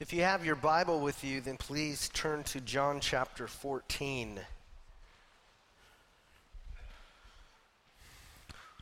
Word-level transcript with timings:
If 0.00 0.14
you 0.14 0.22
have 0.22 0.46
your 0.46 0.56
Bible 0.56 1.00
with 1.00 1.22
you, 1.22 1.42
then 1.42 1.58
please 1.58 2.08
turn 2.14 2.42
to 2.44 2.62
John 2.62 3.00
chapter 3.00 3.46
14. 3.46 4.40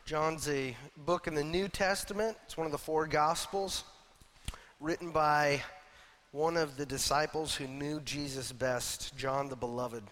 John's 0.07 0.49
a 0.49 0.77
book 0.97 1.27
in 1.27 1.35
the 1.35 1.43
New 1.43 1.67
Testament. 1.67 2.37
It's 2.45 2.57
one 2.57 2.67
of 2.67 2.71
the 2.71 2.79
four 2.79 3.09
Gospels, 3.09 3.83
written 4.79 5.11
by 5.11 5.61
one 6.31 6.57
of 6.57 6.77
the 6.77 6.87
disciples 6.87 7.53
who 7.53 7.67
knew 7.67 7.99
Jesus 8.03 8.53
best, 8.53 9.17
John 9.17 9.49
the 9.49 9.57
Beloved. 9.57 10.05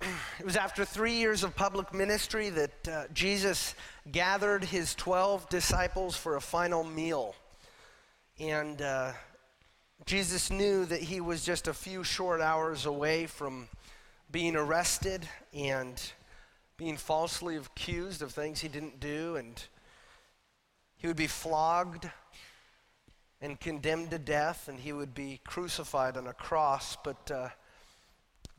It 0.00 0.46
was 0.46 0.56
after 0.56 0.86
three 0.86 1.12
years 1.12 1.44
of 1.44 1.54
public 1.54 1.92
ministry 1.92 2.48
that 2.48 2.88
uh, 2.88 3.04
Jesus 3.12 3.74
gathered 4.10 4.64
his 4.64 4.94
12 4.94 5.48
disciples 5.50 6.16
for 6.16 6.36
a 6.36 6.40
final 6.40 6.84
meal. 6.84 7.34
And 8.38 8.80
uh, 8.80 9.12
Jesus 10.06 10.50
knew 10.50 10.86
that 10.86 11.02
he 11.02 11.20
was 11.20 11.44
just 11.44 11.68
a 11.68 11.74
few 11.74 12.02
short 12.02 12.40
hours 12.40 12.86
away 12.86 13.26
from 13.26 13.68
being 14.32 14.56
arrested 14.56 15.28
and 15.52 16.00
being 16.78 16.96
falsely 16.96 17.56
accused 17.56 18.22
of 18.22 18.32
things 18.32 18.60
he 18.60 18.68
didn't 18.68 19.00
do. 19.00 19.36
And 19.36 19.62
he 20.96 21.06
would 21.06 21.16
be 21.16 21.26
flogged 21.26 22.08
and 23.42 23.60
condemned 23.60 24.10
to 24.12 24.18
death, 24.18 24.68
and 24.68 24.80
he 24.80 24.94
would 24.94 25.14
be 25.14 25.40
crucified 25.44 26.16
on 26.16 26.26
a 26.26 26.32
cross. 26.32 26.96
But 27.04 27.30
uh, 27.30 27.48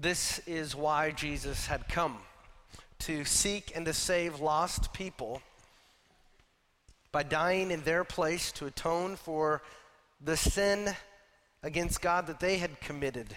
this 0.02 0.40
is 0.48 0.76
why 0.76 1.12
Jesus 1.12 1.68
had 1.68 1.88
come 1.88 2.18
to 3.00 3.23
seek 3.23 3.72
and 3.76 3.86
to 3.86 3.94
save 3.94 4.40
lost 4.40 4.94
people 4.94 5.41
by 7.12 7.22
dying 7.22 7.70
in 7.70 7.82
their 7.82 8.04
place 8.04 8.52
to 8.54 8.66
atone 8.66 9.16
for 9.16 9.62
the 10.20 10.36
sin 10.36 10.90
against 11.62 12.02
God 12.02 12.26
that 12.27 12.40
they 12.40 12.58
had 12.58 12.82
committed. 12.82 13.35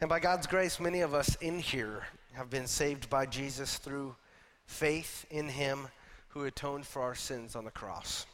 And 0.00 0.08
by 0.08 0.20
God's 0.20 0.46
grace, 0.46 0.78
many 0.78 1.00
of 1.00 1.12
us 1.12 1.34
in 1.36 1.58
here 1.58 2.04
have 2.34 2.48
been 2.48 2.68
saved 2.68 3.10
by 3.10 3.26
Jesus 3.26 3.78
through 3.78 4.14
faith 4.66 5.26
in 5.28 5.48
Him 5.48 5.88
who 6.28 6.44
atoned 6.44 6.86
for 6.86 7.02
our 7.02 7.16
sins 7.16 7.56
on 7.56 7.64
the 7.64 7.70
cross. 7.70 8.26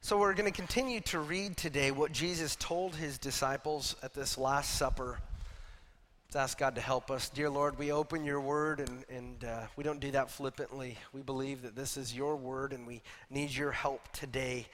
So, 0.00 0.18
we're 0.18 0.34
going 0.34 0.50
to 0.50 0.56
continue 0.56 1.00
to 1.02 1.20
read 1.20 1.56
today 1.56 1.92
what 1.92 2.10
Jesus 2.10 2.56
told 2.56 2.96
His 2.96 3.18
disciples 3.18 3.94
at 4.02 4.14
this 4.14 4.36
Last 4.36 4.76
Supper 4.76 5.18
Let's 6.32 6.52
ask 6.52 6.58
God 6.58 6.76
to 6.76 6.80
help 6.80 7.10
us. 7.10 7.28
Dear 7.28 7.50
Lord, 7.50 7.78
we 7.78 7.92
open 7.92 8.24
your 8.24 8.40
word 8.40 8.80
and, 8.80 9.04
and 9.10 9.44
uh, 9.44 9.66
we 9.76 9.84
don't 9.84 10.00
do 10.00 10.12
that 10.12 10.30
flippantly. 10.30 10.96
We 11.12 11.20
believe 11.20 11.60
that 11.60 11.76
this 11.76 11.98
is 11.98 12.16
your 12.16 12.36
word 12.36 12.72
and 12.72 12.86
we 12.86 13.02
need 13.28 13.50
your 13.50 13.70
help 13.70 14.00
today 14.12 14.66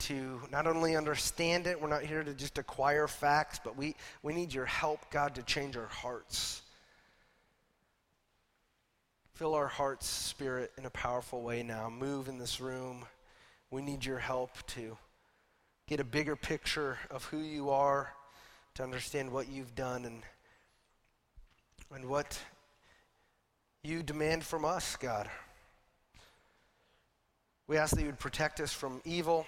to 0.00 0.40
not 0.50 0.66
only 0.66 0.96
understand 0.96 1.68
it, 1.68 1.80
we're 1.80 1.86
not 1.86 2.02
here 2.02 2.24
to 2.24 2.34
just 2.34 2.58
acquire 2.58 3.06
facts, 3.06 3.60
but 3.62 3.76
we, 3.76 3.94
we 4.24 4.34
need 4.34 4.52
your 4.52 4.64
help, 4.64 5.08
God, 5.12 5.36
to 5.36 5.44
change 5.44 5.76
our 5.76 5.86
hearts. 5.86 6.62
Fill 9.34 9.54
our 9.54 9.68
hearts, 9.68 10.08
Spirit, 10.08 10.72
in 10.76 10.84
a 10.84 10.90
powerful 10.90 11.42
way 11.42 11.62
now. 11.62 11.88
Move 11.88 12.26
in 12.26 12.38
this 12.38 12.60
room. 12.60 13.04
We 13.70 13.82
need 13.82 14.04
your 14.04 14.18
help 14.18 14.66
to 14.66 14.98
get 15.86 16.00
a 16.00 16.04
bigger 16.04 16.34
picture 16.34 16.98
of 17.08 17.22
who 17.26 17.38
you 17.38 17.70
are, 17.70 18.12
to 18.74 18.82
understand 18.82 19.30
what 19.30 19.48
you've 19.48 19.76
done, 19.76 20.06
and 20.06 20.20
and 21.94 22.06
what 22.06 22.36
you 23.84 24.02
demand 24.02 24.42
from 24.42 24.64
us, 24.64 24.96
God. 24.96 25.30
We 27.68 27.76
ask 27.76 27.94
that 27.94 28.00
you 28.00 28.06
would 28.06 28.18
protect 28.18 28.58
us 28.60 28.72
from 28.72 29.00
evil 29.04 29.46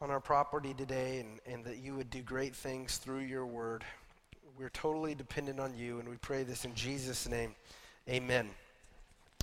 on 0.00 0.10
our 0.10 0.20
property 0.20 0.72
today 0.72 1.20
and, 1.20 1.54
and 1.54 1.64
that 1.66 1.78
you 1.78 1.94
would 1.96 2.08
do 2.08 2.22
great 2.22 2.56
things 2.56 2.96
through 2.96 3.20
your 3.20 3.44
word. 3.44 3.84
We're 4.58 4.70
totally 4.70 5.14
dependent 5.14 5.60
on 5.60 5.76
you, 5.76 5.98
and 5.98 6.08
we 6.08 6.16
pray 6.16 6.44
this 6.44 6.64
in 6.64 6.74
Jesus' 6.74 7.28
name. 7.28 7.54
Amen. 8.08 8.48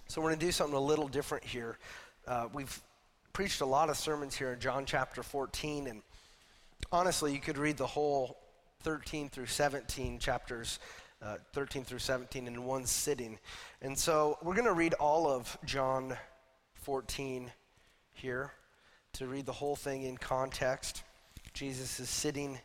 So, 0.08 0.22
we're 0.22 0.30
going 0.30 0.40
to 0.40 0.46
do 0.46 0.52
something 0.52 0.76
a 0.76 0.82
little 0.82 1.08
different 1.08 1.44
here. 1.44 1.78
Uh, 2.28 2.48
we've 2.52 2.82
preached 3.32 3.62
a 3.62 3.66
lot 3.66 3.90
of 3.90 3.98
sermons 3.98 4.36
here 4.36 4.54
in 4.54 4.60
John 4.60 4.86
chapter 4.86 5.22
14, 5.22 5.86
and 5.86 6.02
honestly, 6.92 7.32
you 7.32 7.40
could 7.40 7.60
read 7.60 7.78
the 7.78 7.88
whole 7.88 8.40
13 8.82 9.30
through 9.30 9.46
17 9.46 10.18
chapters 10.20 10.80
uh, 11.24 11.38
13 11.54 11.86
through 11.86 12.00
17 12.00 12.48
in 12.48 12.66
one 12.66 12.86
sitting. 12.86 13.40
And 13.82 13.98
so 13.98 14.38
we're 14.42 14.56
going 14.56 14.66
to 14.66 14.74
read 14.74 14.94
all 14.96 15.28
of 15.28 15.58
John 15.66 16.18
14 16.82 17.52
here 18.14 18.52
to 19.14 19.28
read 19.28 19.46
the 19.46 19.54
whole 19.54 19.76
thing 19.76 20.04
in 20.04 20.18
context. 20.18 21.04
Jesus 21.54 22.00
is 22.00 22.10
sitting 22.10 22.60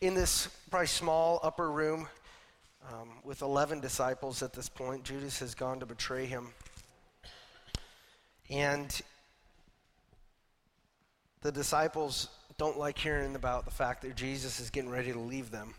in 0.00 0.14
this 0.14 0.48
probably 0.70 0.86
small 0.86 1.40
upper 1.42 1.70
room 1.70 2.08
um, 2.92 3.10
with 3.24 3.42
11 3.42 3.80
disciples 3.80 4.42
at 4.42 4.52
this 4.52 4.68
point. 4.68 5.04
Judas 5.04 5.38
has 5.40 5.54
gone 5.54 5.80
to 5.80 5.86
betray 5.86 6.26
him. 6.26 6.48
And 8.48 9.00
the 11.42 11.50
disciples 11.52 12.28
don't 12.58 12.78
like 12.78 12.96
hearing 12.96 13.34
about 13.34 13.64
the 13.64 13.70
fact 13.70 14.02
that 14.02 14.16
Jesus 14.16 14.60
is 14.60 14.70
getting 14.70 14.90
ready 14.90 15.12
to 15.12 15.18
leave 15.18 15.50
them. 15.50 15.74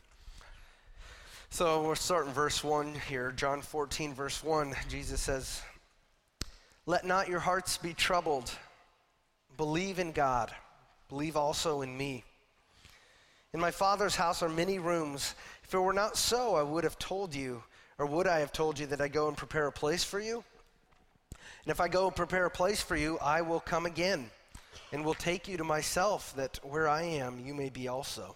So 1.50 1.82
we'll 1.82 1.96
start 1.96 2.28
in 2.28 2.34
verse 2.34 2.64
1 2.64 2.94
here. 3.10 3.32
John 3.32 3.62
14, 3.62 4.14
verse 4.14 4.44
1. 4.44 4.76
Jesus 4.90 5.22
says, 5.22 5.62
Let 6.86 7.06
not 7.06 7.30
your 7.30 7.40
hearts 7.40 7.78
be 7.78 7.94
troubled. 7.94 8.52
Believe 9.56 9.98
in 9.98 10.12
God. 10.12 10.52
Believe 11.10 11.36
also 11.36 11.82
in 11.82 11.98
me. 11.98 12.24
In 13.54 13.60
my 13.60 13.72
Father's 13.72 14.16
house 14.16 14.44
are 14.44 14.50
many 14.50 14.78
rooms. 14.78 15.34
If 15.64 15.74
it 15.74 15.80
were 15.80 15.94
not 15.94 16.18
so, 16.18 16.56
I 16.56 16.64
would 16.64 16.84
have 16.84 17.00
told 17.00 17.34
you, 17.34 17.64
or 17.98 18.06
would 18.06 18.28
I 18.28 18.40
have 18.40 18.52
told 18.52 18.78
you 18.78 18.86
that 18.88 19.02
I 19.02 19.08
go 19.08 19.28
and 19.28 19.36
prepare 19.36 19.68
a 19.68 19.72
place 19.72 20.04
for 20.04 20.20
you? 20.20 20.44
And 21.32 21.72
if 21.72 21.80
I 21.80 21.88
go 21.88 22.08
and 22.08 22.16
prepare 22.16 22.46
a 22.46 22.52
place 22.52 22.84
for 22.84 22.96
you, 22.96 23.18
I 23.20 23.42
will 23.42 23.62
come 23.62 23.86
again 23.88 24.30
and 24.92 25.04
will 25.04 25.16
take 25.16 25.48
you 25.48 25.58
to 25.58 25.64
myself, 25.64 26.36
that 26.36 26.60
where 26.62 26.88
I 26.88 27.04
am, 27.04 27.40
you 27.40 27.56
may 27.56 27.70
be 27.70 27.88
also 27.88 28.36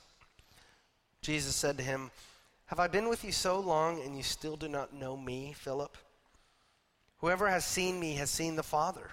Jesus 1.21 1.55
said 1.55 1.77
to 1.77 1.83
him, 1.83 2.09
Have 2.65 2.79
I 2.79 2.87
been 2.87 3.07
with 3.07 3.23
you 3.23 3.31
so 3.31 3.59
long 3.59 4.01
and 4.01 4.17
you 4.17 4.23
still 4.23 4.55
do 4.55 4.67
not 4.67 4.93
know 4.93 5.15
me, 5.15 5.53
Philip? 5.55 5.95
Whoever 7.19 7.47
has 7.47 7.63
seen 7.63 7.99
me 7.99 8.15
has 8.15 8.31
seen 8.31 8.55
the 8.55 8.63
Father. 8.63 9.11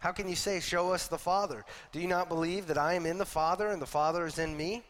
How 0.00 0.12
can 0.12 0.28
you 0.28 0.36
say, 0.36 0.60
Show 0.60 0.92
us 0.92 1.06
the 1.06 1.16
Father? 1.16 1.64
Do 1.92 2.00
you 2.00 2.08
not 2.08 2.28
believe 2.28 2.66
that 2.66 2.76
I 2.76 2.94
am 2.94 3.06
in 3.06 3.18
the 3.18 3.24
Father 3.24 3.68
and 3.68 3.80
the 3.80 3.86
Father 3.86 4.26
is 4.26 4.38
in 4.38 4.56
me? 4.56 4.82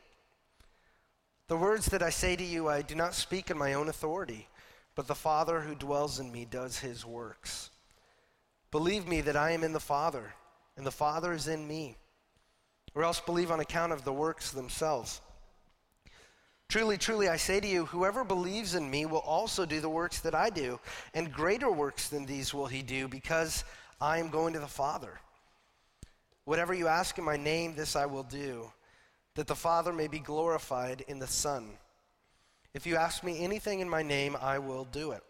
The 1.46 1.56
words 1.56 1.86
that 1.86 2.02
I 2.02 2.10
say 2.10 2.34
to 2.34 2.42
you, 2.42 2.68
I 2.68 2.82
do 2.82 2.94
not 2.94 3.14
speak 3.14 3.50
in 3.50 3.58
my 3.58 3.74
own 3.74 3.88
authority, 3.88 4.48
but 4.94 5.06
the 5.06 5.14
Father 5.14 5.60
who 5.60 5.74
dwells 5.74 6.18
in 6.18 6.32
me 6.32 6.44
does 6.44 6.78
his 6.78 7.04
works. 7.04 7.70
Believe 8.70 9.06
me 9.06 9.20
that 9.20 9.36
I 9.36 9.50
am 9.50 9.62
in 9.62 9.74
the 9.74 9.78
Father, 9.78 10.32
and 10.76 10.86
the 10.86 10.90
Father 10.90 11.32
is 11.32 11.46
in 11.46 11.68
me, 11.68 11.96
or 12.94 13.04
else 13.04 13.20
believe 13.20 13.50
on 13.50 13.60
account 13.60 13.92
of 13.92 14.04
the 14.04 14.12
works 14.12 14.50
themselves. 14.50 15.20
Truly, 16.72 16.96
truly, 16.96 17.28
I 17.28 17.36
say 17.36 17.60
to 17.60 17.68
you, 17.68 17.84
whoever 17.84 18.24
believes 18.24 18.74
in 18.74 18.90
me 18.90 19.04
will 19.04 19.18
also 19.18 19.66
do 19.66 19.82
the 19.82 19.90
works 19.90 20.20
that 20.20 20.34
I 20.34 20.48
do, 20.48 20.80
and 21.12 21.30
greater 21.30 21.70
works 21.70 22.08
than 22.08 22.24
these 22.24 22.54
will 22.54 22.64
he 22.64 22.80
do, 22.80 23.08
because 23.08 23.64
I 24.00 24.16
am 24.16 24.30
going 24.30 24.54
to 24.54 24.58
the 24.58 24.66
Father. 24.66 25.20
Whatever 26.46 26.72
you 26.72 26.88
ask 26.88 27.18
in 27.18 27.24
my 27.24 27.36
name, 27.36 27.74
this 27.74 27.94
I 27.94 28.06
will 28.06 28.22
do, 28.22 28.72
that 29.34 29.48
the 29.48 29.54
Father 29.54 29.92
may 29.92 30.08
be 30.08 30.18
glorified 30.18 31.04
in 31.08 31.18
the 31.18 31.26
Son. 31.26 31.72
If 32.72 32.86
you 32.86 32.96
ask 32.96 33.22
me 33.22 33.44
anything 33.44 33.80
in 33.80 33.88
my 33.90 34.02
name, 34.02 34.34
I 34.40 34.58
will 34.58 34.86
do 34.86 35.10
it. 35.10 35.22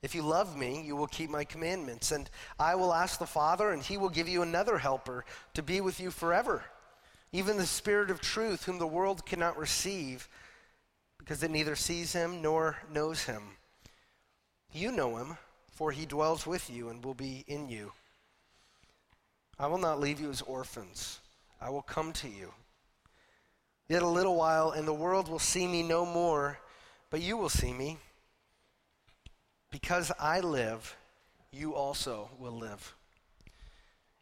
If 0.00 0.14
you 0.14 0.22
love 0.22 0.56
me, 0.56 0.80
you 0.80 0.96
will 0.96 1.08
keep 1.08 1.28
my 1.28 1.44
commandments, 1.44 2.10
and 2.10 2.30
I 2.58 2.74
will 2.74 2.94
ask 2.94 3.18
the 3.18 3.26
Father, 3.26 3.68
and 3.72 3.82
he 3.82 3.98
will 3.98 4.08
give 4.08 4.30
you 4.30 4.40
another 4.40 4.78
helper 4.78 5.26
to 5.52 5.62
be 5.62 5.82
with 5.82 6.00
you 6.00 6.10
forever 6.10 6.64
even 7.36 7.58
the 7.58 7.66
Spirit 7.66 8.10
of 8.10 8.18
truth, 8.18 8.64
whom 8.64 8.78
the 8.78 8.86
world 8.86 9.26
cannot 9.26 9.58
receive, 9.58 10.26
because 11.18 11.42
it 11.42 11.50
neither 11.50 11.76
sees 11.76 12.14
him 12.14 12.40
nor 12.40 12.78
knows 12.90 13.24
him. 13.24 13.42
You 14.72 14.90
know 14.90 15.18
him, 15.18 15.36
for 15.70 15.92
he 15.92 16.06
dwells 16.06 16.46
with 16.46 16.70
you 16.70 16.88
and 16.88 17.04
will 17.04 17.12
be 17.12 17.44
in 17.46 17.68
you. 17.68 17.92
I 19.58 19.66
will 19.66 19.76
not 19.76 20.00
leave 20.00 20.18
you 20.18 20.30
as 20.30 20.40
orphans, 20.40 21.20
I 21.60 21.68
will 21.68 21.82
come 21.82 22.14
to 22.14 22.28
you. 22.28 22.54
Yet 23.86 24.00
a 24.00 24.08
little 24.08 24.34
while, 24.34 24.70
and 24.70 24.88
the 24.88 24.94
world 24.94 25.28
will 25.28 25.38
see 25.38 25.66
me 25.66 25.82
no 25.82 26.06
more, 26.06 26.58
but 27.10 27.20
you 27.20 27.36
will 27.36 27.50
see 27.50 27.74
me. 27.74 27.98
Because 29.70 30.10
I 30.18 30.40
live, 30.40 30.96
you 31.52 31.74
also 31.74 32.30
will 32.38 32.56
live. 32.56 32.95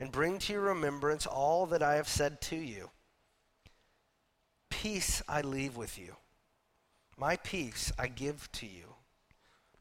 and 0.00 0.10
bring 0.10 0.38
to 0.38 0.54
your 0.54 0.62
remembrance 0.62 1.26
all 1.26 1.66
that 1.66 1.82
I 1.82 1.94
have 1.94 2.08
said 2.08 2.40
to 2.42 2.56
you. 2.56 2.90
Peace 4.70 5.22
I 5.28 5.42
leave 5.42 5.76
with 5.76 5.98
you, 5.98 6.16
my 7.18 7.36
peace 7.36 7.92
I 7.98 8.08
give 8.08 8.50
to 8.52 8.66
you. 8.66 8.94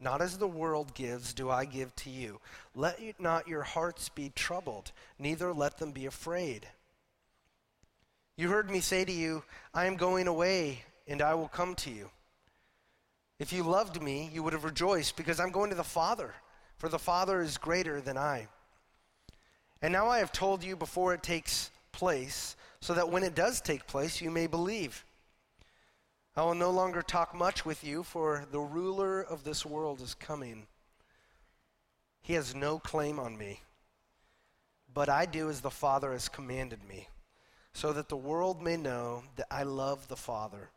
Not 0.01 0.21
as 0.21 0.37
the 0.37 0.47
world 0.47 0.93
gives, 0.93 1.33
do 1.33 1.49
I 1.49 1.65
give 1.65 1.95
to 1.97 2.09
you. 2.09 2.39
Let 2.75 3.01
not 3.19 3.47
your 3.47 3.63
hearts 3.63 4.09
be 4.09 4.31
troubled, 4.35 4.91
neither 5.17 5.53
let 5.53 5.77
them 5.77 5.91
be 5.91 6.05
afraid. 6.05 6.67
You 8.37 8.49
heard 8.49 8.69
me 8.69 8.79
say 8.79 9.03
to 9.03 9.11
you, 9.11 9.43
I 9.73 9.85
am 9.85 9.97
going 9.97 10.27
away, 10.27 10.83
and 11.07 11.21
I 11.21 11.33
will 11.33 11.49
come 11.49 11.75
to 11.75 11.89
you. 11.89 12.09
If 13.37 13.51
you 13.51 13.63
loved 13.63 14.01
me, 14.01 14.29
you 14.33 14.43
would 14.43 14.53
have 14.53 14.63
rejoiced, 14.63 15.17
because 15.17 15.39
I'm 15.39 15.51
going 15.51 15.69
to 15.69 15.75
the 15.75 15.83
Father, 15.83 16.33
for 16.77 16.87
the 16.87 16.99
Father 16.99 17.41
is 17.41 17.57
greater 17.57 17.99
than 17.99 18.17
I. 18.17 18.47
And 19.81 19.93
now 19.93 20.07
I 20.07 20.19
have 20.19 20.31
told 20.31 20.63
you 20.63 20.75
before 20.75 21.13
it 21.13 21.23
takes 21.23 21.71
place, 21.91 22.55
so 22.81 22.93
that 22.93 23.09
when 23.09 23.23
it 23.23 23.35
does 23.35 23.61
take 23.61 23.87
place, 23.87 24.21
you 24.21 24.29
may 24.29 24.47
believe. 24.47 25.05
I 26.35 26.43
will 26.43 26.55
no 26.55 26.71
longer 26.71 27.01
talk 27.01 27.33
much 27.33 27.65
with 27.65 27.83
you, 27.83 28.03
for 28.03 28.45
the 28.51 28.59
ruler 28.59 29.21
of 29.21 29.43
this 29.43 29.65
world 29.65 30.01
is 30.01 30.13
coming. 30.13 30.67
He 32.21 32.33
has 32.33 32.53
no 32.53 32.79
claim 32.79 33.19
on 33.19 33.37
me, 33.37 33.61
but 34.93 35.09
I 35.09 35.25
do 35.25 35.49
as 35.49 35.61
the 35.61 35.71
Father 35.71 36.11
has 36.11 36.29
commanded 36.29 36.79
me, 36.87 37.07
so 37.73 37.93
that 37.93 38.09
the 38.09 38.17
world 38.17 38.61
may 38.61 38.77
know 38.77 39.23
that 39.35 39.47
I 39.49 39.63
love 39.63 40.07
the 40.07 40.15
Father. 40.15 40.69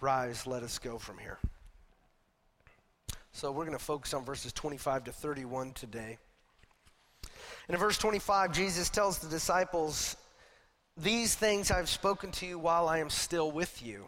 Rise, 0.00 0.46
let 0.46 0.62
us 0.62 0.78
go 0.78 0.98
from 0.98 1.18
here. 1.18 1.38
So 3.32 3.50
we're 3.50 3.64
going 3.64 3.78
to 3.78 3.84
focus 3.84 4.12
on 4.12 4.24
verses 4.24 4.52
25 4.52 5.04
to 5.04 5.12
31 5.12 5.72
today. 5.72 6.18
And 7.68 7.74
in 7.74 7.80
verse 7.80 7.98
25, 7.98 8.52
Jesus 8.52 8.90
tells 8.90 9.18
the 9.18 9.28
disciples, 9.28 10.16
These 10.96 11.34
things 11.34 11.70
I've 11.70 11.88
spoken 11.88 12.30
to 12.32 12.46
you 12.46 12.58
while 12.58 12.88
I 12.88 12.98
am 12.98 13.10
still 13.10 13.50
with 13.50 13.82
you. 13.82 14.06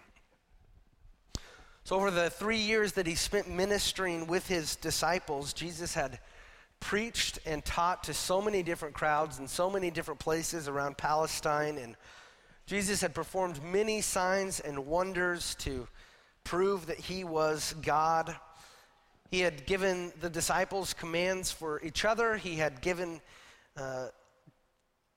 So, 1.84 1.96
over 1.96 2.10
the 2.10 2.30
three 2.30 2.58
years 2.58 2.92
that 2.92 3.06
he 3.06 3.14
spent 3.14 3.48
ministering 3.48 4.26
with 4.26 4.48
his 4.48 4.76
disciples, 4.76 5.52
Jesus 5.52 5.94
had 5.94 6.18
preached 6.80 7.38
and 7.46 7.64
taught 7.64 8.04
to 8.04 8.14
so 8.14 8.40
many 8.40 8.62
different 8.62 8.94
crowds 8.94 9.38
in 9.38 9.48
so 9.48 9.70
many 9.70 9.90
different 9.90 10.20
places 10.20 10.66
around 10.66 10.96
Palestine. 10.96 11.78
And 11.78 11.96
Jesus 12.66 13.00
had 13.00 13.14
performed 13.14 13.62
many 13.62 14.00
signs 14.00 14.60
and 14.60 14.86
wonders 14.86 15.54
to 15.56 15.86
prove 16.42 16.86
that 16.86 16.98
he 16.98 17.24
was 17.24 17.74
God. 17.82 18.34
He 19.30 19.40
had 19.40 19.66
given 19.66 20.12
the 20.20 20.30
disciples 20.30 20.94
commands 20.94 21.50
for 21.50 21.82
each 21.82 22.04
other, 22.04 22.36
he 22.36 22.56
had 22.56 22.80
given 22.80 23.20
uh, 23.76 24.08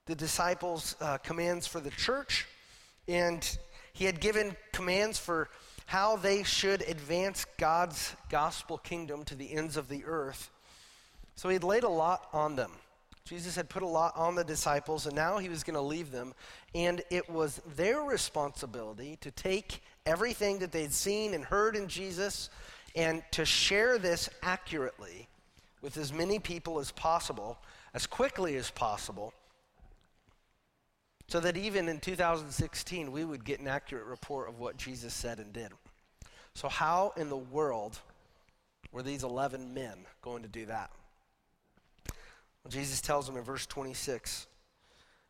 the 0.06 0.16
disciples 0.16 0.96
uh, 1.02 1.18
commands 1.18 1.68
for 1.68 1.80
the 1.80 1.92
church, 1.92 2.46
and 3.08 3.58
he 3.94 4.06
had 4.06 4.20
given 4.20 4.56
commands 4.72 5.20
for 5.20 5.50
how 5.86 6.18
they 6.18 6.44
should 6.44 6.82
advance 6.82 7.46
God's 7.58 8.16
gospel 8.30 8.78
kingdom 8.78 9.24
to 9.26 9.36
the 9.36 9.54
ends 9.54 9.78
of 9.78 9.88
the 9.88 10.04
earth. 10.06 10.52
So 11.36 11.50
he 11.50 11.54
had 11.54 11.64
laid 11.64 11.84
a 11.84 11.90
lot 11.90 12.28
on 12.34 12.56
them. 12.56 12.72
Jesus 13.24 13.56
had 13.56 13.70
put 13.70 13.84
a 13.84 13.88
lot 13.88 14.16
on 14.16 14.36
the 14.36 14.44
disciples, 14.44 15.06
and 15.06 15.16
now 15.16 15.38
he 15.38 15.50
was 15.50 15.64
going 15.64 15.76
to 15.76 15.82
leave 15.82 16.12
them. 16.12 16.34
And 16.74 17.02
it 17.10 17.30
was 17.30 17.62
their 17.76 18.02
responsibility 18.02 19.18
to 19.22 19.32
take 19.32 19.82
everything 20.06 20.60
that 20.60 20.72
they'd 20.72 20.94
seen 20.94 21.34
and 21.34 21.44
heard 21.44 21.76
in 21.76 21.88
Jesus 21.90 22.50
and 22.96 23.22
to 23.32 23.46
share 23.46 23.98
this 23.98 24.30
accurately 24.42 25.28
with 25.82 25.98
as 25.98 26.12
many 26.12 26.40
people 26.40 26.80
as 26.80 26.92
possible, 26.92 27.58
as 27.98 28.06
quickly 28.06 28.56
as 28.58 28.70
possible, 28.70 29.34
so 31.28 31.40
that 31.40 31.58
even 31.58 31.90
in 31.90 32.00
2016 32.00 33.12
we 33.12 33.26
would 33.26 33.44
get 33.44 33.60
an 33.60 33.68
accurate 33.68 34.06
report 34.06 34.48
of 34.48 34.60
what 34.60 34.78
Jesus 34.78 35.16
said 35.16 35.40
and 35.40 35.52
did. 35.52 35.72
So, 36.54 36.70
how 36.70 37.12
in 37.18 37.30
the 37.30 37.36
world 37.36 37.98
were 38.92 39.02
these 39.02 39.24
11 39.24 39.74
men 39.74 39.98
going 40.22 40.44
to 40.44 40.48
do 40.48 40.68
that? 40.68 40.92
Well, 42.64 42.70
Jesus 42.70 43.02
tells 43.02 43.26
them 43.26 43.36
in 43.36 43.44
verse 43.44 43.66
26 43.66 44.46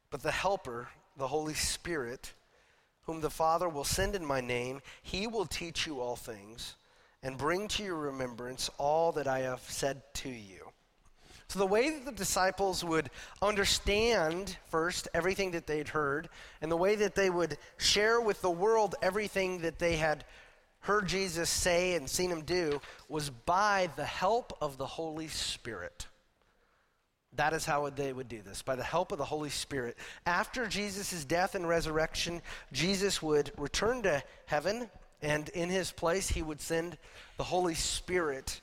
But 0.09 0.21
the 0.21 0.31
Helper, 0.31 0.89
the 1.15 1.29
Holy 1.29 1.53
Spirit, 1.53 2.33
whom 3.03 3.21
the 3.21 3.29
Father 3.29 3.69
will 3.69 3.85
send 3.85 4.13
in 4.13 4.25
my 4.25 4.41
name, 4.41 4.81
he 5.01 5.25
will 5.25 5.45
teach 5.45 5.87
you 5.87 6.01
all 6.01 6.17
things 6.17 6.75
and 7.23 7.37
bring 7.37 7.69
to 7.69 7.83
your 7.83 7.95
remembrance 7.95 8.69
all 8.77 9.13
that 9.13 9.25
I 9.25 9.39
have 9.39 9.61
said 9.61 10.01
to 10.15 10.29
you. 10.29 10.66
So, 11.49 11.59
the 11.59 11.65
way 11.65 11.89
that 11.89 12.05
the 12.05 12.11
disciples 12.11 12.83
would 12.83 13.09
understand 13.41 14.57
first 14.69 15.07
everything 15.13 15.51
that 15.51 15.65
they'd 15.65 15.87
heard, 15.87 16.27
and 16.61 16.69
the 16.69 16.77
way 16.77 16.95
that 16.95 17.15
they 17.15 17.29
would 17.29 17.57
share 17.77 18.19
with 18.19 18.41
the 18.41 18.51
world 18.51 18.95
everything 19.01 19.59
that 19.59 19.79
they 19.79 19.95
had 19.95 20.25
heard 20.81 21.07
Jesus 21.07 21.49
say 21.49 21.95
and 21.95 22.09
seen 22.09 22.31
him 22.31 22.41
do, 22.41 22.81
was 23.07 23.29
by 23.29 23.89
the 23.95 24.05
help 24.05 24.57
of 24.61 24.77
the 24.77 24.85
Holy 24.85 25.29
Spirit. 25.29 26.07
That 27.37 27.53
is 27.53 27.65
how 27.65 27.89
they 27.91 28.11
would 28.11 28.27
do 28.27 28.41
this, 28.41 28.61
by 28.61 28.75
the 28.75 28.83
help 28.83 29.13
of 29.13 29.17
the 29.17 29.25
Holy 29.25 29.49
Spirit. 29.49 29.95
After 30.25 30.67
Jesus' 30.67 31.23
death 31.23 31.55
and 31.55 31.67
resurrection, 31.67 32.41
Jesus 32.73 33.21
would 33.21 33.51
return 33.57 34.01
to 34.03 34.21
heaven, 34.47 34.89
and 35.21 35.47
in 35.49 35.69
his 35.69 35.91
place, 35.91 36.27
he 36.27 36.41
would 36.41 36.59
send 36.59 36.97
the 37.37 37.43
Holy 37.43 37.75
Spirit 37.75 38.59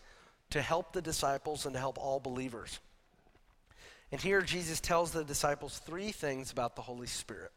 to 0.54 0.62
help 0.62 0.92
the 0.92 1.02
disciples 1.02 1.66
and 1.66 1.74
to 1.74 1.80
help 1.80 1.98
all 1.98 2.20
believers. 2.20 2.78
And 4.12 4.20
here 4.20 4.40
Jesus 4.40 4.78
tells 4.78 5.10
the 5.10 5.24
disciples 5.24 5.78
three 5.84 6.12
things 6.12 6.52
about 6.52 6.76
the 6.76 6.82
Holy 6.82 7.08
Spirit. 7.08 7.50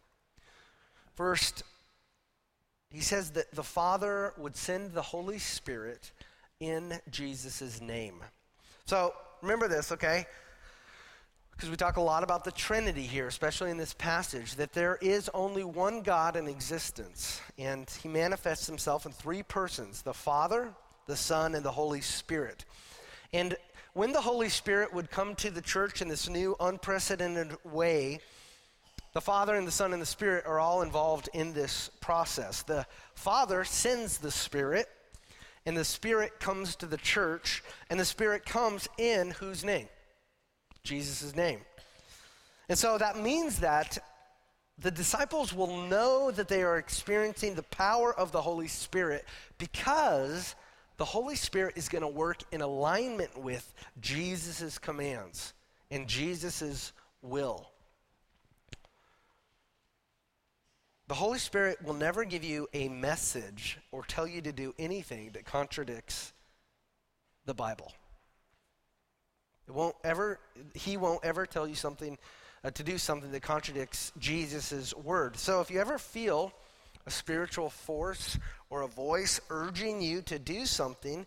First, 1.14 1.62
he 2.90 3.02
says 3.02 3.30
that 3.34 3.54
the 3.54 3.62
Father 3.62 4.34
would 4.36 4.56
send 4.56 4.94
the 4.94 5.04
Holy 5.04 5.38
Spirit 5.38 6.12
in 6.60 7.00
Jesus' 7.12 7.80
name. 7.80 8.16
So 8.86 9.14
remember 9.44 9.68
this, 9.68 9.92
okay? 9.92 10.26
Because 11.52 11.70
we 11.70 11.76
talk 11.76 11.98
a 11.98 12.02
lot 12.02 12.24
about 12.24 12.46
the 12.46 12.52
Trinity 12.52 13.04
here, 13.04 13.28
especially 13.28 13.70
in 13.70 13.78
this 13.78 13.94
passage, 13.94 14.56
that 14.56 14.74
there 14.74 14.98
is 15.04 15.30
only 15.36 15.64
one 15.64 16.02
God 16.02 16.36
in 16.36 16.48
existence, 16.48 17.42
and 17.60 17.88
he 18.02 18.10
manifests 18.10 18.66
himself 18.66 19.06
in 19.06 19.12
three 19.12 19.44
persons 19.44 20.02
the 20.02 20.16
Father, 20.16 20.74
the 21.06 21.16
Son, 21.16 21.54
and 21.54 21.64
the 21.64 21.72
Holy 21.72 22.02
Spirit. 22.02 22.66
And 23.34 23.56
when 23.94 24.12
the 24.12 24.22
Holy 24.22 24.50
Spirit 24.50 24.94
would 24.94 25.10
come 25.10 25.36
to 25.36 25.50
the 25.50 25.62
church 25.62 26.02
in 26.02 26.08
this 26.08 26.30
new, 26.30 26.56
unprecedented 26.60 27.58
way, 27.64 28.20
the 29.14 29.22
Father 29.22 29.56
and 29.56 29.68
the 29.68 29.72
Son 29.72 29.94
and 29.94 30.02
the 30.02 30.06
Spirit 30.06 30.46
are 30.46 30.60
all 30.60 30.84
involved 30.84 31.30
in 31.34 31.54
this 31.54 31.90
process. 32.02 32.62
The 32.62 32.86
Father 33.16 33.64
sends 33.64 34.20
the 34.20 34.30
Spirit, 34.30 34.88
and 35.66 35.76
the 35.76 35.84
Spirit 35.84 36.40
comes 36.40 36.76
to 36.76 36.86
the 36.86 36.98
church, 36.98 37.64
and 37.90 38.00
the 38.00 38.06
Spirit 38.06 38.46
comes 38.46 38.88
in 39.00 39.32
whose 39.32 39.66
name? 39.66 39.88
Jesus' 40.84 41.36
name. 41.36 41.62
And 42.70 42.78
so 42.78 42.98
that 42.98 43.18
means 43.18 43.60
that 43.60 43.98
the 44.78 44.92
disciples 44.92 45.54
will 45.54 45.88
know 45.88 46.30
that 46.30 46.48
they 46.48 46.62
are 46.62 46.78
experiencing 46.78 47.56
the 47.56 47.64
power 47.64 48.14
of 48.14 48.32
the 48.32 48.42
Holy 48.42 48.68
Spirit 48.68 49.26
because 49.58 50.54
the 50.98 51.06
Holy 51.06 51.36
Spirit 51.36 51.78
is 51.78 51.90
going 51.90 52.02
to 52.02 52.08
work 52.08 52.42
in 52.52 52.62
alignment 52.62 53.38
with 53.38 53.74
Jesus' 54.02 54.78
commands 54.80 55.54
and 55.92 56.08
Jesus' 56.08 56.92
will. 57.22 57.70
The 61.08 61.14
Holy 61.14 61.40
Spirit 61.40 61.82
will 61.84 61.94
never 61.94 62.26
give 62.26 62.44
you 62.44 62.68
a 62.74 62.90
message 62.90 63.78
or 63.92 64.04
tell 64.04 64.28
you 64.28 64.42
to 64.42 64.52
do 64.52 64.74
anything 64.78 65.32
that 65.34 65.46
contradicts 65.46 66.34
the 67.46 67.54
Bible. 67.54 67.94
It 69.68 69.74
won't 69.74 69.96
ever, 70.04 70.40
he 70.74 70.98
won't 70.98 71.24
ever 71.24 71.46
tell 71.46 71.68
you 71.68 71.76
something, 71.76 72.18
uh, 72.64 72.72
to 72.72 72.84
do 72.84 72.98
something 72.98 73.32
that 73.32 73.42
contradicts 73.42 74.12
Jesus' 74.18 74.94
word. 74.96 75.38
So 75.38 75.62
if 75.62 75.70
you 75.72 75.80
ever 75.80 75.98
feel 75.98 76.52
a 77.08 77.12
spiritual 77.12 77.70
force 77.70 78.38
or 78.70 78.82
a 78.82 78.88
voice 78.88 79.40
urging 79.50 80.02
you 80.02 80.22
to 80.24 80.38
do 80.38 80.66
something, 80.66 81.26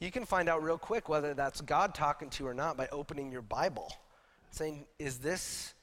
you 0.00 0.10
can 0.10 0.26
find 0.26 0.48
out 0.48 0.64
real 0.64 0.76
quick 0.76 1.08
whether 1.08 1.32
that's 1.32 1.60
God 1.60 1.94
talking 1.94 2.28
to 2.28 2.42
you 2.42 2.50
or 2.50 2.54
not 2.54 2.76
by 2.76 2.88
opening 2.88 3.30
your 3.30 3.40
Bible, 3.40 3.90
saying, 4.50 4.84
Is 4.98 5.18
this 5.18 5.74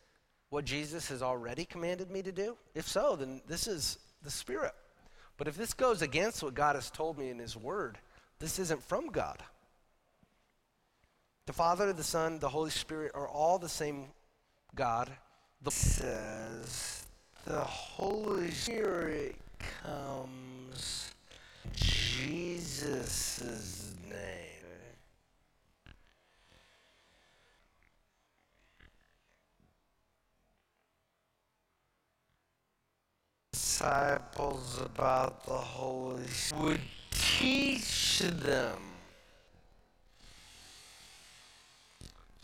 what 0.50 0.66
Jesus 0.66 1.08
has 1.08 1.24
already 1.24 1.64
commanded 1.64 2.12
me 2.12 2.22
to 2.22 2.34
do? 2.34 2.58
If 2.76 2.88
so, 2.88 3.16
then 3.16 3.42
this 3.48 3.66
is 3.66 3.98
the 4.24 4.30
Spirit. 4.30 4.74
But 5.38 5.48
if 5.48 5.56
this 5.56 5.74
goes 5.74 6.02
against 6.02 6.44
what 6.44 6.54
God 6.54 6.76
has 6.76 6.92
told 6.92 7.18
me 7.18 7.30
in 7.30 7.40
His 7.40 7.56
Word, 7.56 7.98
this 8.40 8.60
isn't 8.60 8.84
from 8.84 9.08
God. 9.08 9.42
The 11.46 11.54
Father, 11.54 11.94
the 11.94 12.04
Son, 12.04 12.40
the 12.40 12.50
Holy 12.50 12.70
Spirit 12.70 13.14
are 13.16 13.28
all 13.28 13.58
the 13.58 13.70
same 13.70 14.08
God. 14.76 15.10
The 15.62 15.72
says 15.72 17.03
the 17.46 17.60
Holy 17.60 18.52
Spirit 18.52 19.36
comes 19.84 21.12
Jesus' 21.76 23.92
name. 24.10 24.20
Disciples 33.52 34.80
about 34.82 35.46
the 35.46 35.52
Holy 35.52 36.26
Spirit 36.28 36.64
would 36.64 36.82
teach 37.12 38.20
them 38.20 38.78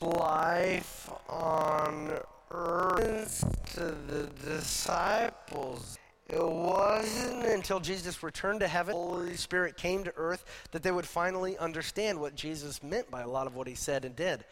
life 0.01 1.09
on 1.29 2.19
to 2.49 3.95
the 4.07 4.29
disciples. 4.43 5.97
It 6.27 6.43
wasn't 6.43 7.45
until 7.45 7.79
Jesus 7.79 8.21
returned 8.21 8.59
to 8.59 8.67
heaven, 8.67 8.93
the 8.93 9.01
Holy 9.01 9.35
Spirit 9.35 9.77
came 9.77 10.03
to 10.03 10.13
earth, 10.15 10.45
that 10.71 10.83
they 10.83 10.91
would 10.91 11.07
finally 11.07 11.57
understand 11.57 12.19
what 12.19 12.35
Jesus 12.35 12.83
meant 12.83 13.09
by 13.09 13.21
a 13.21 13.27
lot 13.27 13.47
of 13.47 13.55
what 13.55 13.67
he 13.67 13.75
said 13.75 14.05
and 14.05 14.15
did, 14.15 14.45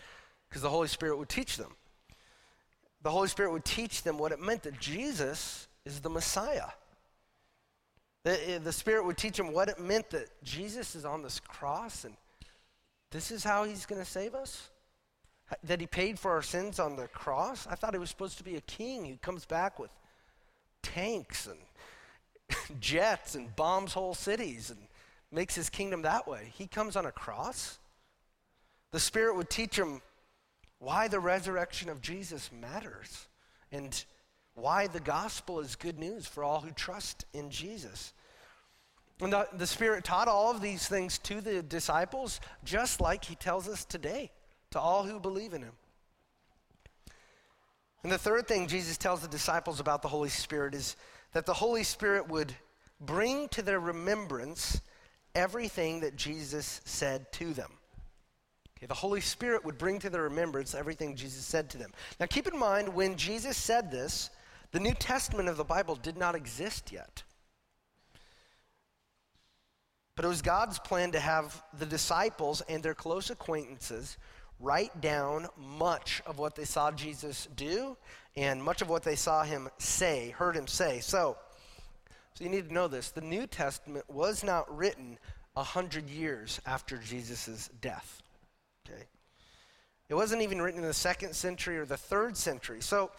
because 0.50 0.62
the 0.64 0.70
Holy 0.70 0.88
Spirit 0.88 1.18
would 1.18 1.30
teach 1.30 1.58
them. 1.58 1.76
The 3.04 3.12
Holy 3.12 3.28
Spirit 3.28 3.52
would 3.52 3.66
teach 3.66 4.02
them 4.02 4.18
what 4.18 4.32
it 4.32 4.40
meant 4.40 4.64
that 4.64 4.80
Jesus 4.80 5.68
is 5.86 6.00
the 6.00 6.10
Messiah. 6.10 6.70
The, 8.24 8.50
eh, 8.50 8.58
the 8.58 8.74
Spirit 8.74 9.06
would 9.06 9.18
teach 9.18 9.38
them 9.38 9.54
what 9.54 9.70
it 9.70 9.80
meant 9.80 10.10
that 10.10 10.30
Jesus 10.44 10.96
is 10.96 11.06
on 11.06 11.22
this 11.22 11.40
cross 11.40 12.06
and 12.06 12.16
this 13.12 13.32
is 13.32 13.44
how 13.44 13.64
he's 13.64 13.86
going 13.86 14.02
to 14.02 14.10
save 14.10 14.36
us 14.36 14.70
that 15.64 15.80
he 15.80 15.88
paid 15.88 16.20
for 16.20 16.32
our 16.32 16.42
sins 16.42 16.80
on 16.80 16.96
the 16.96 17.08
cross? 17.08 17.68
I 17.68 17.76
thought 17.76 17.94
he 17.94 18.00
was 18.00 18.10
supposed 18.10 18.38
to 18.38 18.44
be 18.44 18.56
a 18.56 18.62
king 18.62 19.06
who 19.06 19.18
comes 19.18 19.46
back 19.46 19.80
with 19.80 19.92
tanks 20.84 21.48
and 21.48 22.80
jets 22.80 23.36
and 23.36 23.56
bombs 23.56 23.94
whole 23.94 24.14
cities 24.14 24.70
and 24.70 24.80
makes 25.32 25.56
his 25.56 25.70
kingdom 25.70 26.02
that 26.04 26.28
way. 26.28 26.52
He 26.54 26.68
comes 26.68 26.96
on 26.96 27.06
a 27.06 27.12
cross. 27.12 27.80
The 28.92 29.00
Spirit 29.00 29.36
would 29.36 29.50
teach 29.50 29.78
him 29.78 30.02
why 30.80 31.08
the 31.08 31.20
resurrection 31.20 31.90
of 31.90 32.02
Jesus 32.02 32.50
matters 32.52 33.28
and 33.72 34.04
why 34.56 34.88
the 34.88 35.00
gospel 35.00 35.60
is 35.60 35.76
good 35.76 36.00
news 36.00 36.26
for 36.26 36.44
all 36.44 36.62
who 36.62 36.72
trust 36.72 37.26
in 37.34 37.50
Jesus. 37.50 38.14
And 39.20 39.34
the, 39.34 39.48
the 39.54 39.68
Spirit 39.68 40.04
taught 40.04 40.28
all 40.28 40.52
of 40.52 40.62
these 40.62 40.88
things 40.88 41.18
to 41.20 41.42
the 41.42 41.64
disciples, 41.64 42.40
just 42.64 43.02
like 43.02 43.26
He 43.26 43.36
tells 43.36 43.68
us 43.68 43.84
today 43.84 44.32
to 44.72 44.80
all 44.80 45.04
who 45.04 45.20
believe 45.20 45.54
in 45.54 45.62
him. 45.62 45.74
And 48.04 48.12
the 48.12 48.18
third 48.18 48.48
thing 48.48 48.68
Jesus 48.68 48.98
tells 48.98 49.22
the 49.22 49.28
disciples 49.28 49.80
about 49.80 50.02
the 50.02 50.08
Holy 50.08 50.30
Spirit 50.30 50.74
is 50.74 50.96
that 51.34 51.46
the 51.46 51.54
Holy 51.54 51.84
Spirit 51.84 52.30
would 52.30 52.54
bring 53.02 53.48
to 53.50 53.62
their 53.62 53.80
remembrance 53.80 54.82
everything 55.36 56.00
that 56.02 56.16
Jesus 56.16 56.82
said 56.86 57.32
to 57.34 57.54
them. 57.54 57.72
Okay, 58.78 58.86
the 58.86 58.94
Holy 58.94 59.22
Spirit 59.22 59.66
would 59.66 59.78
bring 59.78 60.00
to 60.00 60.10
their 60.10 60.24
remembrance 60.24 60.76
everything 60.76 61.16
Jesus 61.16 61.44
said 61.44 61.70
to 61.72 61.78
them. 61.78 61.92
Now, 62.20 62.28
keep 62.28 62.48
in 62.48 62.58
mind, 62.58 62.90
when 62.90 63.18
Jesus 63.18 63.58
said 63.58 63.92
this, 63.92 64.30
the 64.72 64.80
New 64.80 64.94
Testament 64.94 65.50
of 65.50 65.58
the 65.58 65.64
Bible 65.64 65.96
did 65.96 66.18
not 66.18 66.36
exist 66.36 66.92
yet. 66.92 67.24
But 70.16 70.26
it 70.26 70.30
was 70.30 70.42
God's 70.42 70.80
plan 70.80 71.12
to 71.12 71.20
have 71.20 71.64
the 71.78 71.86
disciples 71.86 72.62
and 72.70 72.82
their 72.82 72.96
close 72.96 73.30
acquaintances 73.30 74.18
write 74.60 75.02
down 75.02 75.48
much 75.58 76.22
of 76.26 76.40
what 76.40 76.56
they 76.56 76.66
saw 76.66 76.92
Jesus 76.92 77.48
do 77.56 77.98
and 78.36 78.64
much 78.64 78.82
of 78.82 78.90
what 78.90 79.04
they 79.04 79.16
saw 79.16 79.44
him 79.44 79.70
say, 79.78 80.30
heard 80.30 80.56
him 80.56 80.68
say. 80.68 81.00
So, 81.00 81.38
so 82.34 82.44
you 82.44 82.50
need 82.50 82.68
to 82.68 82.74
know 82.74 82.88
this. 82.88 83.12
The 83.12 83.22
New 83.22 83.48
Testament 83.48 84.06
was 84.08 84.44
not 84.44 84.76
written 84.76 85.18
a 85.56 85.64
hundred 85.64 86.10
years 86.10 86.62
after 86.66 86.98
Jesus' 86.98 87.70
death. 87.82 88.22
Okay? 88.88 89.04
It 90.08 90.14
wasn't 90.14 90.44
even 90.44 90.62
written 90.62 90.82
in 90.82 90.88
the 90.88 90.94
second 90.94 91.34
century 91.36 91.78
or 91.78 91.86
the 91.86 91.98
third 91.98 92.38
century. 92.38 92.82
So 92.82 93.12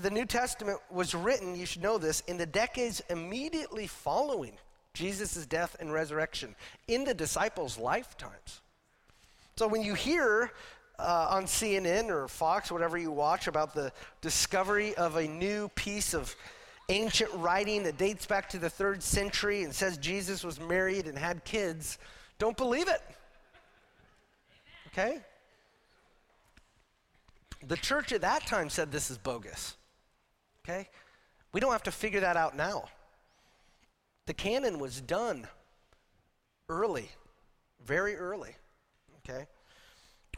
the 0.00 0.10
New 0.10 0.24
Testament 0.24 0.78
was 0.90 1.14
written, 1.14 1.54
you 1.54 1.66
should 1.66 1.82
know 1.82 1.98
this, 1.98 2.20
in 2.22 2.38
the 2.38 2.46
decades 2.46 3.02
immediately 3.10 3.86
following 3.86 4.56
Jesus' 4.94 5.44
death 5.46 5.76
and 5.80 5.92
resurrection 5.92 6.54
in 6.88 7.04
the 7.04 7.14
disciples' 7.14 7.78
lifetimes. 7.78 8.61
So 9.56 9.68
when 9.68 9.82
you 9.82 9.94
hear 9.94 10.50
uh, 10.98 11.26
on 11.30 11.44
CNN 11.44 12.08
or 12.08 12.28
Fox, 12.28 12.70
whatever 12.70 12.96
you 12.96 13.10
watch, 13.10 13.46
about 13.46 13.74
the 13.74 13.92
discovery 14.20 14.94
of 14.94 15.16
a 15.16 15.26
new 15.26 15.68
piece 15.74 16.14
of 16.14 16.34
ancient 16.88 17.30
writing 17.34 17.82
that 17.84 17.96
dates 17.96 18.26
back 18.26 18.48
to 18.50 18.58
the 18.58 18.70
third 18.70 19.02
century 19.02 19.62
and 19.62 19.74
says 19.74 19.98
Jesus 19.98 20.44
was 20.44 20.60
married 20.60 21.06
and 21.06 21.18
had 21.18 21.44
kids, 21.44 21.98
don't 22.38 22.56
believe 22.56 22.88
it. 22.88 23.00
Okay? 24.88 25.20
The 27.66 27.76
church 27.76 28.12
at 28.12 28.22
that 28.22 28.46
time 28.46 28.68
said 28.68 28.90
this 28.90 29.10
is 29.10 29.18
bogus. 29.18 29.76
Okay? 30.64 30.88
We 31.52 31.60
don't 31.60 31.72
have 31.72 31.82
to 31.84 31.92
figure 31.92 32.20
that 32.20 32.36
out 32.36 32.56
now. 32.56 32.84
The 34.26 34.34
canon 34.34 34.78
was 34.78 35.00
done 35.00 35.46
early, 36.68 37.10
very 37.84 38.16
early. 38.16 38.54
Okay? 39.28 39.46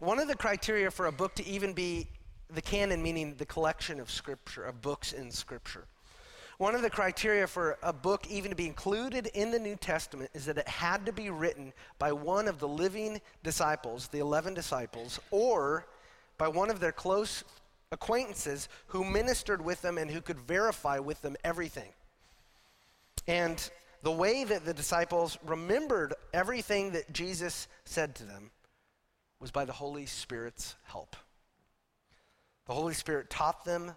One 0.00 0.18
of 0.18 0.28
the 0.28 0.36
criteria 0.36 0.90
for 0.90 1.06
a 1.06 1.12
book 1.12 1.34
to 1.36 1.46
even 1.46 1.72
be 1.72 2.08
the 2.52 2.62
canon, 2.62 3.02
meaning 3.02 3.34
the 3.36 3.46
collection 3.46 4.00
of 4.00 4.10
scripture, 4.10 4.64
of 4.64 4.82
books 4.82 5.12
in 5.12 5.30
scripture. 5.30 5.86
One 6.58 6.74
of 6.74 6.82
the 6.82 6.90
criteria 6.90 7.46
for 7.46 7.78
a 7.82 7.92
book 7.92 8.26
even 8.30 8.50
to 8.50 8.56
be 8.56 8.66
included 8.66 9.26
in 9.28 9.50
the 9.50 9.58
New 9.58 9.76
Testament 9.76 10.30
is 10.34 10.46
that 10.46 10.58
it 10.58 10.68
had 10.68 11.04
to 11.06 11.12
be 11.12 11.30
written 11.30 11.72
by 11.98 12.12
one 12.12 12.46
of 12.46 12.60
the 12.60 12.68
living 12.68 13.20
disciples, 13.42 14.08
the 14.08 14.20
11 14.20 14.54
disciples, 14.54 15.18
or 15.30 15.86
by 16.38 16.46
one 16.46 16.70
of 16.70 16.78
their 16.78 16.92
close 16.92 17.42
acquaintances 17.90 18.68
who 18.88 19.04
ministered 19.04 19.64
with 19.64 19.82
them 19.82 19.98
and 19.98 20.10
who 20.10 20.20
could 20.20 20.38
verify 20.40 20.98
with 20.98 21.20
them 21.22 21.36
everything. 21.42 21.90
And 23.26 23.68
the 24.02 24.12
way 24.12 24.44
that 24.44 24.64
the 24.64 24.74
disciples 24.74 25.38
remembered 25.44 26.14
everything 26.32 26.92
that 26.92 27.12
Jesus 27.12 27.66
said 27.84 28.14
to 28.16 28.24
them 28.24 28.50
was 29.44 29.50
by 29.50 29.66
the 29.66 29.74
Holy 29.74 30.06
Spirit's 30.06 30.74
help. 30.84 31.16
The 32.66 32.72
Holy 32.72 32.94
Spirit 32.94 33.28
taught 33.28 33.62
them 33.66 33.92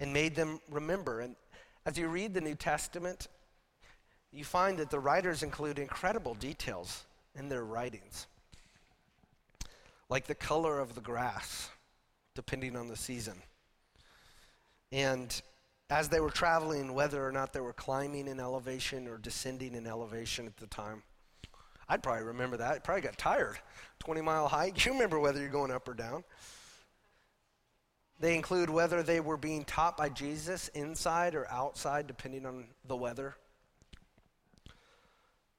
and 0.00 0.12
made 0.12 0.34
them 0.34 0.60
remember. 0.70 1.20
And 1.20 1.34
as 1.86 1.96
you 1.96 2.08
read 2.08 2.34
the 2.34 2.42
New 2.42 2.54
Testament, 2.54 3.28
you 4.30 4.44
find 4.44 4.76
that 4.80 4.90
the 4.90 4.98
writers 4.98 5.42
include 5.42 5.78
incredible 5.78 6.34
details 6.34 7.06
in 7.34 7.48
their 7.48 7.64
writings, 7.64 8.26
like 10.10 10.26
the 10.26 10.34
color 10.34 10.78
of 10.78 10.94
the 10.94 11.00
grass, 11.00 11.70
depending 12.34 12.76
on 12.76 12.88
the 12.88 12.96
season. 12.96 13.40
And 14.92 15.40
as 15.88 16.10
they 16.10 16.20
were 16.20 16.28
traveling, 16.28 16.92
whether 16.92 17.26
or 17.26 17.32
not 17.32 17.54
they 17.54 17.60
were 17.60 17.72
climbing 17.72 18.28
in 18.28 18.40
elevation 18.40 19.08
or 19.08 19.16
descending 19.16 19.74
in 19.74 19.86
elevation 19.86 20.46
at 20.46 20.58
the 20.58 20.66
time. 20.66 21.02
I'd 21.92 22.02
probably 22.02 22.24
remember 22.24 22.56
that. 22.56 22.72
I 22.72 22.78
probably 22.78 23.02
got 23.02 23.18
tired. 23.18 23.58
20 23.98 24.22
mile 24.22 24.48
hike. 24.48 24.82
You 24.86 24.92
remember 24.92 25.20
whether 25.20 25.38
you're 25.38 25.50
going 25.50 25.70
up 25.70 25.86
or 25.86 25.92
down. 25.92 26.24
They 28.18 28.34
include 28.34 28.70
whether 28.70 29.02
they 29.02 29.20
were 29.20 29.36
being 29.36 29.66
taught 29.66 29.98
by 29.98 30.08
Jesus 30.08 30.68
inside 30.68 31.34
or 31.34 31.46
outside, 31.50 32.06
depending 32.06 32.46
on 32.46 32.68
the 32.86 32.96
weather. 32.96 33.34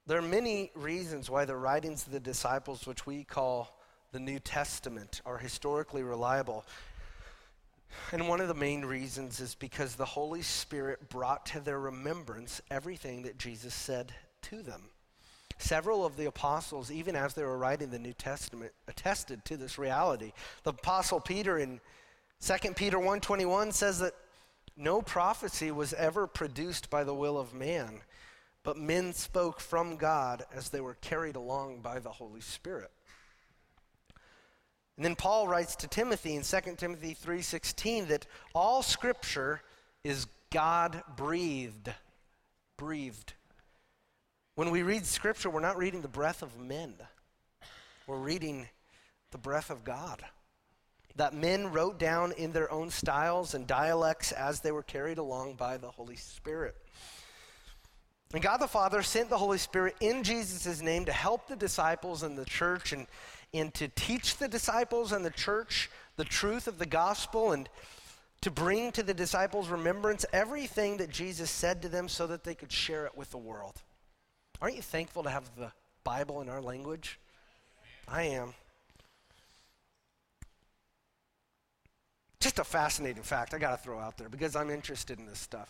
There 0.08 0.18
are 0.18 0.24
many 0.24 0.72
reasons 0.74 1.30
why 1.30 1.46
the 1.46 1.56
writings 1.56 2.08
of 2.08 2.14
the 2.14 2.20
disciples, 2.20 2.88
which 2.88 3.06
we 3.06 3.24
call 3.24 3.80
the 4.12 4.20
New 4.20 4.40
Testament, 4.40 5.22
are 5.28 5.38
historically 5.38 6.02
reliable. 6.02 6.66
And 8.12 8.28
one 8.28 8.42
of 8.42 8.48
the 8.48 8.56
main 8.56 8.84
reasons 8.84 9.40
is 9.40 9.54
because 9.54 9.94
the 9.94 10.06
Holy 10.06 10.42
Spirit 10.42 11.10
brought 11.10 11.46
to 11.48 11.60
their 11.60 11.80
remembrance 11.80 12.60
everything 12.72 13.22
that 13.22 13.38
Jesus 13.38 13.76
said 13.76 14.16
to 14.44 14.64
them. 14.64 14.90
Several 15.58 16.06
of 16.06 16.18
the 16.18 16.26
apostles, 16.26 16.92
even 16.92 17.16
as 17.16 17.34
they 17.34 17.44
were 17.44 17.58
writing 17.58 17.90
the 17.90 18.00
New 18.00 18.14
Testament, 18.14 18.72
attested 18.88 19.46
to 19.46 19.58
this 19.58 19.78
reality. 19.78 20.34
The 20.64 20.72
apostle 20.72 21.20
Peter 21.20 21.58
in 21.58 21.80
2 22.40 22.76
Peter 22.76 23.00
1:21 23.00 23.72
says 23.72 24.00
that 24.00 24.16
no 24.76 25.02
prophecy 25.02 25.72
was 25.72 25.94
ever 25.94 26.28
produced 26.28 26.90
by 26.90 27.04
the 27.04 27.14
will 27.14 27.38
of 27.38 27.54
man, 27.54 28.02
but 28.64 28.78
men 28.78 29.14
spoke 29.14 29.60
from 29.60 29.98
God 29.98 30.46
as 30.54 30.70
they 30.70 30.82
were 30.82 30.96
carried 30.96 31.36
along 31.36 31.82
by 31.82 32.00
the 32.00 32.12
Holy 32.12 32.42
Spirit. 32.42 32.92
And 34.98 35.06
then 35.06 35.16
Paul 35.16 35.48
writes 35.48 35.76
to 35.78 35.88
Timothy 35.88 36.36
in 36.36 36.44
2 36.44 36.78
Timothy 36.78 37.14
3:16 37.14 38.08
that 38.08 38.26
all 38.54 38.84
scripture 38.84 39.62
is 40.04 40.28
God 40.50 41.04
breathed. 41.16 41.92
Breathed. 42.78 43.34
When 44.56 44.70
we 44.70 44.84
read 44.84 45.06
scripture, 45.06 45.50
we're 45.50 45.62
not 45.62 45.78
reading 45.78 46.02
the 46.02 46.08
breath 46.08 46.44
of 46.44 46.60
men. 46.60 46.94
We're 48.06 48.18
reading 48.18 48.68
the 49.32 49.40
breath 49.40 49.72
of 49.72 49.84
God. 49.84 50.24
That 51.16 51.34
men 51.34 51.72
wrote 51.72 51.98
down 51.98 52.34
in 52.34 52.52
their 52.54 52.72
own 52.72 52.92
styles 52.92 53.56
and 53.56 53.66
dialects 53.66 54.32
as 54.32 54.60
they 54.60 54.72
were 54.72 54.84
carried 54.84 55.18
along 55.18 55.56
by 55.56 55.78
the 55.78 55.90
Holy 55.90 56.16
Spirit. 56.16 56.76
And 58.34 58.44
God 58.44 58.58
the 58.58 58.68
Father 58.68 59.02
sent 59.02 59.30
the 59.30 59.38
Holy 59.38 59.58
Spirit 59.58 59.96
in 60.00 60.24
Jesus' 60.24 60.82
name 60.82 61.06
to 61.06 61.12
help 61.12 61.48
the 61.48 61.56
disciples 61.56 62.22
and 62.22 62.38
the 62.38 62.46
church 62.46 62.94
and, 62.94 63.08
and 63.56 63.74
to 63.76 63.88
teach 63.90 64.38
the 64.38 64.48
disciples 64.48 65.12
and 65.12 65.26
the 65.26 65.32
church 65.32 65.90
the 66.16 66.26
truth 66.26 66.68
of 66.68 66.78
the 66.78 66.86
gospel 66.86 67.54
and 67.54 67.70
to 68.42 68.52
bring 68.52 68.92
to 68.92 69.04
the 69.04 69.14
disciples' 69.14 69.70
remembrance 69.70 70.26
everything 70.34 70.98
that 70.98 71.10
Jesus 71.10 71.50
said 71.50 71.82
to 71.82 71.90
them 71.90 72.08
so 72.08 72.28
that 72.28 72.44
they 72.44 72.54
could 72.54 72.72
share 72.72 73.06
it 73.06 73.16
with 73.18 73.32
the 73.32 73.38
world. 73.38 73.82
Aren't 74.64 74.78
you 74.78 74.82
thankful 74.82 75.24
to 75.24 75.30
have 75.30 75.44
the 75.58 75.74
Bible 76.06 76.40
in 76.40 76.48
our 76.48 76.62
language? 76.62 77.20
I 78.08 78.24
am. 78.24 78.54
Just 82.40 82.60
a 82.60 82.64
fascinating 82.64 83.24
fact 83.24 83.54
I 83.54 83.58
got 83.58 83.72
to 83.72 83.84
throw 83.84 84.00
out 84.00 84.18
there 84.18 84.30
because 84.30 84.56
I'm 84.56 84.70
interested 84.70 85.20
in 85.20 85.26
this 85.26 85.40
stuff. 85.40 85.70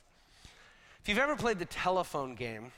If 1.01 1.09
you've 1.09 1.17
ever 1.17 1.35
played 1.35 1.57
the 1.57 1.65
telephone 1.65 2.35
game, 2.35 2.71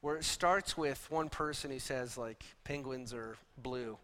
where 0.00 0.14
it 0.16 0.22
starts 0.22 0.78
with 0.78 1.04
one 1.10 1.28
person 1.28 1.72
who 1.72 1.80
says, 1.80 2.16
like, 2.16 2.44
penguins 2.62 3.12
are 3.12 3.36
blue, 3.64 3.98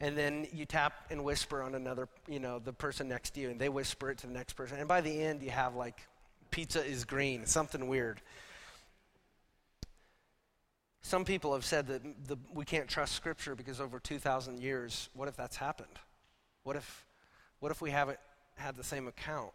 and 0.00 0.18
then 0.18 0.46
you 0.52 0.66
tap 0.66 1.06
and 1.10 1.24
whisper 1.24 1.62
on 1.62 1.74
another, 1.74 2.08
you 2.28 2.40
know, 2.40 2.58
the 2.58 2.74
person 2.74 3.08
next 3.08 3.30
to 3.30 3.40
you, 3.40 3.48
and 3.48 3.58
they 3.58 3.70
whisper 3.70 4.10
it 4.10 4.18
to 4.18 4.26
the 4.26 4.34
next 4.34 4.52
person, 4.52 4.78
and 4.78 4.86
by 4.86 5.00
the 5.00 5.22
end, 5.22 5.42
you 5.42 5.50
have, 5.50 5.76
like, 5.76 6.02
pizza 6.50 6.84
is 6.84 7.06
green, 7.06 7.46
something 7.46 7.88
weird. 7.88 8.20
Some 11.06 11.24
people 11.24 11.54
have 11.54 11.64
said 11.64 11.86
that 11.86 12.02
the, 12.26 12.36
we 12.52 12.64
can't 12.64 12.88
trust 12.88 13.14
Scripture 13.14 13.54
because 13.54 13.80
over 13.80 14.00
2,000 14.00 14.58
years, 14.58 15.08
what 15.14 15.28
if 15.28 15.36
that's 15.36 15.54
happened? 15.56 16.00
What 16.64 16.74
if, 16.74 17.06
what 17.60 17.70
if 17.70 17.80
we 17.80 17.92
haven't 17.92 18.18
had 18.56 18.74
the 18.74 18.82
same 18.82 19.06
account 19.06 19.52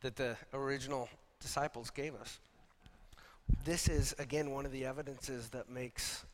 that 0.00 0.16
the 0.16 0.36
original 0.52 1.08
disciples 1.38 1.90
gave 1.90 2.16
us. 2.16 2.40
This 3.64 3.88
is, 3.88 4.16
again, 4.18 4.50
one 4.50 4.66
of 4.66 4.72
the 4.72 4.84
evidences 4.84 5.50
that 5.50 5.70
makes 5.70 6.24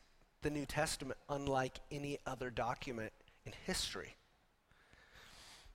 the 0.41 0.49
New 0.49 0.65
Testament 0.65 1.19
unlike 1.29 1.79
any 1.91 2.17
other 2.25 2.49
document 2.49 3.13
in 3.45 3.51
history. 3.67 4.15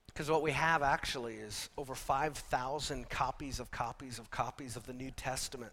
Because 0.06 0.28
what 0.28 0.42
we 0.42 0.50
have 0.50 0.82
actually 0.82 1.34
is 1.34 1.68
over 1.78 1.94
5,000 1.94 3.08
copies 3.08 3.60
of 3.60 3.70
copies 3.70 4.18
of 4.18 4.28
copies 4.32 4.74
of 4.74 4.86
the 4.86 4.92
New 4.92 5.12
Testament 5.12 5.72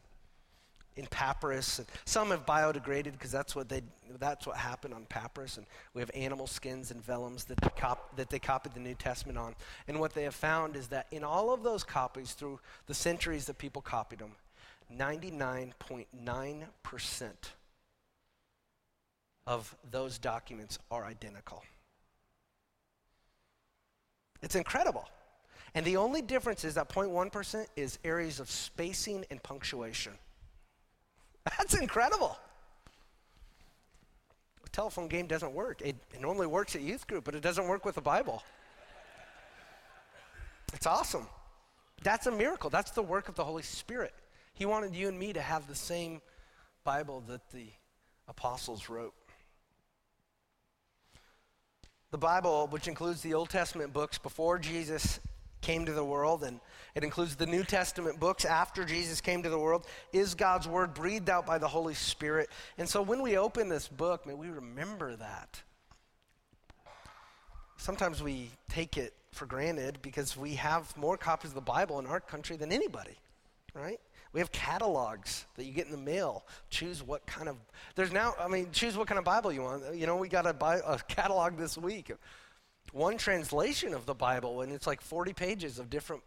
in 0.96 1.06
papyrus. 1.08 1.80
And 1.80 1.88
some 2.06 2.32
have 2.32 2.46
biodegraded 2.46 3.14
because 3.14 3.32
that's 3.32 3.56
what 3.56 3.70
they 3.70 3.82
that's 4.20 4.46
what 4.46 4.58
happened 4.58 4.94
on 4.94 5.06
papyrus. 5.06 5.58
And 5.58 5.66
we 5.94 6.02
have 6.02 6.12
animal 6.14 6.48
skins 6.48 6.92
and 6.92 7.06
vellums 7.06 7.46
that 7.48 7.60
they, 7.62 7.70
cop, 7.78 8.16
that 8.18 8.30
they 8.30 8.40
copied 8.40 8.74
the 8.74 8.80
New 8.80 8.96
Testament 8.96 9.38
on. 9.38 9.56
And 9.88 10.00
what 10.00 10.14
they 10.14 10.24
have 10.24 10.36
found 10.36 10.76
is 10.76 10.88
that 10.88 11.08
in 11.12 11.24
all 11.24 11.54
of 11.54 11.64
those 11.64 11.84
copies 11.84 12.34
through 12.34 12.60
the 12.88 12.94
centuries 12.94 13.46
that 13.46 13.58
people 13.58 13.82
copied 13.82 14.20
them, 14.20 14.34
99.9% 14.96 17.32
of 19.48 19.76
those 19.90 20.18
documents 20.18 20.78
are 20.90 21.06
identical. 21.06 21.64
It's 24.42 24.56
incredible. 24.56 25.08
And 25.74 25.86
the 25.86 25.98
only 25.98 26.22
difference 26.22 26.66
is 26.66 26.76
that 26.76 26.90
0.1% 26.90 27.66
is 27.76 27.98
areas 28.04 28.40
of 28.40 28.50
spacing 28.50 29.26
and 29.32 29.42
punctuation. 29.42 30.14
That's 31.46 31.74
incredible. 31.74 32.38
The 34.64 34.70
telephone 34.70 35.08
game 35.08 35.28
doesn't 35.28 35.54
work. 35.54 35.82
It, 35.82 35.96
it 36.14 36.22
normally 36.22 36.48
works 36.48 36.76
at 36.76 36.82
youth 36.82 37.08
group, 37.08 37.24
but 37.24 37.36
it 37.36 37.42
doesn't 37.42 37.68
work 37.68 37.86
with 37.86 37.96
the 37.96 38.02
Bible. 38.02 38.44
It's 40.74 40.86
awesome. 40.86 41.28
That's 42.04 42.28
a 42.28 42.32
miracle. 42.32 42.70
That's 42.70 42.92
the 42.92 43.04
work 43.04 43.30
of 43.30 43.36
the 43.36 43.44
Holy 43.44 43.64
Spirit. 43.64 44.14
He 44.54 44.66
wanted 44.66 44.96
you 44.96 45.08
and 45.08 45.18
me 45.18 45.34
to 45.34 45.42
have 45.42 45.68
the 45.68 45.76
same 45.76 46.22
Bible 46.84 47.24
that 47.28 47.52
the 47.52 47.68
apostles 48.28 48.90
wrote. 48.90 49.14
The 52.12 52.18
Bible, 52.18 52.68
which 52.68 52.88
includes 52.88 53.22
the 53.22 53.34
Old 53.34 53.50
Testament 53.50 53.94
books 53.94 54.18
before 54.18 54.60
Jesus 54.60 55.20
came 55.62 55.86
to 55.86 55.94
the 55.94 56.04
world, 56.04 56.44
and 56.44 56.60
it 56.96 57.04
includes 57.04 57.36
the 57.36 57.46
New 57.46 57.64
Testament 57.64 58.20
books 58.20 58.44
after 58.46 58.84
Jesus 58.84 59.22
came 59.22 59.44
to 59.44 59.50
the 59.50 59.60
world, 59.60 59.86
is 60.12 60.36
God's 60.36 60.68
Word 60.68 60.94
breathed 60.94 61.30
out 61.30 61.46
by 61.46 61.58
the 61.58 61.68
Holy 61.68 61.94
Spirit. 61.94 62.50
And 62.78 62.90
so 62.90 63.02
when 63.02 63.22
we 63.22 63.38
open 63.38 63.70
this 63.70 63.88
book, 63.88 64.26
may 64.26 64.34
we 64.34 64.50
remember 64.50 65.16
that. 65.16 65.62
Sometimes 67.78 68.22
we 68.22 68.50
take 68.70 68.98
it 68.98 69.14
for 69.32 69.46
granted 69.46 70.00
because 70.02 70.36
we 70.36 70.56
have 70.56 70.96
more 70.98 71.18
copies 71.18 71.52
of 71.52 71.56
the 71.56 71.62
Bible 71.62 71.98
in 72.00 72.06
our 72.06 72.20
country 72.20 72.56
than 72.58 72.72
anybody, 72.72 73.18
right? 73.74 74.00
We 74.34 74.40
have 74.40 74.52
catalogs 74.52 75.46
that 75.56 75.66
you 75.66 75.74
get 75.74 75.88
in 75.88 75.92
the 75.92 75.98
mail. 75.98 76.46
Choose 76.70 77.04
what 77.04 77.26
kind 77.26 77.50
of, 77.50 77.58
there's 77.96 78.12
now, 78.12 78.34
I 78.40 78.48
mean, 78.48 78.68
choose 78.72 78.98
what 78.98 79.08
kind 79.08 79.20
of 79.20 79.26
Bible 79.26 79.52
you 79.52 79.62
want. 79.62 79.96
You 79.96 80.06
know, 80.06 80.16
we 80.16 80.30
got 80.30 80.46
a, 80.46 80.92
a 80.92 81.00
catalog 81.08 81.58
this 81.58 81.78
week 81.78 82.12
one 82.92 83.18
translation 83.18 83.94
of 83.94 84.06
the 84.06 84.14
Bible, 84.14 84.62
and 84.62 84.72
it's 84.72 84.88
like 84.88 85.02
40 85.02 85.34
pages 85.34 85.80
of 85.80 85.90
different 85.90 86.24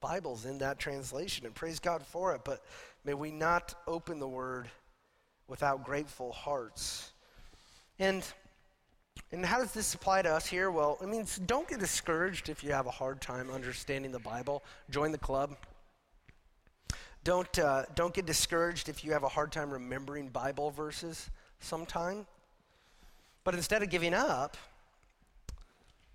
Bibles 0.00 0.44
in 0.44 0.58
that 0.58 0.78
translation, 0.78 1.46
and 1.46 1.54
praise 1.54 1.78
God 1.78 2.02
for 2.02 2.34
it. 2.34 2.42
But 2.44 2.62
may 3.04 3.14
we 3.14 3.30
not 3.30 3.74
open 3.86 4.18
the 4.18 4.28
Word 4.28 4.68
without 5.48 5.84
grateful 5.84 6.32
hearts. 6.32 7.12
And 7.98 8.24
and 9.32 9.44
how 9.44 9.58
does 9.58 9.72
this 9.72 9.94
apply 9.94 10.22
to 10.22 10.30
us 10.30 10.46
here? 10.46 10.70
Well, 10.70 10.98
it 11.00 11.08
means 11.08 11.40
don't 11.46 11.68
get 11.68 11.80
discouraged 11.80 12.48
if 12.48 12.62
you 12.62 12.72
have 12.72 12.86
a 12.86 12.90
hard 12.90 13.20
time 13.20 13.50
understanding 13.50 14.12
the 14.12 14.18
Bible. 14.18 14.62
Join 14.90 15.12
the 15.12 15.18
club. 15.18 15.56
Don't 17.24 17.58
uh, 17.58 17.84
don't 17.94 18.12
get 18.12 18.26
discouraged 18.26 18.88
if 18.88 19.04
you 19.04 19.12
have 19.12 19.22
a 19.22 19.28
hard 19.28 19.50
time 19.50 19.70
remembering 19.70 20.28
Bible 20.28 20.70
verses 20.70 21.30
sometime. 21.60 22.26
But 23.44 23.54
instead 23.54 23.82
of 23.82 23.90
giving 23.90 24.14
up, 24.14 24.56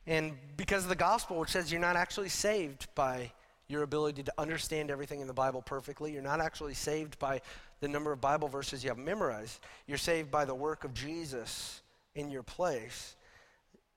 and 0.10 0.34
because 0.58 0.82
of 0.82 0.90
the 0.90 0.96
gospel, 0.96 1.38
which 1.38 1.52
says 1.52 1.72
you're 1.72 1.80
not 1.80 1.96
actually 1.96 2.30
saved 2.30 2.88
by 2.96 3.32
your 3.68 3.84
ability 3.84 4.24
to 4.24 4.34
understand 4.40 4.90
everything 4.90 5.22
in 5.22 5.28
the 5.28 5.34
Bible 5.34 5.62
perfectly, 5.62 6.12
you're 6.12 6.24
not 6.24 6.42
actually 6.42 6.74
saved 6.74 7.20
by 7.20 7.40
the 7.80 7.88
number 7.88 8.12
of 8.12 8.20
Bible 8.20 8.48
verses 8.48 8.84
you 8.84 8.90
have 8.90 8.98
memorized, 8.98 9.60
you're 9.86 10.00
saved 10.00 10.32
by 10.32 10.46
the 10.46 10.56
work 10.56 10.84
of 10.84 10.96
Jesus 10.96 11.84
in 12.16 12.32
your 12.32 12.42
place, 12.42 13.16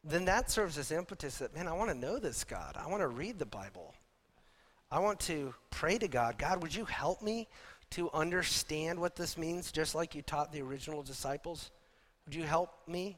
then 0.04 0.26
that 0.26 0.50
serves 0.50 0.76
as 0.76 0.92
impetus 0.92 1.38
that, 1.38 1.54
man, 1.54 1.66
I 1.66 1.72
want 1.72 1.90
to 1.90 1.96
know 1.96 2.18
this 2.18 2.44
God. 2.44 2.76
I 2.78 2.88
want 2.88 3.00
to 3.00 3.08
read 3.08 3.38
the 3.38 3.46
Bible. 3.46 3.94
I 4.90 4.98
want 4.98 5.18
to 5.20 5.54
pray 5.70 5.96
to 5.96 6.08
God 6.08 6.36
God, 6.36 6.62
would 6.62 6.74
you 6.74 6.84
help 6.84 7.22
me 7.22 7.48
to 7.92 8.10
understand 8.12 9.00
what 9.00 9.16
this 9.16 9.38
means, 9.38 9.72
just 9.72 9.94
like 9.94 10.14
you 10.14 10.20
taught 10.20 10.52
the 10.52 10.60
original 10.60 11.02
disciples? 11.02 11.70
Would 12.26 12.34
you 12.34 12.42
help 12.42 12.70
me? 12.86 13.16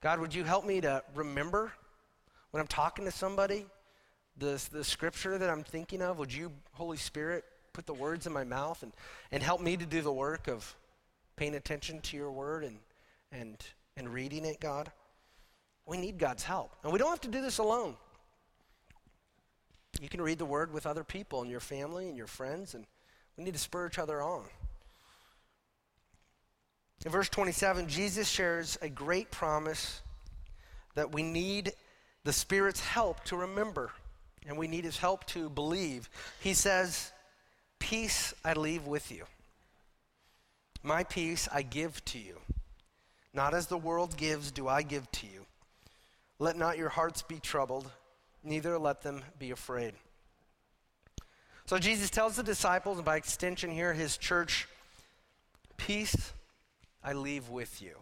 God, 0.00 0.18
would 0.18 0.34
you 0.34 0.44
help 0.44 0.64
me 0.64 0.80
to 0.80 1.02
remember 1.14 1.72
when 2.52 2.60
I'm 2.60 2.68
talking 2.68 3.06
to 3.06 3.10
somebody, 3.10 3.66
the, 4.36 4.62
the 4.70 4.84
scripture 4.84 5.36
that 5.38 5.50
I'm 5.50 5.64
thinking 5.64 6.00
of, 6.02 6.18
would 6.18 6.32
you, 6.32 6.52
Holy 6.72 6.98
Spirit, 6.98 7.44
put 7.72 7.86
the 7.86 7.94
words 7.94 8.26
in 8.26 8.32
my 8.32 8.44
mouth 8.44 8.82
and, 8.82 8.92
and 9.32 9.42
help 9.42 9.60
me 9.60 9.76
to 9.76 9.86
do 9.86 10.02
the 10.02 10.12
work 10.12 10.48
of 10.48 10.76
paying 11.36 11.54
attention 11.54 12.00
to 12.02 12.16
your 12.16 12.30
word 12.30 12.64
and, 12.64 12.78
and, 13.32 13.56
and 13.96 14.12
reading 14.12 14.44
it, 14.44 14.60
God? 14.60 14.92
We 15.86 15.96
need 15.96 16.18
God's 16.18 16.44
help. 16.44 16.72
And 16.84 16.92
we 16.92 16.98
don't 16.98 17.10
have 17.10 17.22
to 17.22 17.28
do 17.28 17.40
this 17.40 17.58
alone. 17.58 17.96
You 20.00 20.08
can 20.08 20.20
read 20.20 20.38
the 20.38 20.44
word 20.44 20.72
with 20.72 20.86
other 20.86 21.04
people 21.04 21.42
and 21.42 21.50
your 21.50 21.60
family 21.60 22.08
and 22.08 22.16
your 22.16 22.26
friends, 22.26 22.74
and 22.74 22.86
we 23.36 23.44
need 23.44 23.54
to 23.54 23.60
spur 23.60 23.86
each 23.86 23.98
other 23.98 24.22
on. 24.22 24.44
In 27.04 27.10
verse 27.10 27.28
27, 27.30 27.88
Jesus 27.88 28.28
shares 28.28 28.78
a 28.80 28.88
great 28.88 29.30
promise 29.30 30.02
that 30.94 31.12
we 31.12 31.22
need 31.22 31.72
the 32.24 32.32
Spirit's 32.32 32.80
help 32.80 33.24
to 33.24 33.36
remember, 33.36 33.90
and 34.46 34.56
we 34.56 34.68
need 34.68 34.84
His 34.84 34.98
help 34.98 35.24
to 35.26 35.48
believe. 35.48 36.08
He 36.40 36.54
says, 36.54 37.12
Peace 37.78 38.32
I 38.44 38.52
leave 38.52 38.86
with 38.86 39.10
you. 39.10 39.24
My 40.82 41.04
peace 41.04 41.48
I 41.52 41.62
give 41.62 42.04
to 42.06 42.18
you. 42.18 42.38
Not 43.34 43.54
as 43.54 43.66
the 43.66 43.78
world 43.78 44.16
gives, 44.16 44.50
do 44.50 44.68
I 44.68 44.82
give 44.82 45.10
to 45.12 45.26
you. 45.26 45.46
Let 46.38 46.56
not 46.56 46.76
your 46.76 46.88
hearts 46.88 47.22
be 47.22 47.38
troubled, 47.38 47.90
neither 48.42 48.78
let 48.78 49.02
them 49.02 49.22
be 49.38 49.50
afraid. 49.50 49.94
So 51.66 51.78
Jesus 51.78 52.10
tells 52.10 52.36
the 52.36 52.42
disciples, 52.42 52.98
and 52.98 53.04
by 53.04 53.16
extension 53.16 53.70
here, 53.70 53.92
his 53.92 54.16
church, 54.16 54.68
Peace 55.76 56.32
I 57.02 57.12
leave 57.12 57.48
with 57.48 57.80
you. 57.82 58.01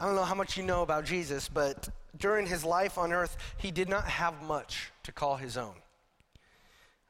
I 0.00 0.06
don't 0.06 0.14
know 0.14 0.24
how 0.24 0.34
much 0.34 0.56
you 0.56 0.62
know 0.62 0.80
about 0.80 1.04
Jesus, 1.04 1.50
but 1.50 1.90
during 2.16 2.46
his 2.46 2.64
life 2.64 2.96
on 2.96 3.12
earth, 3.12 3.36
he 3.58 3.70
did 3.70 3.86
not 3.86 4.04
have 4.04 4.42
much 4.42 4.90
to 5.02 5.12
call 5.12 5.36
his 5.36 5.58
own. 5.58 5.74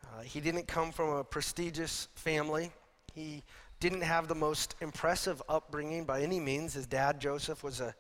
Uh, 0.03 0.23
he 0.23 0.41
didn't 0.41 0.67
come 0.67 0.91
from 0.91 1.11
a 1.11 1.23
prestigious 1.23 2.09
family. 2.17 2.73
He 3.15 3.45
didn't 3.79 4.01
have 4.01 4.27
the 4.27 4.35
most 4.35 4.75
impressive 4.81 5.41
upbringing 5.49 6.05
by 6.05 6.23
any 6.23 6.41
means. 6.41 6.75
His 6.75 6.85
dad, 6.85 7.21
Joseph, 7.21 7.63
was 7.63 7.79
a, 7.79 7.95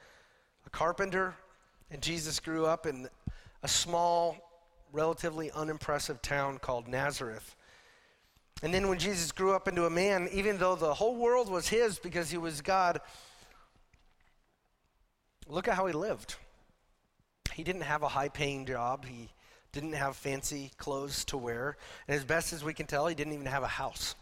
a 0.66 0.70
carpenter, 0.70 1.37
and 1.92 2.03
Jesus 2.03 2.40
grew 2.40 2.66
up 2.66 2.85
in 2.85 3.09
a 3.62 3.68
small, 3.68 4.37
relatively 4.90 5.53
unimpressive 5.53 6.20
town 6.20 6.59
called 6.59 6.88
Nazareth. 6.88 7.55
And 8.61 8.74
then 8.74 8.88
when 8.88 8.98
Jesus 8.98 9.31
grew 9.31 9.53
up 9.53 9.68
into 9.68 9.87
a 9.87 9.90
man, 9.90 10.29
even 10.33 10.59
though 10.59 10.74
the 10.74 10.94
whole 10.94 11.14
world 11.14 11.48
was 11.48 11.68
his 11.68 12.00
because 12.00 12.29
he 12.29 12.38
was 12.38 12.61
God, 12.61 13.00
look 15.51 15.69
at 15.69 15.75
how 15.75 15.87
he 15.87 15.93
lived. 15.93 16.37
He 17.53 17.65
didn't 17.65 17.83
have 17.83 18.03
a 18.03 18.09
high 18.09 18.29
paying 18.29 18.67
job, 18.67 19.05
he 19.05 19.31
didn't 19.73 19.93
have 19.93 20.17
fancy 20.17 20.71
clothes 20.79 21.25
to 21.27 21.37
wear, 21.37 21.77
and 22.09 22.17
as 22.17 22.25
best 22.25 22.53
as 22.53 22.65
we 22.65 22.75
can 22.75 22.87
tell, 22.87 23.07
he 23.07 23.15
didn't 23.15 23.33
even 23.33 23.47
have 23.47 23.63
a 23.63 23.69
house. 23.69 24.15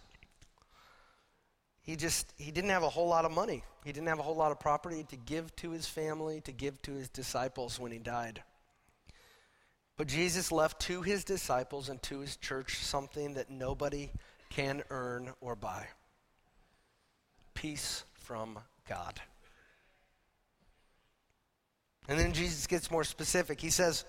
He 1.82 1.96
just 1.96 2.32
he 2.36 2.50
didn't 2.50 2.70
have 2.70 2.82
a 2.82 2.88
whole 2.88 3.08
lot 3.08 3.24
of 3.24 3.32
money. 3.32 3.62
He 3.84 3.92
didn't 3.92 4.08
have 4.08 4.18
a 4.18 4.22
whole 4.22 4.36
lot 4.36 4.52
of 4.52 4.60
property 4.60 5.04
to 5.08 5.16
give 5.16 5.54
to 5.56 5.70
his 5.70 5.86
family, 5.86 6.42
to 6.42 6.52
give 6.52 6.80
to 6.82 6.92
his 6.92 7.08
disciples 7.08 7.80
when 7.80 7.92
he 7.92 7.98
died. 7.98 8.42
But 9.96 10.06
Jesus 10.06 10.52
left 10.52 10.80
to 10.82 11.00
his 11.00 11.24
disciples 11.24 11.88
and 11.88 12.00
to 12.02 12.20
his 12.20 12.36
church 12.36 12.84
something 12.84 13.34
that 13.34 13.50
nobody 13.50 14.10
can 14.50 14.82
earn 14.90 15.32
or 15.40 15.56
buy 15.56 15.86
peace 17.54 18.04
from 18.14 18.56
God. 18.88 19.20
And 22.08 22.18
then 22.18 22.32
Jesus 22.32 22.66
gets 22.66 22.90
more 22.90 23.04
specific. 23.04 23.60
He 23.60 23.70
says, 23.70 24.04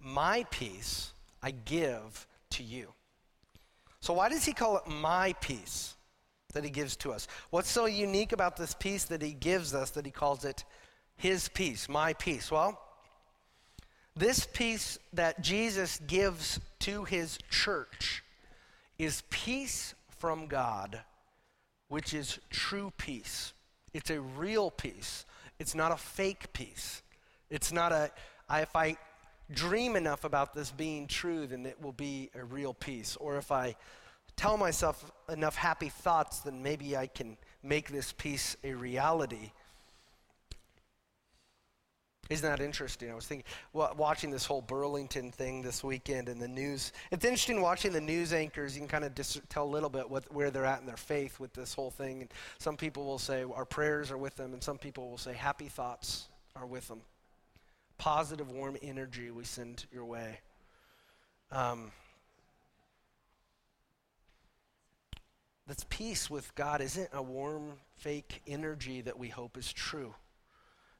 My 0.00 0.44
peace 0.50 1.12
I 1.42 1.52
give 1.52 2.26
to 2.50 2.62
you. 2.62 2.92
So, 4.00 4.12
why 4.12 4.28
does 4.28 4.44
he 4.44 4.52
call 4.52 4.76
it 4.76 4.86
my 4.86 5.34
peace 5.40 5.94
that 6.52 6.64
he 6.64 6.70
gives 6.70 6.96
to 6.96 7.12
us? 7.12 7.28
What's 7.50 7.70
so 7.70 7.86
unique 7.86 8.32
about 8.32 8.56
this 8.56 8.74
peace 8.74 9.04
that 9.04 9.22
he 9.22 9.32
gives 9.32 9.74
us 9.74 9.90
that 9.90 10.04
he 10.04 10.10
calls 10.10 10.44
it 10.44 10.64
his 11.16 11.48
peace, 11.48 11.88
my 11.88 12.12
peace? 12.14 12.50
Well, 12.50 12.80
this 14.16 14.46
peace 14.52 14.98
that 15.12 15.40
Jesus 15.40 16.00
gives 16.06 16.60
to 16.80 17.04
his 17.04 17.38
church 17.50 18.22
is 18.98 19.22
peace 19.30 19.94
from 20.18 20.46
God, 20.46 21.00
which 21.88 22.14
is 22.14 22.38
true 22.50 22.92
peace. 22.96 23.52
It's 23.92 24.10
a 24.10 24.20
real 24.20 24.70
peace. 24.70 25.24
It's 25.58 25.74
not 25.74 25.92
a 25.92 25.96
fake 25.96 26.52
peace. 26.52 27.02
It's 27.54 27.70
not 27.72 27.92
a, 27.92 28.10
I, 28.48 28.62
if 28.62 28.74
I 28.74 28.96
dream 29.52 29.94
enough 29.94 30.24
about 30.24 30.54
this 30.54 30.72
being 30.72 31.06
true, 31.06 31.46
then 31.46 31.66
it 31.66 31.80
will 31.80 31.92
be 31.92 32.28
a 32.34 32.44
real 32.44 32.74
peace. 32.74 33.16
Or 33.16 33.38
if 33.38 33.52
I 33.52 33.76
tell 34.36 34.56
myself 34.56 35.12
enough 35.28 35.54
happy 35.54 35.88
thoughts, 35.88 36.40
then 36.40 36.64
maybe 36.64 36.96
I 36.96 37.06
can 37.06 37.36
make 37.62 37.92
this 37.92 38.12
peace 38.12 38.56
a 38.64 38.74
reality. 38.74 39.52
Isn't 42.28 42.50
that 42.50 42.60
interesting? 42.60 43.12
I 43.12 43.14
was 43.14 43.26
thinking, 43.26 43.44
watching 43.72 44.32
this 44.32 44.46
whole 44.46 44.62
Burlington 44.62 45.30
thing 45.30 45.62
this 45.62 45.84
weekend 45.84 46.28
in 46.28 46.40
the 46.40 46.48
news. 46.48 46.90
It's 47.12 47.24
interesting 47.24 47.60
watching 47.60 47.92
the 47.92 48.00
news 48.00 48.32
anchors. 48.32 48.74
You 48.74 48.80
can 48.80 48.88
kind 48.88 49.04
of 49.04 49.14
dis- 49.14 49.40
tell 49.48 49.64
a 49.64 49.70
little 49.70 49.90
bit 49.90 50.10
what, 50.10 50.24
where 50.34 50.50
they're 50.50 50.64
at 50.64 50.80
in 50.80 50.86
their 50.86 50.96
faith 50.96 51.38
with 51.38 51.52
this 51.52 51.72
whole 51.72 51.90
thing. 51.92 52.22
And 52.22 52.30
some 52.58 52.76
people 52.76 53.04
will 53.04 53.18
say 53.18 53.44
our 53.54 53.66
prayers 53.66 54.10
are 54.10 54.18
with 54.18 54.34
them, 54.34 54.54
and 54.54 54.62
some 54.62 54.78
people 54.78 55.08
will 55.08 55.18
say 55.18 55.34
happy 55.34 55.68
thoughts 55.68 56.26
are 56.56 56.66
with 56.66 56.88
them. 56.88 57.02
Positive, 57.98 58.50
warm 58.50 58.76
energy 58.82 59.30
we 59.30 59.44
send 59.44 59.86
your 59.92 60.04
way. 60.04 60.40
Um, 61.50 61.92
that's 65.66 65.84
peace 65.88 66.28
with 66.28 66.54
God 66.54 66.80
isn't 66.80 67.08
a 67.12 67.22
warm, 67.22 67.74
fake 67.96 68.42
energy 68.46 69.00
that 69.02 69.18
we 69.18 69.28
hope 69.28 69.56
is 69.56 69.72
true. 69.72 70.14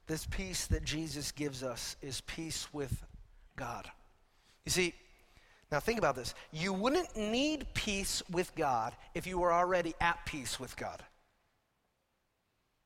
This 0.07 0.25
peace 0.25 0.67
that 0.67 0.83
Jesus 0.83 1.31
gives 1.31 1.63
us 1.63 1.95
is 2.01 2.21
peace 2.21 2.67
with 2.71 3.03
God. 3.55 3.89
You 4.65 4.71
see, 4.71 4.93
now 5.71 5.79
think 5.79 5.99
about 5.99 6.15
this. 6.15 6.33
You 6.51 6.73
wouldn't 6.73 7.15
need 7.15 7.67
peace 7.73 8.23
with 8.31 8.53
God 8.55 8.95
if 9.13 9.27
you 9.27 9.39
were 9.39 9.51
already 9.51 9.93
at 9.99 10.25
peace 10.25 10.59
with 10.59 10.75
God. 10.77 11.03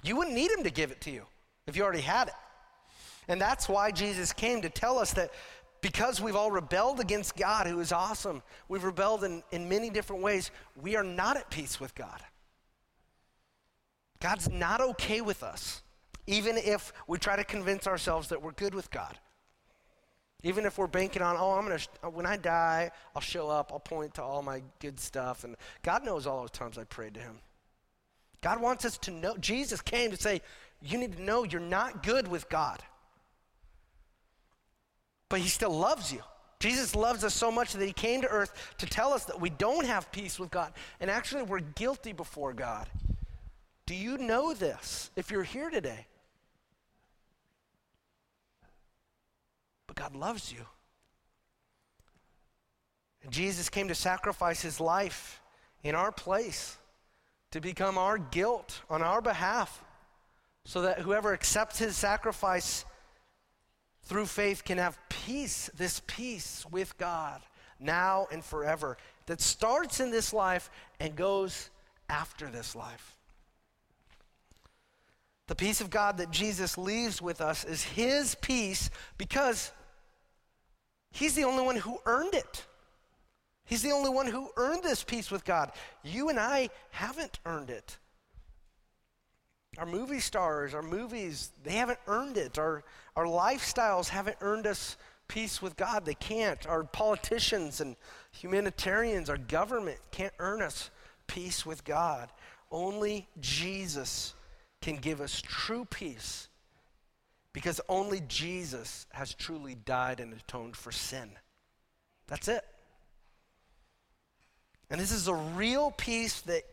You 0.04 0.16
wouldn't 0.16 0.36
need 0.36 0.52
Him 0.52 0.64
to 0.64 0.70
give 0.70 0.92
it 0.92 1.02
to 1.02 1.12
you 1.12 1.26
if 1.68 1.76
you 1.76 1.84
already 1.84 2.02
had 2.02 2.30
it. 2.30 2.34
And 3.30 3.40
that's 3.40 3.70
why 3.70 3.92
Jesus 3.92 4.34
came 4.34 4.62
to 4.64 4.70
tell 4.70 5.00
us 5.00 5.14
that 5.14 5.32
because 5.80 6.20
we've 6.20 6.36
all 6.36 6.52
rebelled 6.52 7.00
against 7.00 7.38
God, 7.38 7.66
who 7.66 7.80
is 7.80 7.94
awesome, 7.94 8.44
we've 8.68 8.84
rebelled 8.84 9.24
in, 9.24 9.44
in 9.52 9.70
many 9.70 9.90
different 9.90 10.22
ways, 10.22 10.52
we 10.82 10.98
are 10.98 11.04
not 11.04 11.38
at 11.38 11.50
peace 11.50 11.80
with 11.80 11.96
God. 11.96 12.22
God's 14.20 14.50
not 14.50 14.82
okay 14.82 15.22
with 15.22 15.44
us 15.44 15.82
even 16.30 16.58
if 16.58 16.94
we 17.08 17.18
try 17.18 17.36
to 17.36 17.44
convince 17.44 17.88
ourselves 17.88 18.28
that 18.28 18.40
we're 18.40 18.52
good 18.52 18.76
with 18.76 18.92
God. 18.92 19.18
Even 20.44 20.64
if 20.64 20.78
we're 20.78 20.86
banking 20.86 21.24
on, 21.24 21.36
oh, 21.38 21.54
I'm 21.54 21.66
going 21.66 21.80
to, 21.80 22.10
when 22.12 22.28
I 22.28 22.38
die, 22.38 22.92
I'll 23.16 23.22
show 23.22 23.50
up, 23.50 23.72
I'll 23.74 23.80
point 23.80 24.14
to 24.14 24.24
all 24.24 24.44
my 24.44 24.62
good 24.80 25.00
stuff. 25.00 25.44
And 25.44 25.58
God 25.82 26.06
knows 26.06 26.28
all 26.28 26.42
those 26.42 26.52
times 26.52 26.78
I 26.78 26.84
prayed 26.84 27.16
to 27.16 27.20
Him. 27.20 27.40
God 28.42 28.62
wants 28.62 28.86
us 28.86 29.00
to 29.00 29.12
know. 29.12 29.36
Jesus 29.38 29.82
came 29.82 30.12
to 30.12 30.18
say, 30.18 30.42
you 30.84 31.00
need 31.00 31.18
to 31.18 31.22
know 31.24 31.44
you're 31.44 31.60
not 31.60 32.04
good 32.04 32.28
with 32.28 32.48
God. 32.48 32.80
But 35.30 35.40
He 35.40 35.48
still 35.48 35.72
loves 35.72 36.12
you. 36.12 36.22
Jesus 36.60 36.96
loves 36.96 37.24
us 37.24 37.34
so 37.34 37.52
much 37.52 37.74
that 37.74 37.86
He 37.86 37.94
came 37.94 38.22
to 38.22 38.28
earth 38.28 38.74
to 38.80 38.86
tell 38.86 39.14
us 39.14 39.26
that 39.26 39.40
we 39.40 39.50
don't 39.50 39.86
have 39.86 40.12
peace 40.12 40.40
with 40.40 40.52
God. 40.52 40.74
And 41.00 41.10
actually, 41.10 41.44
we're 41.44 41.60
guilty 41.60 42.12
before 42.12 42.54
God. 42.54 42.90
Do 43.86 43.96
you 43.96 44.18
know 44.18 44.54
this 44.54 45.10
if 45.16 45.32
you're 45.32 45.44
here 45.44 45.70
today? 45.70 46.06
But 49.88 49.96
God 49.96 50.16
loves 50.16 50.52
you. 50.52 50.66
And 53.24 53.32
Jesus 53.32 53.70
came 53.70 53.88
to 53.88 53.96
sacrifice 53.96 54.62
his 54.62 54.80
life 54.80 55.42
in 55.84 55.96
our 55.96 56.12
place 56.12 56.78
to 57.52 57.60
become 57.60 57.98
our 57.98 58.18
guilt 58.18 58.82
on 58.90 59.02
our 59.02 59.22
behalf 59.22 59.84
so 60.66 60.84
that 60.84 61.00
whoever 61.00 61.34
accepts 61.34 61.80
his 61.80 61.96
sacrifice 61.96 62.86
through 64.10 64.26
faith 64.26 64.66
can 64.66 64.78
have 64.78 64.98
peace, 65.08 65.70
this 65.78 66.02
peace 66.08 66.66
with 66.70 66.98
God 66.98 67.42
now 67.80 68.28
and 68.32 68.44
forever 68.44 68.98
that 69.28 69.40
starts 69.40 70.00
in 70.00 70.12
this 70.12 70.34
life 70.34 70.70
and 71.00 71.16
goes 71.16 71.70
after 72.10 72.48
this 72.48 72.76
life. 72.76 73.16
The 75.48 75.56
peace 75.56 75.80
of 75.80 75.90
God 75.90 76.18
that 76.18 76.32
Jesus 76.32 76.78
leaves 76.78 77.22
with 77.22 77.40
us 77.40 77.64
is 77.64 77.84
his 77.84 78.36
peace 78.36 78.90
because 79.18 79.72
He's 81.12 81.36
the 81.36 81.44
only 81.44 81.64
one 81.64 81.76
who 81.76 82.00
earned 82.06 82.34
it. 82.34 82.66
He's 83.66 83.82
the 83.82 83.92
only 83.92 84.10
one 84.10 84.28
who 84.28 84.50
earned 84.58 84.84
this 84.84 85.04
peace 85.04 85.30
with 85.30 85.46
God. 85.46 85.72
You 86.04 86.30
and 86.30 86.40
I 86.40 86.70
haven't 86.92 87.40
earned 87.46 87.70
it. 87.70 87.98
Our 89.78 89.86
movie 89.86 90.20
stars, 90.20 90.74
our 90.74 90.82
movies, 90.82 91.52
they 91.64 91.74
haven't 91.74 92.00
earned 92.08 92.38
it. 92.38 92.58
Our, 92.58 92.84
our 93.16 93.26
lifestyles 93.26 94.10
haven't 94.10 94.38
earned 94.42 94.68
us 94.68 94.98
peace 95.28 95.62
with 95.62 95.78
God. 95.78 96.06
They 96.06 96.16
can't. 96.16 96.66
Our 96.68 96.84
politicians 96.84 97.80
and 97.80 97.96
humanitarians, 98.32 99.30
our 99.30 99.38
government 99.38 100.00
can't 100.12 100.34
earn 100.40 100.62
us 100.62 100.90
peace 101.28 101.66
with 101.66 101.84
God. 101.84 102.30
Only 102.72 103.28
Jesus 103.40 104.34
can 104.82 104.98
give 104.98 105.22
us 105.22 105.42
true 105.42 105.86
peace 105.86 106.48
Because 107.54 107.82
only 107.90 108.22
Jesus 108.28 109.08
has 109.12 109.34
truly 109.34 109.76
died 109.76 110.20
and 110.20 110.34
atoned 110.34 110.76
for 110.76 110.92
sin. 110.92 111.32
That's 112.28 112.48
it. 112.48 112.64
And 114.90 115.00
this 115.00 115.12
is 115.12 115.28
a 115.28 115.34
real 115.34 115.92
peace 115.92 116.42
that 116.42 116.64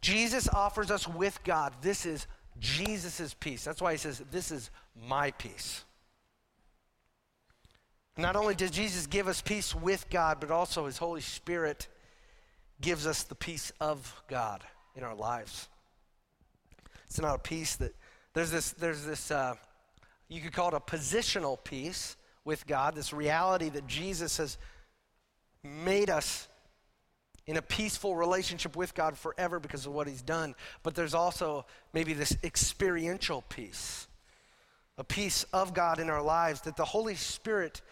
Jesus 0.00 0.48
offers 0.48 0.90
us 0.90 1.08
with 1.08 1.42
God. 1.44 1.74
This 1.82 2.06
is 2.06 2.26
Jesus' 2.58 3.34
peace. 3.34 3.64
That's 3.64 3.80
why 3.80 3.92
he 3.92 3.98
says, 3.98 4.22
This 4.30 4.50
is 4.50 4.70
my 5.08 5.30
peace. 5.32 5.84
Not 8.18 8.36
only 8.36 8.54
does 8.54 8.70
Jesus 8.70 9.06
give 9.06 9.28
us 9.28 9.42
peace 9.42 9.74
with 9.74 10.08
God, 10.08 10.38
but 10.40 10.50
also 10.50 10.86
his 10.86 10.96
Holy 10.96 11.20
Spirit 11.20 11.86
gives 12.80 13.06
us 13.06 13.22
the 13.22 13.34
peace 13.34 13.72
of 13.80 14.22
God 14.28 14.64
in 14.94 15.02
our 15.02 15.14
lives. 15.14 15.68
It's 17.06 17.20
not 17.20 17.34
a 17.34 17.38
peace 17.38 17.76
that 17.76 17.94
there's 18.32 18.50
this 18.50 18.72
there's 18.72 19.04
this 19.04 19.30
uh, 19.30 19.54
you 20.28 20.40
could 20.40 20.52
call 20.52 20.68
it 20.68 20.74
a 20.74 20.80
positional 20.80 21.62
peace 21.62 22.16
with 22.44 22.66
God, 22.66 22.94
this 22.94 23.12
reality 23.12 23.68
that 23.70 23.86
Jesus 23.86 24.38
has 24.38 24.56
made 25.62 26.10
us 26.10 26.48
in 27.46 27.56
a 27.56 27.62
peaceful 27.62 28.16
relationship 28.16 28.76
with 28.76 28.94
God 28.94 29.16
forever 29.16 29.60
because 29.60 29.86
of 29.86 29.92
what 29.92 30.08
he's 30.08 30.22
done. 30.22 30.54
But 30.82 30.94
there's 30.94 31.14
also 31.14 31.64
maybe 31.92 32.12
this 32.12 32.36
experiential 32.42 33.44
peace, 33.48 34.08
a 34.98 35.04
peace 35.04 35.44
of 35.52 35.72
God 35.72 36.00
in 36.00 36.10
our 36.10 36.22
lives 36.22 36.62
that 36.62 36.76
the 36.76 36.84
Holy 36.84 37.14
Spirit 37.14 37.82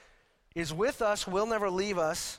is 0.55 0.73
with 0.73 1.03
us, 1.03 1.27
will 1.27 1.47
never 1.47 1.71
leave 1.71 1.99
us, 1.99 2.39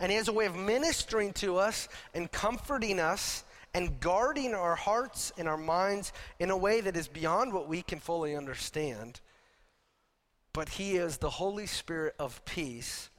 and 0.00 0.10
he 0.10 0.16
has 0.16 0.28
a 0.28 0.32
way 0.32 0.46
of 0.46 0.56
ministering 0.56 1.32
to 1.34 1.56
us 1.58 1.88
and 2.14 2.30
comforting 2.30 3.00
us 3.00 3.44
and 3.74 4.00
guarding 4.00 4.54
our 4.54 4.74
hearts 4.74 5.32
and 5.38 5.48
our 5.48 5.56
minds 5.56 6.12
in 6.38 6.50
a 6.50 6.56
way 6.56 6.80
that 6.80 6.96
is 6.96 7.06
beyond 7.06 7.52
what 7.52 7.68
we 7.68 7.82
can 7.82 8.00
fully 8.00 8.34
understand. 8.34 9.20
But 10.52 10.70
he 10.70 10.96
is 10.96 11.18
the 11.18 11.30
Holy 11.30 11.66
Spirit 11.66 12.14
of 12.18 12.44
peace 12.44 13.10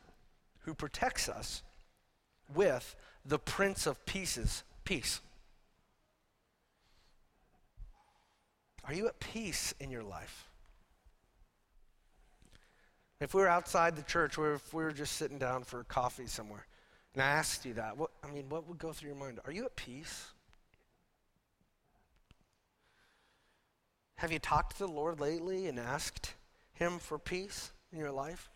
who 0.62 0.74
protects 0.74 1.30
us 1.30 1.64
with 2.56 2.96
the 3.26 3.40
Prince 3.40 3.86
of 3.86 4.06
Peace's 4.06 4.64
peace. 4.84 5.22
Are 8.86 8.94
you 8.94 9.08
at 9.08 9.20
peace 9.20 9.74
in 9.80 9.92
your 9.92 10.04
life? 10.04 10.48
If 13.20 13.36
we 13.36 13.42
were 13.42 13.48
outside 13.48 13.96
the 13.96 14.02
church, 14.02 14.38
or 14.38 14.54
if 14.54 14.74
we 14.74 14.84
were 14.84 14.92
just 14.92 15.16
sitting 15.16 15.38
down 15.38 15.64
for 15.64 15.84
coffee 15.84 16.26
somewhere, 16.26 16.66
and 17.14 17.22
I 17.22 17.28
asked 17.28 17.66
you 17.66 17.76
that, 17.76 17.96
what, 17.96 18.10
I 18.24 18.32
mean, 18.32 18.50
what 18.50 18.68
would 18.68 18.80
go 18.80 18.92
through 18.92 19.10
your 19.10 19.18
mind? 19.18 19.40
Are 19.46 19.52
you 19.52 19.66
at 19.66 19.76
peace? 19.76 20.28
Have 24.16 24.32
you 24.32 24.40
talked 24.40 24.78
to 24.78 24.86
the 24.86 24.92
Lord 24.92 25.20
lately 25.20 25.68
and 25.68 25.80
asked 25.80 26.34
Him 26.74 27.00
for 27.00 27.20
peace 27.20 27.72
in 27.92 28.00
your 28.00 28.12
life? 28.12 28.50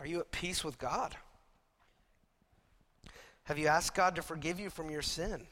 Are 0.00 0.06
you 0.06 0.20
at 0.20 0.30
peace 0.30 0.64
with 0.64 0.78
God? 0.78 1.16
Have 3.44 3.58
you 3.58 3.66
asked 3.66 3.94
God 3.94 4.16
to 4.16 4.22
forgive 4.22 4.60
you 4.60 4.70
from 4.70 4.90
your 4.90 5.02
sin? 5.02 5.46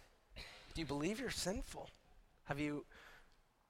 Do 0.74 0.80
you 0.80 0.86
believe 0.86 1.20
you're 1.20 1.30
sinful? 1.30 1.90
Have 2.44 2.60
you 2.60 2.84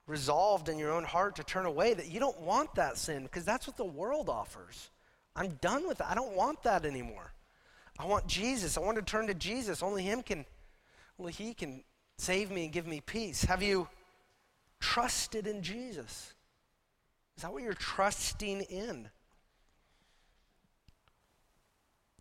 resolved 0.07 0.69
in 0.69 0.79
your 0.79 0.93
own 0.93 1.05
heart 1.05 1.37
to 1.37 1.45
turn 1.45 1.67
away 1.67 1.95
that 1.95 2.09
you 2.09 2.21
don't 2.21 2.41
want 2.41 2.75
that 2.75 2.99
sin 2.99 3.23
because 3.23 3.45
that's 3.45 3.67
what 3.67 3.77
the 3.77 3.85
world 3.85 4.29
offers? 4.29 4.91
I'm 5.35 5.59
done 5.61 5.87
with 5.89 5.99
that. 5.99 6.11
I 6.11 6.15
don't 6.15 6.35
want 6.35 6.63
that 6.65 6.85
anymore. 6.85 7.33
I 7.99 8.07
want 8.07 8.27
Jesus. 8.27 8.77
I 8.77 8.81
want 8.81 8.97
to 8.97 9.03
turn 9.03 9.27
to 9.29 9.35
Jesus. 9.35 9.83
Only 9.83 10.03
him 10.03 10.23
can 10.23 10.45
only 11.19 11.33
he 11.33 11.55
can 11.55 11.85
save 12.19 12.51
me 12.51 12.65
and 12.65 12.73
give 12.73 12.87
me 12.87 13.01
peace. 13.01 13.45
Have 13.45 13.63
you 13.63 13.89
trusted 14.81 15.47
in 15.47 15.63
Jesus? 15.63 16.35
Is 17.37 17.43
that 17.43 17.53
what 17.53 17.63
you're 17.63 17.75
trusting 17.75 18.63
in? 18.63 19.11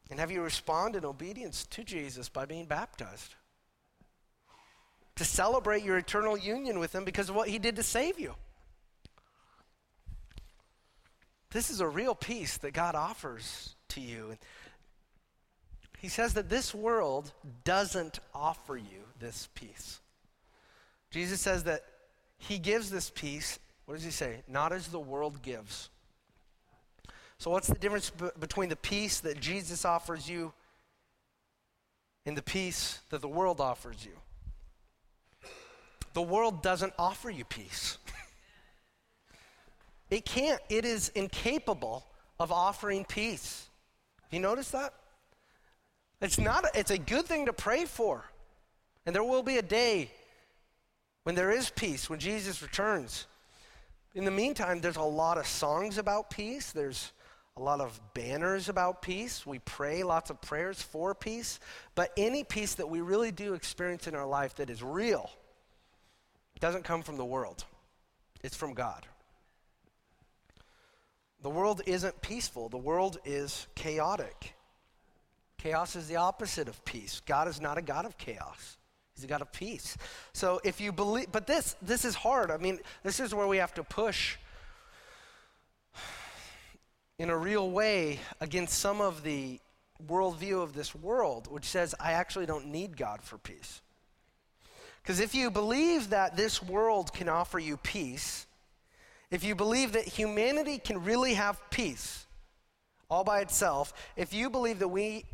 And 0.10 0.19
have 0.19 0.32
you 0.32 0.41
responded 0.41 1.00
in 1.00 1.06
obedience 1.06 1.65
to 1.67 1.84
Jesus 1.84 2.30
by 2.30 2.45
being 2.45 2.65
baptized? 2.65 3.36
To 5.17 5.26
celebrate 5.26 5.84
your 5.84 5.98
eternal 5.98 6.38
union 6.38 6.80
with 6.80 6.93
Him 6.95 7.06
because 7.06 7.30
of 7.30 7.36
what 7.36 7.50
He 7.50 7.60
did 7.60 7.76
to 7.76 7.84
save 7.84 8.19
you. 8.19 8.34
This 11.52 11.69
is 11.69 11.80
a 11.80 11.88
real 11.88 12.15
peace 12.15 12.58
that 12.58 12.74
God 12.74 12.95
offers 12.95 13.76
to 13.89 14.02
you. 14.02 14.38
He 16.00 16.08
says 16.08 16.34
that 16.36 16.50
this 16.50 16.74
world 16.74 17.34
doesn't 17.63 18.19
offer 18.34 18.78
you 18.78 19.04
this 19.19 19.50
peace. 19.54 20.00
Jesus 21.12 21.41
says 21.41 21.65
that 21.65 21.84
He 22.38 22.58
gives 22.58 22.89
this 22.89 23.10
peace, 23.10 23.60
what 23.86 23.95
does 23.95 24.04
He 24.04 24.12
say? 24.12 24.43
Not 24.48 24.72
as 24.72 24.88
the 24.88 25.00
world 25.00 25.41
gives. 25.41 25.89
So, 27.39 27.49
what's 27.52 27.67
the 27.67 27.75
difference 27.75 28.10
b- 28.10 28.30
between 28.38 28.67
the 28.67 28.75
peace 28.75 29.21
that 29.21 29.39
Jesus 29.39 29.86
offers 29.86 30.30
you 30.30 30.52
and 32.25 32.38
the 32.38 32.41
peace 32.41 32.99
that 33.10 33.21
the 33.21 33.30
world 33.30 33.62
offers 33.62 34.06
you? 34.06 34.12
The 36.13 36.21
world 36.21 36.62
doesn't 36.62 36.93
offer 36.99 37.30
you 37.30 37.45
peace. 37.45 37.97
it 40.10 40.25
can't, 40.25 40.62
it 40.67 40.84
is 40.84 41.10
incapable 41.10 42.06
of 42.39 42.52
offering 42.52 43.06
peace. 43.06 43.67
Have 44.23 44.34
you 44.34 44.41
notice 44.41 44.71
that? 44.71 44.93
It's 46.21 46.39
not 46.39 46.65
a, 46.65 46.78
it's 46.78 46.91
a 46.91 46.97
good 46.97 47.25
thing 47.25 47.45
to 47.45 47.54
pray 47.54 47.86
for. 47.86 48.25
And 49.06 49.15
there 49.15 49.23
will 49.23 49.43
be 49.43 49.58
a 49.58 49.62
day 49.62 50.12
when 51.23 51.36
there 51.36 51.52
is 51.52 51.69
peace, 51.69 52.10
when 52.10 52.19
Jesus 52.19 52.62
returns. 52.62 53.28
In 54.13 54.25
the 54.25 54.32
meantime, 54.32 54.82
there's 54.82 54.97
a 54.97 55.02
lot 55.02 55.38
of 55.38 55.47
songs 55.47 55.97
about 55.97 56.30
peace. 56.30 56.73
There's 56.73 57.13
a 57.60 57.63
lot 57.63 57.82
of 57.82 58.00
banners 58.13 58.69
about 58.69 59.02
peace. 59.02 59.45
We 59.45 59.60
pray 59.60 60.04
lots 60.04 60.30
of 60.30 60.39
prayers 60.41 60.82
for 60.82 61.13
peace. 61.13 61.60
But 61.93 62.12
any 62.15 62.43
peace 62.43 62.76
that 62.76 62.89
we 62.89 63.02
really 63.02 63.32
do 63.32 63.54
experience 63.54 64.08
in 64.08 64.15
our 64.15 64.26
life 64.26 64.56
that 64.56 64.69
is 64.69 64.82
real 64.82 65.30
doesn't 66.60 66.84
come 66.84 67.04
from 67.04 67.17
the 67.17 67.26
world, 67.26 67.65
it's 68.43 68.56
from 68.56 68.74
God. 68.74 69.06
The 71.41 71.50
world 71.50 71.82
isn't 71.86 72.22
peaceful, 72.22 72.69
the 72.69 72.78
world 72.78 73.17
is 73.26 73.67
chaotic. 73.76 74.56
Chaos 75.58 75.98
is 75.98 76.08
the 76.08 76.15
opposite 76.15 76.69
of 76.69 76.84
peace. 76.86 77.22
God 77.26 77.50
is 77.50 77.60
not 77.60 77.78
a 77.78 77.82
God 77.82 78.06
of 78.06 78.17
chaos. 78.17 78.78
He's 79.13 79.26
a 79.26 79.28
God 79.28 79.41
of 79.41 79.52
peace. 79.52 79.98
So 80.32 80.62
if 80.63 80.80
you 80.80 80.93
believe, 80.93 81.30
but 81.34 81.45
this 81.45 81.76
this 81.82 82.06
is 82.06 82.15
hard. 82.15 82.52
I 82.52 82.58
mean, 82.58 82.80
this 83.04 83.19
is 83.19 83.36
where 83.36 83.48
we 83.48 83.58
have 83.58 83.74
to 83.74 83.84
push 83.84 84.38
in 87.19 87.29
a 87.29 87.38
real 87.38 87.69
way 87.69 88.19
against 88.39 88.79
some 88.79 89.01
of 89.01 89.23
the 89.23 89.60
worldview 90.08 90.63
of 90.63 90.73
this 90.73 90.95
world, 90.95 91.51
which 91.51 91.65
says, 91.65 91.93
I 91.99 92.13
actually 92.13 92.45
don't 92.45 92.67
need 92.67 92.95
God 92.95 93.21
for 93.21 93.38
peace. 93.38 93.82
Because 95.03 95.19
if 95.19 95.36
you 95.36 95.51
believe 95.51 96.12
that 96.12 96.38
this 96.38 96.63
world 96.63 97.13
can 97.13 97.27
offer 97.27 97.60
you 97.60 97.75
peace, 97.77 98.47
if 99.29 99.43
you 99.43 99.53
believe 99.53 99.91
that 99.91 100.05
humanity 100.05 100.77
can 100.77 101.03
really 101.03 101.34
have 101.34 101.60
peace 101.69 102.25
all 103.10 103.25
by 103.25 103.41
itself, 103.41 103.93
if 104.15 104.34
you 104.34 104.49
believe 104.49 104.79
that 104.79 104.88
we 104.88 105.25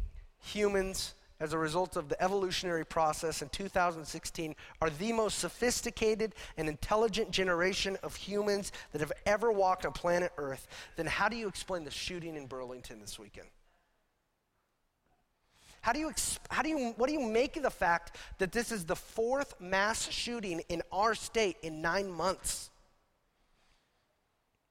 humans 0.41 1.13
as 1.39 1.53
a 1.53 1.57
result 1.57 1.97
of 1.97 2.07
the 2.07 2.21
evolutionary 2.21 2.85
process 2.85 3.41
in 3.41 3.49
2016 3.49 4.55
are 4.81 4.89
the 4.89 5.11
most 5.11 5.39
sophisticated 5.39 6.33
and 6.57 6.69
intelligent 6.69 7.31
generation 7.31 7.97
of 8.03 8.15
humans 8.15 8.71
that 8.91 9.01
have 9.01 9.11
ever 9.25 9.51
walked 9.51 9.85
on 9.85 9.91
planet 9.91 10.31
Earth, 10.37 10.67
then 10.95 11.05
how 11.05 11.27
do 11.27 11.35
you 11.35 11.47
explain 11.47 11.83
the 11.83 11.91
shooting 11.91 12.35
in 12.35 12.47
Burlington 12.47 12.99
this 12.99 13.19
weekend? 13.19 13.47
How 15.81 15.93
do 15.93 15.99
you, 15.99 16.11
how 16.49 16.63
do 16.63 16.69
you, 16.69 16.93
what 16.97 17.07
do 17.07 17.13
you 17.13 17.19
make 17.19 17.57
of 17.57 17.63
the 17.63 17.69
fact 17.69 18.15
that 18.39 18.51
this 18.51 18.71
is 18.71 18.85
the 18.85 18.95
fourth 18.95 19.53
mass 19.59 20.09
shooting 20.09 20.61
in 20.69 20.81
our 20.91 21.13
state 21.13 21.57
in 21.61 21.81
nine 21.81 22.09
months? 22.09 22.71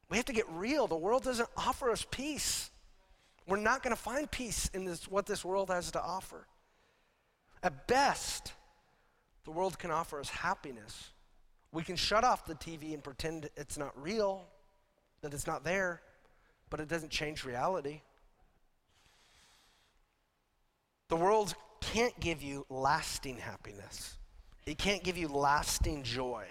We 0.09 0.17
have 0.17 0.27
to 0.27 0.33
get 0.33 0.49
real. 0.51 0.87
The 0.87 0.97
world 0.97 1.23
doesn't 1.23 1.49
offer 1.57 1.91
us 1.91 2.05
peace. 2.11 2.71
We're 3.47 3.59
not 3.59 3.83
going 3.83 3.95
to 3.95 4.01
find 4.01 4.29
peace 4.31 4.71
in 4.75 4.85
this, 4.85 5.09
what 5.09 5.27
this 5.27 5.45
world 5.45 5.71
has 5.71 5.91
to 5.93 6.03
offer. 6.03 6.47
At 7.65 7.87
best, 7.87 8.53
the 9.45 9.51
world 9.51 9.79
can 9.79 9.91
offer 9.91 10.21
us 10.21 10.29
happiness. 10.29 11.11
We 11.73 11.83
can 11.83 11.97
shut 11.97 12.23
off 12.23 12.45
the 12.45 12.55
TV 12.55 12.93
and 12.93 13.03
pretend 13.03 13.49
it's 13.57 13.79
not 13.79 14.01
real, 14.01 14.45
that 15.23 15.33
it's 15.33 15.47
not 15.47 15.65
there, 15.65 16.03
but 16.69 16.79
it 16.79 16.89
doesn't 16.89 17.11
change 17.11 17.43
reality. 17.43 18.03
The 21.09 21.17
world 21.17 21.55
can't 21.81 22.19
give 22.21 22.43
you 22.43 22.67
lasting 22.69 23.39
happiness. 23.39 24.19
It 24.67 24.77
can't 24.77 25.03
give 25.03 25.17
you 25.17 25.29
lasting 25.29 26.03
joy 26.03 26.47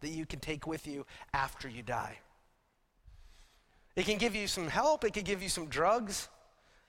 that 0.00 0.08
you 0.08 0.24
can 0.24 0.40
take 0.40 0.66
with 0.66 0.86
you 0.86 1.04
after 1.34 1.68
you 1.68 1.82
die. 1.82 2.18
It 3.94 4.06
can 4.06 4.16
give 4.16 4.34
you 4.34 4.46
some 4.46 4.68
help, 4.68 5.04
it 5.04 5.12
can 5.12 5.24
give 5.24 5.42
you 5.42 5.48
some 5.50 5.66
drugs 5.66 6.28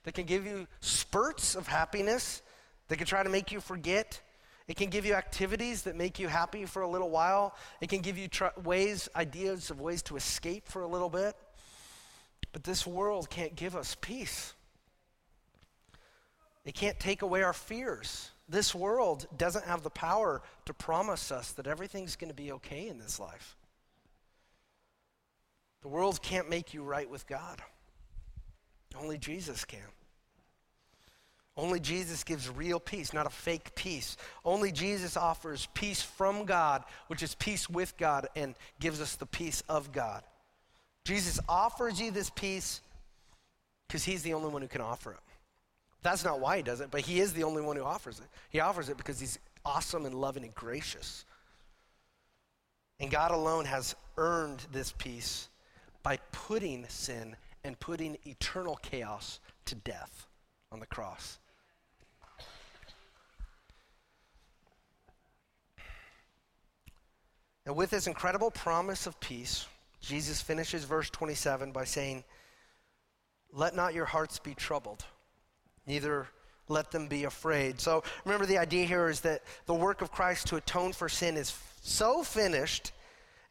that 0.04 0.14
can 0.14 0.26
give 0.26 0.46
you 0.46 0.68
spurts 0.80 1.56
of 1.56 1.68
happiness, 1.68 2.42
they 2.88 2.96
can 2.96 3.08
try 3.08 3.24
to 3.24 3.30
make 3.30 3.52
you 3.52 3.60
forget. 3.60 4.22
It 4.68 4.76
can 4.76 4.90
give 4.90 5.06
you 5.06 5.14
activities 5.14 5.84
that 5.84 5.96
make 5.96 6.20
you 6.20 6.28
happy 6.28 6.66
for 6.66 6.82
a 6.82 6.90
little 6.90 7.10
while. 7.10 7.56
It 7.82 7.90
can 7.90 8.02
give 8.02 8.18
you 8.18 8.28
tr- 8.28 8.48
ways, 8.64 9.08
ideas 9.16 9.70
of 9.70 9.80
ways 9.80 10.02
to 10.04 10.18
escape 10.18 10.68
for 10.68 10.82
a 10.82 10.88
little 10.88 11.10
bit. 11.10 11.36
But 12.52 12.64
this 12.64 12.86
world 12.86 13.30
can't 13.30 13.56
give 13.56 13.76
us 13.76 13.96
peace. 14.00 14.54
It 16.66 16.76
can't 16.76 17.00
take 17.00 17.22
away 17.22 17.44
our 17.44 17.54
fears. 17.54 18.32
This 18.50 18.76
world 18.76 19.26
doesn't 19.38 19.66
have 19.66 19.84
the 19.84 19.90
power 19.90 20.42
to 20.66 20.74
promise 20.74 21.32
us 21.32 21.54
that 21.54 21.68
everything's 21.68 22.16
going 22.16 22.30
to 22.30 22.36
be 22.36 22.52
okay 22.54 22.88
in 22.88 22.98
this 22.98 23.20
life. 23.20 23.56
The 25.82 25.88
world 25.88 26.22
can't 26.22 26.50
make 26.50 26.74
you 26.74 26.84
right 26.84 27.10
with 27.10 27.28
God. 27.28 27.62
Only 29.00 29.18
Jesus 29.18 29.64
can. 29.64 29.80
Only 31.58 31.80
Jesus 31.80 32.24
gives 32.24 32.50
real 32.50 32.80
peace, 32.80 33.14
not 33.14 33.26
a 33.26 33.32
fake 33.32 33.74
peace. 33.74 34.16
Only 34.46 34.72
Jesus 34.72 35.18
offers 35.18 35.68
peace 35.74 36.04
from 36.04 36.46
God, 36.46 36.84
which 37.08 37.24
is 37.24 37.34
peace 37.34 37.68
with 37.68 37.98
God, 37.98 38.28
and 38.36 38.54
gives 38.80 39.02
us 39.02 39.16
the 39.16 39.26
peace 39.26 39.64
of 39.68 39.92
God. 39.92 40.22
Jesus 41.04 41.40
offers 41.50 42.00
you 42.00 42.12
this 42.12 42.30
peace 42.30 42.82
because 43.88 44.04
he's 44.04 44.22
the 44.22 44.36
only 44.36 44.50
one 44.50 44.62
who 44.62 44.68
can 44.68 44.82
offer 44.82 45.14
it. 45.14 45.20
That's 46.04 46.24
not 46.24 46.40
why 46.40 46.58
he 46.58 46.64
does 46.64 46.80
it, 46.80 46.92
but 46.92 47.02
he 47.02 47.20
is 47.20 47.34
the 47.34 47.44
only 47.44 47.64
one 47.64 47.76
who 47.76 47.84
offers 47.84 48.20
it. 48.20 48.28
He 48.52 48.60
offers 48.60 48.90
it 48.90 48.98
because 48.98 49.20
he's 49.20 49.40
awesome 49.66 50.06
and 50.06 50.14
loving 50.14 50.44
and 50.44 50.54
gracious. 50.54 51.26
And 53.00 53.10
God 53.10 53.32
alone 53.32 53.66
has 53.66 53.96
earned 54.18 54.64
this 54.72 54.94
peace 54.98 55.50
by 56.04 56.20
putting 56.32 56.86
sin 56.88 57.36
and 57.64 57.80
putting 57.80 58.18
eternal 58.26 58.76
chaos 58.76 59.40
to 59.66 59.76
death 59.76 60.28
on 60.72 60.80
the 60.80 60.86
cross. 60.86 61.40
And 67.68 67.76
with 67.76 67.90
this 67.90 68.08
incredible 68.08 68.50
promise 68.50 69.08
of 69.08 69.20
peace, 69.20 69.68
Jesus 70.00 70.42
finishes 70.42 70.86
verse 70.86 71.10
27 71.10 71.74
by 71.74 71.84
saying, 71.84 72.24
Let 73.52 73.76
not 73.76 73.94
your 73.94 74.06
hearts 74.06 74.40
be 74.40 74.56
troubled, 74.56 75.04
neither 75.86 76.28
let 76.70 76.92
them 76.92 77.10
be 77.10 77.26
afraid. 77.26 77.82
So 77.82 78.04
remember, 78.24 78.46
the 78.46 78.58
idea 78.58 78.86
here 78.86 79.10
is 79.10 79.20
that 79.22 79.44
the 79.66 79.74
work 79.74 80.02
of 80.02 80.14
Christ 80.14 80.48
to 80.48 80.56
atone 80.56 80.94
for 80.94 81.10
sin 81.10 81.36
is 81.36 81.58
so 81.82 82.24
finished 82.24 82.94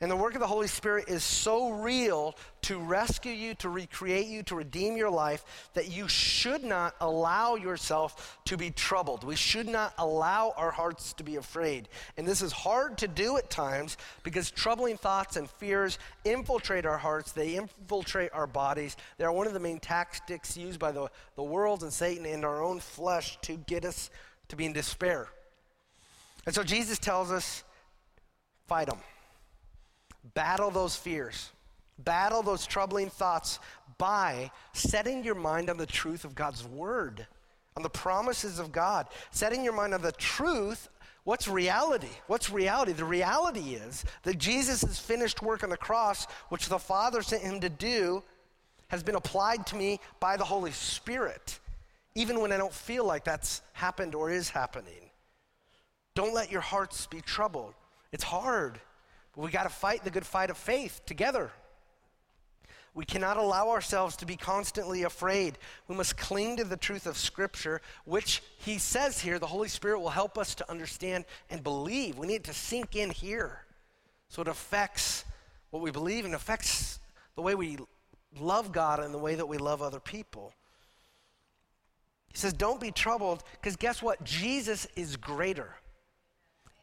and 0.02 0.11
the 0.11 0.16
work 0.16 0.35
of 0.35 0.40
the 0.40 0.46
Holy 0.46 0.66
Spirit 0.66 1.09
is 1.09 1.24
so 1.24 1.70
real 1.70 2.37
to 2.62 2.78
rescue 2.78 3.32
you, 3.32 3.54
to 3.54 3.70
recreate 3.70 4.26
you, 4.26 4.42
to 4.42 4.54
redeem 4.54 4.94
your 4.94 5.09
life, 5.09 5.70
that 5.72 5.90
you 5.90 6.06
should 6.06 6.62
not 6.62 6.94
allow 7.00 7.54
yourself 7.54 8.38
to 8.44 8.59
be 8.59 8.70
troubled. 8.70 9.24
We 9.24 9.37
should 9.37 9.66
not 9.66 9.94
allow 9.96 10.52
our 10.59 10.70
hearts 10.70 11.14
to 11.14 11.24
be 11.24 11.37
afraid. 11.37 11.88
And 12.18 12.28
this 12.28 12.42
is 12.42 12.52
hard 12.52 12.98
to 12.98 13.09
do 13.09 13.38
at 13.38 13.48
times 13.48 13.96
because 14.22 14.50
troubling 14.50 14.98
thoughts 14.98 15.37
and 15.37 15.48
fears 15.48 15.98
infiltrate 16.26 16.85
our 16.85 16.98
hearts, 16.98 17.32
they 17.32 17.54
infiltrate 17.56 18.35
our 18.35 18.46
bodies. 18.46 18.98
They 19.16 19.24
are 19.24 19.32
one 19.32 19.46
of 19.46 19.54
the 19.54 19.61
main 19.61 19.80
tactics 19.80 20.59
used 20.59 20.78
by 20.78 20.92
the, 20.92 21.09
the 21.37 21.42
world 21.42 21.82
and 21.82 21.92
Satan 21.92 22.26
in 22.26 22.44
our 22.44 22.62
own 22.62 22.80
flesh 22.80 23.38
to 23.42 23.54
get 23.54 23.87
us 23.87 24.11
to 24.48 24.56
be 24.56 24.66
in 24.66 24.74
despair. 24.74 25.28
And 26.44 26.54
so 26.54 26.62
Jesus 26.62 26.98
tells 26.98 27.32
us 27.32 27.64
fight 28.66 28.88
them. 28.88 28.98
Battle 30.34 30.70
those 30.70 30.96
fears, 30.96 31.50
battle 31.98 32.42
those 32.42 32.66
troubling 32.66 33.10
thoughts 33.10 33.58
by 33.98 34.50
setting 34.72 35.24
your 35.24 35.34
mind 35.34 35.70
on 35.70 35.76
the 35.76 35.86
truth 35.86 36.24
of 36.24 36.34
God's 36.34 36.66
word, 36.66 37.26
on 37.76 37.82
the 37.82 37.90
promises 37.90 38.58
of 38.58 38.72
God, 38.72 39.06
setting 39.30 39.64
your 39.64 39.72
mind 39.72 39.94
on 39.94 40.02
the 40.02 40.12
truth. 40.12 40.88
What's 41.24 41.48
reality? 41.48 42.08
What's 42.26 42.50
reality? 42.50 42.92
The 42.92 43.04
reality 43.04 43.74
is 43.74 44.04
that 44.22 44.38
Jesus' 44.38 44.98
finished 44.98 45.42
work 45.42 45.64
on 45.64 45.70
the 45.70 45.76
cross, 45.76 46.26
which 46.50 46.68
the 46.68 46.78
Father 46.78 47.22
sent 47.22 47.42
him 47.42 47.60
to 47.60 47.68
do, 47.68 48.22
has 48.88 49.02
been 49.02 49.16
applied 49.16 49.66
to 49.66 49.76
me 49.76 49.98
by 50.20 50.36
the 50.36 50.44
Holy 50.44 50.70
Spirit, 50.70 51.58
even 52.14 52.40
when 52.40 52.52
I 52.52 52.56
don't 52.56 52.72
feel 52.72 53.04
like 53.04 53.24
that's 53.24 53.62
happened 53.72 54.14
or 54.14 54.30
is 54.30 54.48
happening. 54.50 55.10
Don't 56.14 56.32
let 56.32 56.52
your 56.52 56.60
hearts 56.60 57.06
be 57.06 57.20
troubled. 57.20 57.74
It's 58.12 58.24
hard. 58.24 58.80
But 59.37 59.44
we 59.44 59.51
got 59.51 59.64
to 59.64 59.68
fight 59.68 60.03
the 60.03 60.11
good 60.11 60.27
fight 60.27 60.51
of 60.51 60.57
faith 60.57 61.03
together. 61.05 61.53
We 62.94 63.05
cannot 63.05 63.37
allow 63.37 63.68
ourselves 63.68 64.16
to 64.16 64.27
be 64.27 64.37
constantly 64.37 65.03
afraid. 65.03 65.59
We 65.87 65.94
must 65.94 66.16
cling 66.16 66.57
to 66.57 66.64
the 66.64 66.79
truth 66.79 67.07
of 67.07 67.18
Scripture, 67.18 67.83
which 68.07 68.42
he 68.59 68.79
says 68.79 69.20
here, 69.20 69.38
the 69.38 69.46
Holy 69.46 69.68
Spirit 69.68 70.01
will 70.01 70.09
help 70.09 70.38
us 70.38 70.55
to 70.55 70.70
understand 70.70 71.27
and 71.51 71.62
believe. 71.62 72.16
We 72.16 72.27
need 72.27 72.44
to 72.44 72.55
sink 72.55 72.96
in 72.96 73.11
here. 73.11 73.61
So 74.31 74.40
it 74.40 74.49
affects 74.49 75.27
what 75.70 75.83
we 75.83 75.90
believe 75.90 76.25
and 76.25 76.35
affects 76.35 76.99
the 77.35 77.42
way 77.42 77.55
we 77.55 77.77
love 78.40 78.72
God 78.72 79.01
and 79.01 79.12
the 79.12 79.18
way 79.18 79.35
that 79.35 79.46
we 79.46 79.59
love 79.59 79.83
other 79.83 80.01
people. 80.01 80.55
He 82.33 82.38
says, 82.38 82.55
Don't 82.55 82.81
be 82.81 82.90
troubled, 82.90 83.44
because 83.61 83.77
guess 83.77 84.03
what? 84.03 84.25
Jesus 84.25 84.87
is 84.96 85.16
greater. 85.16 85.75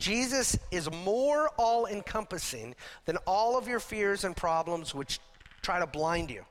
Jesus 0.04 0.60
is 0.70 0.92
more 0.92 1.48
all 1.58 1.86
encompassing 1.86 2.76
than 3.06 3.16
all 3.26 3.58
of 3.58 3.70
your 3.70 3.80
fears 3.80 4.26
and 4.26 4.36
problems 4.36 4.94
which 4.94 5.18
try 5.62 5.80
to 5.80 5.88
blind 5.88 6.30
you. 6.30 6.44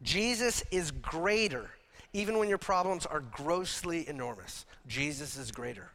Jesus 0.00 0.64
is 0.70 0.90
greater, 0.90 1.68
even 2.14 2.38
when 2.38 2.48
your 2.48 2.56
problems 2.56 3.04
are 3.04 3.20
grossly 3.20 4.08
enormous. 4.08 4.64
Jesus 4.86 5.36
is 5.36 5.50
greater. 5.50 5.90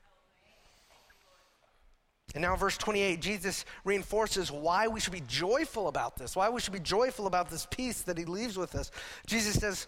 And 2.36 2.44
now, 2.44 2.56
verse 2.56 2.78
28, 2.78 3.20
Jesus 3.20 3.66
reinforces 3.84 4.52
why 4.52 4.88
we 4.88 5.00
should 5.00 5.14
be 5.14 5.24
joyful 5.28 5.88
about 5.88 6.18
this, 6.18 6.36
why 6.36 6.50
we 6.50 6.62
should 6.62 6.74
be 6.74 6.80
joyful 6.80 7.26
about 7.26 7.50
this 7.50 7.66
peace 7.72 8.04
that 8.04 8.20
he 8.20 8.26
leaves 8.26 8.60
with 8.60 8.76
us. 8.76 8.92
Jesus 9.26 9.56
says, 9.56 9.88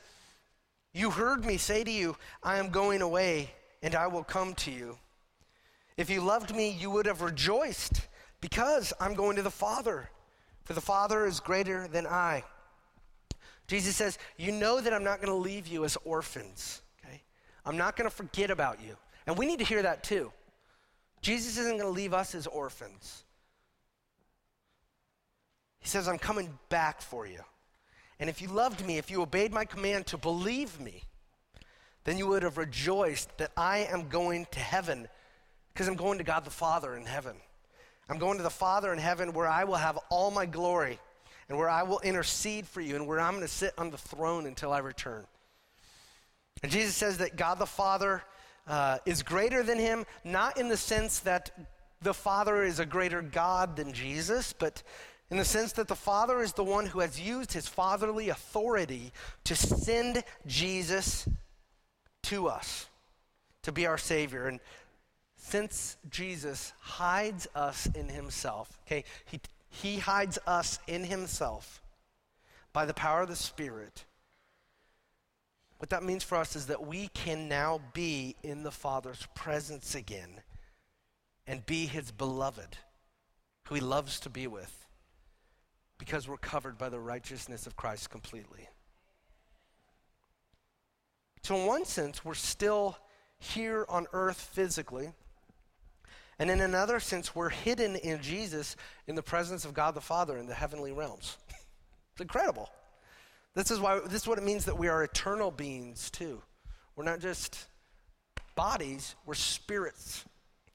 You 0.95 1.11
heard 1.11 1.45
me 1.45 1.57
say 1.57 1.83
to 1.83 1.91
you, 1.91 2.17
I 2.41 2.57
am 2.57 2.69
going 2.69 3.03
away, 3.03 3.51
and 3.83 3.93
I 3.93 4.07
will 4.07 4.23
come 4.23 4.55
to 4.55 4.71
you. 4.71 4.97
If 5.97 6.09
you 6.09 6.21
loved 6.21 6.55
me, 6.55 6.71
you 6.71 6.89
would 6.89 7.05
have 7.05 7.21
rejoiced 7.21 8.07
because 8.39 8.93
I'm 8.99 9.13
going 9.13 9.35
to 9.35 9.41
the 9.41 9.51
Father, 9.51 10.09
for 10.63 10.73
the 10.73 10.81
Father 10.81 11.25
is 11.25 11.39
greater 11.39 11.87
than 11.87 12.07
I. 12.07 12.43
Jesus 13.67 13.95
says, 13.95 14.17
You 14.37 14.51
know 14.51 14.81
that 14.81 14.93
I'm 14.93 15.03
not 15.03 15.21
going 15.21 15.31
to 15.31 15.35
leave 15.35 15.67
you 15.67 15.85
as 15.85 15.97
orphans, 16.03 16.81
okay? 17.05 17.21
I'm 17.65 17.77
not 17.77 17.95
going 17.95 18.09
to 18.09 18.15
forget 18.15 18.49
about 18.49 18.79
you. 18.83 18.97
And 19.27 19.37
we 19.37 19.45
need 19.45 19.59
to 19.59 19.65
hear 19.65 19.83
that 19.83 20.03
too. 20.03 20.31
Jesus 21.21 21.57
isn't 21.57 21.77
going 21.77 21.81
to 21.81 21.89
leave 21.89 22.13
us 22.13 22.33
as 22.33 22.47
orphans. 22.47 23.23
He 25.79 25.87
says, 25.87 26.07
I'm 26.07 26.17
coming 26.19 26.57
back 26.69 27.01
for 27.01 27.27
you. 27.27 27.39
And 28.19 28.29
if 28.29 28.41
you 28.41 28.47
loved 28.47 28.85
me, 28.85 28.97
if 28.97 29.09
you 29.09 29.21
obeyed 29.21 29.51
my 29.51 29.65
command 29.65 30.05
to 30.07 30.17
believe 30.17 30.79
me, 30.79 31.03
then 32.03 32.17
you 32.17 32.27
would 32.27 32.43
have 32.43 32.57
rejoiced 32.57 33.35
that 33.37 33.51
I 33.55 33.79
am 33.91 34.09
going 34.09 34.47
to 34.51 34.59
heaven 34.59 35.07
because 35.73 35.87
I'm 35.87 35.95
going 35.95 36.17
to 36.17 36.23
God 36.23 36.45
the 36.45 36.51
Father 36.51 36.95
in 36.95 37.05
heaven. 37.05 37.35
I'm 38.09 38.17
going 38.17 38.37
to 38.37 38.43
the 38.43 38.49
Father 38.49 38.91
in 38.91 38.99
heaven 38.99 39.33
where 39.33 39.47
I 39.47 39.63
will 39.63 39.75
have 39.75 39.97
all 40.09 40.31
my 40.31 40.45
glory 40.45 40.99
and 41.47 41.57
where 41.57 41.69
I 41.69 41.83
will 41.83 41.99
intercede 41.99 42.67
for 42.67 42.81
you 42.81 42.95
and 42.95 43.07
where 43.07 43.19
I'm 43.19 43.33
going 43.33 43.41
to 43.41 43.47
sit 43.47 43.73
on 43.77 43.89
the 43.89 43.97
throne 43.97 44.45
until 44.45 44.73
I 44.73 44.79
return. 44.79 45.25
And 46.63 46.71
Jesus 46.71 46.95
says 46.95 47.17
that 47.19 47.35
God 47.35 47.59
the 47.59 47.65
Father 47.65 48.23
uh, 48.67 48.99
is 49.05 49.23
greater 49.23 49.63
than 49.63 49.79
him, 49.79 50.05
not 50.23 50.57
in 50.57 50.67
the 50.67 50.77
sense 50.77 51.19
that 51.19 51.51
the 52.01 52.13
Father 52.13 52.63
is 52.63 52.79
a 52.79 52.85
greater 52.85 53.21
God 53.21 53.75
than 53.75 53.93
Jesus, 53.93 54.53
but 54.53 54.83
in 55.29 55.37
the 55.37 55.45
sense 55.45 55.71
that 55.73 55.87
the 55.87 55.95
Father 55.95 56.41
is 56.41 56.53
the 56.53 56.63
one 56.63 56.85
who 56.85 56.99
has 56.99 57.19
used 57.19 57.53
his 57.53 57.67
fatherly 57.67 58.29
authority 58.29 59.13
to 59.45 59.55
send 59.55 60.23
Jesus 60.45 61.27
to 62.23 62.47
us 62.47 62.87
to 63.63 63.71
be 63.71 63.85
our 63.85 63.97
Savior. 63.97 64.47
And 64.47 64.59
since 65.43 65.97
Jesus 66.09 66.71
hides 66.79 67.47
us 67.55 67.87
in 67.95 68.07
himself, 68.09 68.79
okay, 68.85 69.03
he, 69.25 69.41
he 69.69 69.97
hides 69.97 70.37
us 70.45 70.79
in 70.87 71.03
himself 71.03 71.81
by 72.71 72.85
the 72.85 72.93
power 72.93 73.23
of 73.23 73.27
the 73.27 73.35
Spirit. 73.35 74.05
What 75.79 75.89
that 75.89 76.03
means 76.03 76.23
for 76.23 76.37
us 76.37 76.55
is 76.55 76.67
that 76.67 76.85
we 76.85 77.07
can 77.07 77.49
now 77.49 77.81
be 77.91 78.35
in 78.43 78.61
the 78.61 78.71
Father's 78.71 79.27
presence 79.33 79.95
again 79.95 80.41
and 81.47 81.65
be 81.65 81.87
his 81.87 82.11
beloved, 82.11 82.77
who 83.67 83.75
he 83.75 83.81
loves 83.81 84.19
to 84.19 84.29
be 84.29 84.45
with, 84.45 84.85
because 85.97 86.27
we're 86.27 86.37
covered 86.37 86.77
by 86.77 86.87
the 86.87 86.99
righteousness 86.99 87.65
of 87.65 87.75
Christ 87.75 88.11
completely. 88.11 88.69
So, 91.41 91.55
in 91.55 91.65
one 91.65 91.83
sense, 91.85 92.23
we're 92.23 92.35
still 92.35 92.95
here 93.39 93.87
on 93.89 94.05
earth 94.13 94.39
physically. 94.39 95.13
And 96.39 96.49
in 96.49 96.61
another 96.61 96.99
sense, 96.99 97.35
we're 97.35 97.49
hidden 97.49 97.95
in 97.95 98.21
Jesus 98.21 98.75
in 99.07 99.15
the 99.15 99.21
presence 99.21 99.65
of 99.65 99.73
God 99.73 99.93
the 99.93 100.01
Father 100.01 100.37
in 100.37 100.47
the 100.47 100.53
heavenly 100.53 100.91
realms. 100.91 101.37
it's 102.11 102.21
incredible. 102.21 102.69
This 103.53 103.69
is 103.69 103.79
why 103.79 103.99
this 103.99 104.23
is 104.23 104.27
what 104.27 104.37
it 104.37 104.43
means 104.43 104.65
that 104.65 104.77
we 104.77 104.87
are 104.87 105.03
eternal 105.03 105.51
beings 105.51 106.09
too. 106.09 106.41
We're 106.95 107.03
not 107.03 107.19
just 107.19 107.67
bodies, 108.55 109.15
we're 109.25 109.33
spirits. 109.33 110.25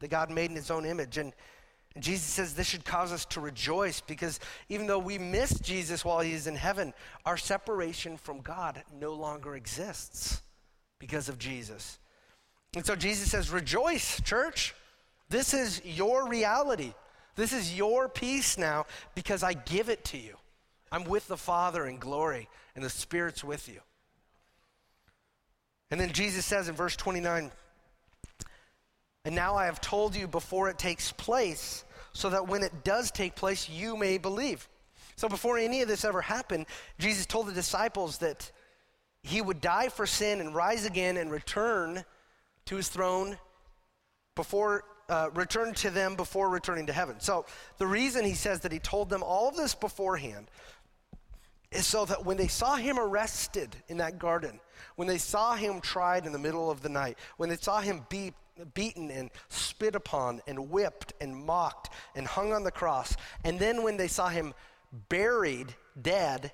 that 0.01 0.09
God 0.09 0.31
made 0.31 0.51
in 0.51 0.57
his 0.57 0.71
own 0.71 0.85
image. 0.85 1.17
And, 1.17 1.33
and 1.95 2.05
Jesus 2.05 2.27
says 2.27 2.55
this 2.55 2.67
should 2.67 2.85
cause 2.85 3.13
us 3.13 3.25
to 3.27 3.41
rejoice 3.41 4.01
because 4.01 4.39
even 4.69 4.87
though 4.87 4.99
we 4.99 5.19
miss 5.19 5.59
Jesus 5.61 6.05
while 6.05 6.21
he 6.21 6.33
is 6.33 6.47
in 6.47 6.55
heaven, 6.55 6.93
our 7.25 7.39
separation 7.39 8.19
from 8.19 8.43
God 8.43 8.83
no 9.01 9.15
longer 9.15 9.57
exists 9.57 10.43
because 10.99 11.29
of 11.29 11.39
Jesus. 11.39 11.99
And 12.75 12.85
so 12.85 12.95
Jesus 12.95 13.31
says, 13.31 13.51
Rejoice, 13.51 14.21
church. 14.21 14.75
This 15.29 15.55
is 15.55 15.83
your 15.85 16.29
reality. 16.29 16.93
This 17.35 17.53
is 17.53 17.77
your 17.77 18.09
peace 18.09 18.57
now 18.57 18.87
because 19.15 19.43
I 19.43 19.53
give 19.53 19.89
it 19.89 20.05
to 20.07 20.19
you. 20.19 20.37
I'm 20.91 21.05
with 21.05 21.27
the 21.29 21.37
Father 21.37 21.87
in 21.87 21.99
glory, 21.99 22.49
and 22.75 22.85
the 22.85 22.91
Spirit's 22.91 23.43
with 23.43 23.69
you. 23.69 23.81
And 25.91 26.01
then 26.01 26.13
Jesus 26.13 26.45
says 26.45 26.69
in 26.69 26.75
verse 26.75 26.97
29, 26.97 27.51
And 29.25 29.35
now 29.35 29.57
I 29.57 29.67
have 29.67 29.81
told 29.81 30.15
you 30.15 30.27
before 30.29 30.69
it 30.71 30.79
takes 30.79 31.13
place, 31.13 31.85
so 32.13 32.31
that 32.31 32.49
when 32.49 32.63
it 32.63 32.85
does 32.85 33.11
take 33.11 33.35
place, 33.35 33.69
you 33.69 33.97
may 33.97 34.17
believe. 34.17 34.69
So 35.17 35.29
before 35.29 35.59
any 35.59 35.83
of 35.83 35.89
this 35.89 36.05
ever 36.05 36.23
happened, 36.23 36.67
Jesus 36.99 37.27
told 37.27 37.47
the 37.47 37.53
disciples 37.53 38.19
that 38.19 38.51
he 39.23 39.43
would 39.43 39.61
die 39.61 39.89
for 39.89 40.07
sin 40.07 40.41
and 40.41 40.55
rise 40.55 40.87
again 40.87 41.17
and 41.17 41.31
return 41.31 42.05
to 42.67 42.77
his 42.77 42.89
throne 42.89 43.39
before 44.35 44.85
uh, 45.09 45.31
return 45.35 45.73
to 45.75 45.91
them 45.91 46.17
before 46.17 46.49
returning 46.49 46.87
to 46.87 46.93
heaven. 46.93 47.21
So 47.21 47.47
the 47.79 47.87
reason 47.87 48.25
he 48.25 48.35
says 48.35 48.61
that 48.61 48.73
he 48.73 48.79
told 48.79 49.11
them 49.11 49.23
all 49.23 49.49
of 49.49 49.57
this 49.57 49.75
beforehand 49.75 50.47
is 51.71 51.87
so 51.87 52.05
that 52.07 52.25
when 52.25 52.37
they 52.37 52.49
saw 52.49 52.77
him 52.77 52.99
arrested 52.99 53.77
in 53.89 53.99
that 53.99 54.19
garden, 54.19 54.61
when 54.97 55.09
they 55.09 55.19
saw 55.19 55.55
him 55.55 55.81
tried 55.81 56.27
in 56.27 56.33
the 56.33 56.39
middle 56.39 56.71
of 56.71 56.83
the 56.83 56.89
night, 56.89 57.19
when 57.37 57.49
they 57.49 57.57
saw 57.57 57.81
him 57.81 58.07
beat, 58.09 58.35
beaten 58.75 59.11
and 59.11 59.31
spit 59.49 59.95
upon 59.95 60.41
and 60.47 60.71
whipped 60.71 61.13
and 61.21 61.37
mocked 61.37 61.91
and 62.15 62.27
hung 62.27 62.53
on 62.53 62.65
the 62.65 62.71
cross, 62.71 63.17
and 63.45 63.59
then 63.59 63.83
when 63.83 63.97
they 63.97 64.09
saw 64.09 64.29
him 64.29 64.55
buried, 65.09 65.75
dead, 66.01 66.53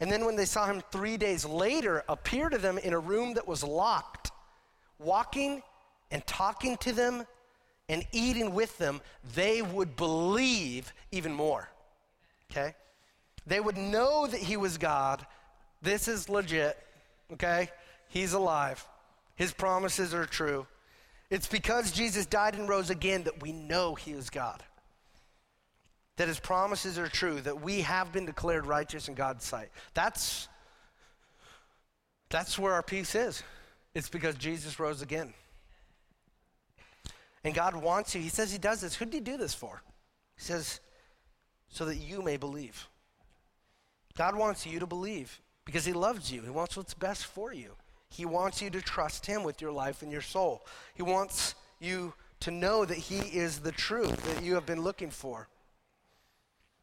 and 0.00 0.10
then 0.10 0.24
when 0.24 0.36
they 0.36 0.44
saw 0.44 0.66
him 0.66 0.82
three 0.90 1.16
days 1.16 1.44
later 1.44 2.02
appear 2.08 2.48
to 2.48 2.58
them 2.58 2.78
in 2.78 2.92
a 2.92 2.98
room 2.98 3.34
that 3.34 3.46
was 3.46 3.62
locked, 3.62 4.32
walking 4.98 5.62
and 6.10 6.26
talking 6.26 6.76
to 6.78 6.92
them 6.92 7.24
and 7.92 8.06
eating 8.10 8.54
with 8.54 8.78
them, 8.78 9.02
they 9.34 9.60
would 9.60 9.96
believe 9.96 10.94
even 11.12 11.30
more. 11.30 11.68
Okay? 12.50 12.74
They 13.46 13.60
would 13.60 13.76
know 13.76 14.26
that 14.26 14.40
he 14.40 14.56
was 14.56 14.78
God. 14.78 15.26
This 15.82 16.08
is 16.08 16.30
legit, 16.30 16.78
okay? 17.34 17.68
He's 18.08 18.32
alive. 18.32 18.86
His 19.36 19.52
promises 19.52 20.14
are 20.14 20.24
true. 20.24 20.66
It's 21.28 21.46
because 21.46 21.92
Jesus 21.92 22.24
died 22.24 22.54
and 22.54 22.66
rose 22.66 22.88
again 22.88 23.24
that 23.24 23.42
we 23.42 23.52
know 23.52 23.94
he 23.94 24.12
is 24.12 24.30
God. 24.30 24.62
That 26.16 26.28
his 26.28 26.40
promises 26.40 26.98
are 26.98 27.08
true, 27.08 27.42
that 27.42 27.60
we 27.60 27.82
have 27.82 28.10
been 28.10 28.24
declared 28.24 28.64
righteous 28.64 29.08
in 29.08 29.14
God's 29.14 29.44
sight. 29.44 29.68
That's 29.92 30.48
that's 32.30 32.58
where 32.58 32.72
our 32.72 32.82
peace 32.82 33.14
is. 33.14 33.42
It's 33.94 34.08
because 34.08 34.36
Jesus 34.36 34.80
rose 34.80 35.02
again. 35.02 35.34
And 37.44 37.54
God 37.54 37.74
wants 37.74 38.14
you. 38.14 38.20
He 38.20 38.28
says 38.28 38.52
he 38.52 38.58
does 38.58 38.80
this. 38.80 38.94
Who 38.94 39.04
did 39.04 39.14
he 39.14 39.20
do 39.20 39.36
this 39.36 39.54
for? 39.54 39.82
He 40.36 40.42
says, 40.42 40.80
so 41.68 41.86
that 41.86 41.96
you 41.96 42.22
may 42.22 42.36
believe. 42.36 42.88
God 44.16 44.36
wants 44.36 44.66
you 44.66 44.78
to 44.78 44.86
believe 44.86 45.40
because 45.64 45.84
He 45.84 45.92
loves 45.92 46.30
you. 46.30 46.42
He 46.42 46.50
wants 46.50 46.76
what's 46.76 46.94
best 46.94 47.26
for 47.26 47.52
you. 47.52 47.72
He 48.10 48.26
wants 48.26 48.60
you 48.60 48.68
to 48.70 48.82
trust 48.82 49.26
Him 49.26 49.42
with 49.42 49.60
your 49.60 49.72
life 49.72 50.02
and 50.02 50.12
your 50.12 50.20
soul. 50.20 50.66
He 50.94 51.02
wants 51.02 51.54
you 51.80 52.12
to 52.40 52.50
know 52.50 52.84
that 52.84 52.98
He 52.98 53.18
is 53.36 53.60
the 53.60 53.72
truth 53.72 54.22
that 54.34 54.44
you 54.44 54.54
have 54.54 54.66
been 54.66 54.82
looking 54.82 55.10
for. 55.10 55.48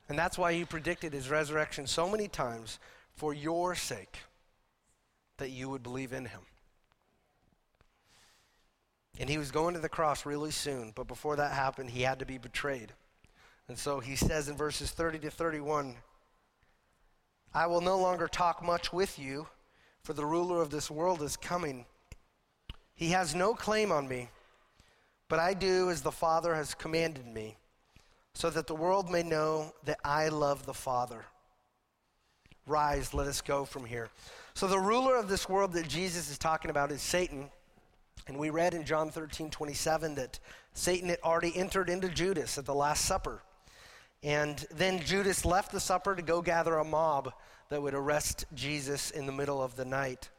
And 0.08 0.18
that's 0.18 0.40
why 0.40 0.54
He 0.54 0.66
predicted 0.66 1.14
His 1.14 1.30
resurrection 1.30 1.86
so 1.86 2.10
many 2.10 2.28
times 2.28 2.80
for 3.14 3.34
your 3.34 3.76
sake, 3.76 4.18
that 5.38 5.52
you 5.52 5.70
would 5.70 5.84
believe 5.84 6.14
in 6.14 6.26
Him. 6.26 6.42
And 9.20 9.30
He 9.30 9.38
was 9.38 9.52
going 9.52 9.76
to 9.76 9.80
the 9.80 9.90
cross 9.90 10.26
really 10.26 10.52
soon, 10.52 10.94
but 10.96 11.08
before 11.08 11.36
that 11.36 11.52
happened, 11.52 11.92
He 11.92 12.02
had 12.02 12.20
to 12.20 12.26
be 12.26 12.38
betrayed. 12.38 12.94
And 13.68 13.78
so 13.78 14.00
He 14.00 14.16
says 14.16 14.50
in 14.50 14.56
verses 14.56 14.92
30 14.92 15.20
to 15.20 15.30
31, 15.30 15.96
I 17.54 17.68
will 17.68 17.82
no 17.82 17.98
longer 17.98 18.28
talk 18.28 18.64
much 18.64 18.94
with 18.94 19.20
you, 19.20 19.48
for 20.04 20.14
the 20.14 20.26
ruler 20.26 20.62
of 20.62 20.70
this 20.70 20.90
world 20.90 21.22
is 21.22 21.36
coming. 21.36 21.86
He 22.96 23.10
has 23.10 23.36
no 23.36 23.54
claim 23.54 23.92
on 23.92 24.08
me, 24.08 24.30
but 25.28 25.40
I 25.40 25.54
do 25.54 25.90
as 25.90 26.02
the 26.02 26.12
Father 26.12 26.56
has 26.56 26.74
commanded 26.74 27.28
me, 27.28 27.58
so 28.34 28.50
that 28.50 28.68
the 28.68 28.76
world 28.76 29.10
may 29.10 29.24
know 29.24 29.74
that 29.86 30.00
I 30.04 30.30
love 30.30 30.66
the 30.66 30.74
Father. 30.74 31.26
Rise, 32.66 33.14
let 33.14 33.28
us 33.28 33.42
go 33.42 33.66
from 33.66 33.86
here. 33.86 34.10
So, 34.54 34.68
the 34.68 34.80
ruler 34.80 35.16
of 35.16 35.28
this 35.28 35.50
world 35.50 35.74
that 35.74 35.88
Jesus 35.88 36.30
is 36.30 36.38
talking 36.38 36.70
about 36.70 36.92
is 36.92 37.02
Satan. 37.02 37.50
And 38.30 38.38
we 38.38 38.52
read 38.52 38.76
in 38.76 38.86
John 38.86 39.10
13, 39.10 39.50
27 39.50 40.14
that 40.14 40.38
Satan 40.74 41.10
had 41.10 41.18
already 41.24 41.58
entered 41.58 41.90
into 41.90 42.10
Judas 42.10 42.60
at 42.60 42.66
the 42.68 42.76
Last 42.76 43.06
Supper. 43.06 43.42
And 44.22 44.68
then 44.70 45.00
Judas 45.00 45.46
left 45.46 45.72
the 45.72 45.80
supper 45.80 46.16
to 46.16 46.22
go 46.22 46.40
gather 46.40 46.78
a 46.78 46.86
mob 46.86 47.34
that 47.70 47.82
would 47.82 47.96
arrest 47.96 48.46
Jesus 48.54 49.10
in 49.10 49.26
the 49.26 49.32
middle 49.32 49.64
of 49.64 49.76
the 49.76 49.84
night. 49.84 50.30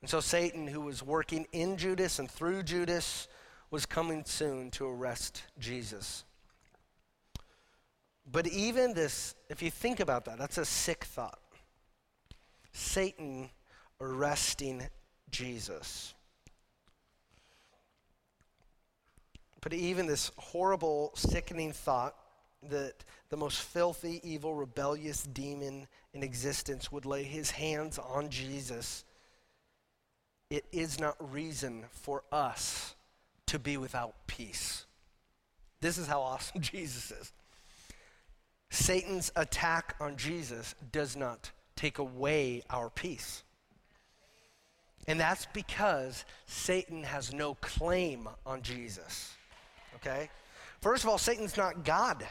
And 0.00 0.10
so 0.10 0.18
Satan, 0.18 0.66
who 0.66 0.80
was 0.80 1.00
working 1.00 1.46
in 1.52 1.76
Judas 1.76 2.18
and 2.18 2.28
through 2.28 2.64
Judas, 2.64 3.28
was 3.70 3.86
coming 3.86 4.24
soon 4.24 4.72
to 4.72 4.88
arrest 4.88 5.44
Jesus. 5.60 6.24
But 8.28 8.48
even 8.48 8.94
this, 8.94 9.36
if 9.48 9.62
you 9.62 9.70
think 9.70 10.00
about 10.00 10.24
that, 10.24 10.38
that's 10.38 10.58
a 10.58 10.64
sick 10.64 11.04
thought. 11.04 11.38
Satan 12.72 13.48
arresting 14.00 14.88
Jesus. 15.30 16.14
But 19.60 19.74
even 19.74 20.06
this 20.06 20.30
horrible, 20.36 21.12
sickening 21.14 21.72
thought 21.72 22.14
that 22.68 23.04
the 23.28 23.36
most 23.36 23.62
filthy, 23.62 24.20
evil, 24.22 24.54
rebellious 24.54 25.22
demon 25.22 25.86
in 26.12 26.22
existence 26.22 26.90
would 26.90 27.06
lay 27.06 27.22
his 27.22 27.50
hands 27.50 27.98
on 27.98 28.28
Jesus, 28.28 29.04
it 30.50 30.64
is 30.72 30.98
not 30.98 31.16
reason 31.32 31.84
for 31.90 32.24
us 32.32 32.94
to 33.46 33.58
be 33.58 33.76
without 33.76 34.14
peace. 34.26 34.86
This 35.80 35.98
is 35.98 36.06
how 36.06 36.20
awesome 36.20 36.60
Jesus 36.60 37.10
is. 37.10 37.32
Satan's 38.70 39.32
attack 39.36 39.96
on 40.00 40.16
Jesus 40.16 40.74
does 40.92 41.16
not 41.16 41.50
take 41.76 41.98
away 41.98 42.62
our 42.70 42.90
peace. 42.90 43.42
And 45.08 45.18
that's 45.18 45.46
because 45.52 46.24
Satan 46.46 47.02
has 47.02 47.32
no 47.32 47.54
claim 47.54 48.28
on 48.46 48.62
Jesus. 48.62 49.34
Okay? 50.00 50.30
First 50.80 51.04
of 51.04 51.10
all, 51.10 51.18
Satan's 51.18 51.56
not 51.56 51.84
God. 51.84 52.26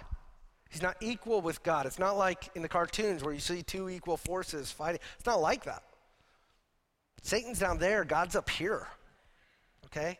He's 0.69 0.81
not 0.81 0.97
equal 1.01 1.41
with 1.41 1.63
God. 1.63 1.85
It's 1.85 1.99
not 1.99 2.17
like 2.17 2.49
in 2.55 2.61
the 2.61 2.69
cartoons 2.69 3.23
where 3.23 3.33
you 3.33 3.39
see 3.39 3.63
two 3.63 3.89
equal 3.89 4.17
forces 4.17 4.71
fighting. 4.71 5.01
It's 5.17 5.25
not 5.25 5.41
like 5.41 5.63
that. 5.65 5.83
Satan's 7.21 7.59
down 7.59 7.79
there, 7.79 8.03
God's 8.03 8.35
up 8.35 8.49
here. 8.49 8.87
Okay? 9.85 10.19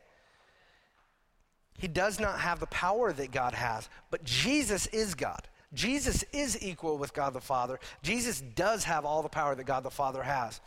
He 1.78 1.88
does 1.88 2.20
not 2.20 2.40
have 2.40 2.60
the 2.60 2.68
power 2.68 3.14
that 3.14 3.32
God 3.32 3.54
has, 3.54 3.90
but 4.12 4.24
Jesus 4.24 4.88
is 4.88 5.16
God. 5.16 5.48
Jesus 5.74 6.24
is 6.34 6.62
equal 6.64 6.98
with 6.98 7.14
God 7.14 7.34
the 7.34 7.42
Father. 7.42 7.80
Jesus 8.02 8.42
does 8.56 8.84
have 8.84 9.06
all 9.06 9.22
the 9.22 9.30
power 9.30 9.56
that 9.56 9.66
God 9.66 9.84
the 9.84 9.92
Father 9.92 10.24
has. 10.24 10.60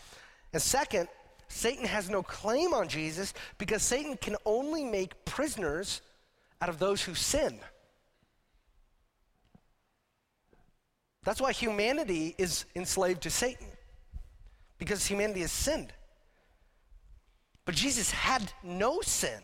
And 0.53 0.63
second, 0.63 1.09
Satan 1.49 1.85
has 1.85 2.09
no 2.09 2.23
claim 2.23 2.73
on 2.73 2.89
Jesus 2.89 3.35
because 3.59 3.83
Satan 3.83 4.17
can 4.17 4.37
only 4.47 4.85
make 4.85 5.25
prisoners 5.25 6.01
out 6.63 6.69
of 6.69 6.79
those 6.79 7.03
who 7.03 7.13
sin. 7.13 7.59
That's 11.25 11.41
why 11.41 11.51
humanity 11.51 12.37
is 12.39 12.67
enslaved 12.77 13.23
to 13.23 13.31
Satan, 13.31 13.67
because 14.79 15.05
humanity 15.05 15.41
has 15.41 15.51
sinned. 15.51 15.93
But 17.65 17.75
Jesus 17.75 18.13
had 18.13 18.53
no 18.63 19.01
sin. 19.01 19.41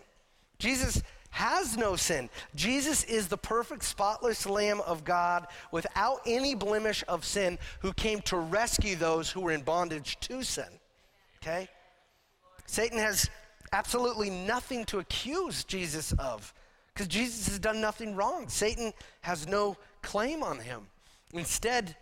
Jesus 0.60 1.02
has 1.30 1.76
no 1.76 1.96
sin. 1.96 2.30
Jesus 2.54 3.02
is 3.02 3.26
the 3.26 3.36
perfect, 3.36 3.82
spotless 3.82 4.46
Lamb 4.46 4.80
of 4.86 5.04
God 5.04 5.48
without 5.72 6.20
any 6.24 6.54
blemish 6.54 7.02
of 7.08 7.24
sin 7.24 7.58
who 7.80 7.92
came 7.92 8.20
to 8.22 8.36
rescue 8.36 8.94
those 8.94 9.28
who 9.28 9.40
were 9.40 9.52
in 9.52 9.62
bondage 9.62 10.20
to 10.20 10.44
sin. 10.44 10.68
Okay? 11.42 11.68
Satan 12.66 12.98
has 12.98 13.28
absolutely 13.72 14.30
nothing 14.30 14.84
to 14.84 15.00
accuse 15.00 15.64
Jesus 15.64 16.12
of 16.12 16.54
because 16.98 17.06
Jesus 17.14 17.46
has 17.46 17.60
done 17.60 17.80
nothing 17.80 18.16
wrong. 18.16 18.48
Satan 18.48 18.92
has 19.20 19.46
no 19.46 19.76
claim 20.02 20.42
on 20.42 20.58
him. 20.58 20.88
Instead, 21.32 21.94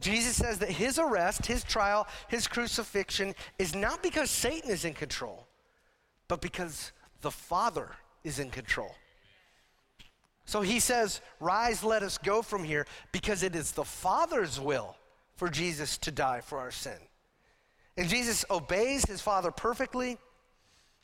Jesus 0.00 0.34
says 0.34 0.58
that 0.58 0.68
his 0.68 0.98
arrest, 0.98 1.46
his 1.46 1.62
trial, 1.62 2.08
his 2.26 2.48
crucifixion 2.48 3.36
is 3.60 3.72
not 3.72 4.02
because 4.02 4.28
Satan 4.28 4.68
is 4.68 4.84
in 4.84 4.94
control, 4.94 5.46
but 6.26 6.40
because 6.40 6.90
the 7.20 7.30
Father 7.30 7.88
is 8.24 8.40
in 8.40 8.50
control. 8.50 8.90
So 10.44 10.60
he 10.60 10.80
says, 10.80 11.20
Rise, 11.38 11.84
let 11.84 12.02
us 12.02 12.18
go 12.18 12.42
from 12.42 12.64
here, 12.64 12.88
because 13.12 13.44
it 13.44 13.54
is 13.54 13.70
the 13.70 13.84
Father's 13.84 14.58
will 14.58 14.96
for 15.36 15.48
Jesus 15.48 15.96
to 15.98 16.10
die 16.10 16.40
for 16.40 16.58
our 16.58 16.72
sin. 16.72 16.98
And 17.96 18.08
Jesus 18.08 18.44
obeys 18.50 19.04
his 19.04 19.20
Father 19.20 19.52
perfectly. 19.52 20.18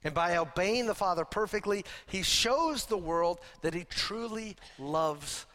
And 0.06 0.14
by 0.14 0.36
obeying 0.36 0.86
the 0.86 0.94
Father 0.94 1.24
perfectly, 1.24 1.84
he 2.06 2.22
shows 2.22 2.86
the 2.86 2.96
world 2.96 3.40
that 3.62 3.74
he 3.74 3.82
truly 3.82 4.54
loves 4.78 5.46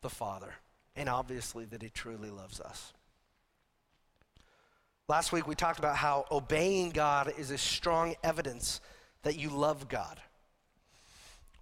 the 0.00 0.10
Father. 0.10 0.52
And 0.96 1.08
obviously, 1.08 1.66
that 1.66 1.82
he 1.82 1.88
truly 1.88 2.28
loves 2.28 2.60
us. 2.60 2.92
Last 5.06 5.30
week, 5.30 5.46
we 5.46 5.54
talked 5.54 5.78
about 5.78 5.94
how 5.94 6.24
obeying 6.32 6.90
God 6.90 7.32
is 7.38 7.52
a 7.52 7.58
strong 7.58 8.16
evidence 8.24 8.80
that 9.22 9.38
you 9.38 9.50
love 9.50 9.88
God. 9.88 10.20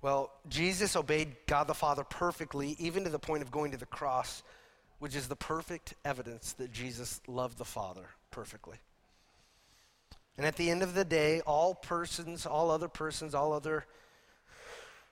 Well, 0.01 0.33
Jesus 0.49 0.97
obeyed 0.97 1.37
God 1.47 1.67
the 1.67 1.75
Father 1.75 2.05
perfectly, 2.05 2.75
even 2.79 3.05
to 3.05 3.11
the 3.11 3.19
point 3.19 3.43
of 3.43 3.51
going 3.51 3.73
to 3.73 3.77
the 3.77 3.85
cross, 3.85 4.43
which 4.99 5.15
is 5.15 5.29
the 5.29 5.37
perfect 5.37 5.93
evidence 6.07 6.55
that 6.55 6.73
Jesus 6.73 7.21
loved 7.29 7.59
the 7.59 7.67
Father 7.67 8.07
perfectly. 8.31 8.79
And 10.41 10.47
at 10.47 10.57
the 10.57 10.71
end 10.71 10.83
of 10.83 10.95
the 10.95 11.05
day, 11.05 11.43
all 11.43 11.75
persons, 11.75 12.47
all 12.47 12.71
other 12.71 12.89
persons, 12.89 13.35
all 13.35 13.53
other 13.53 13.85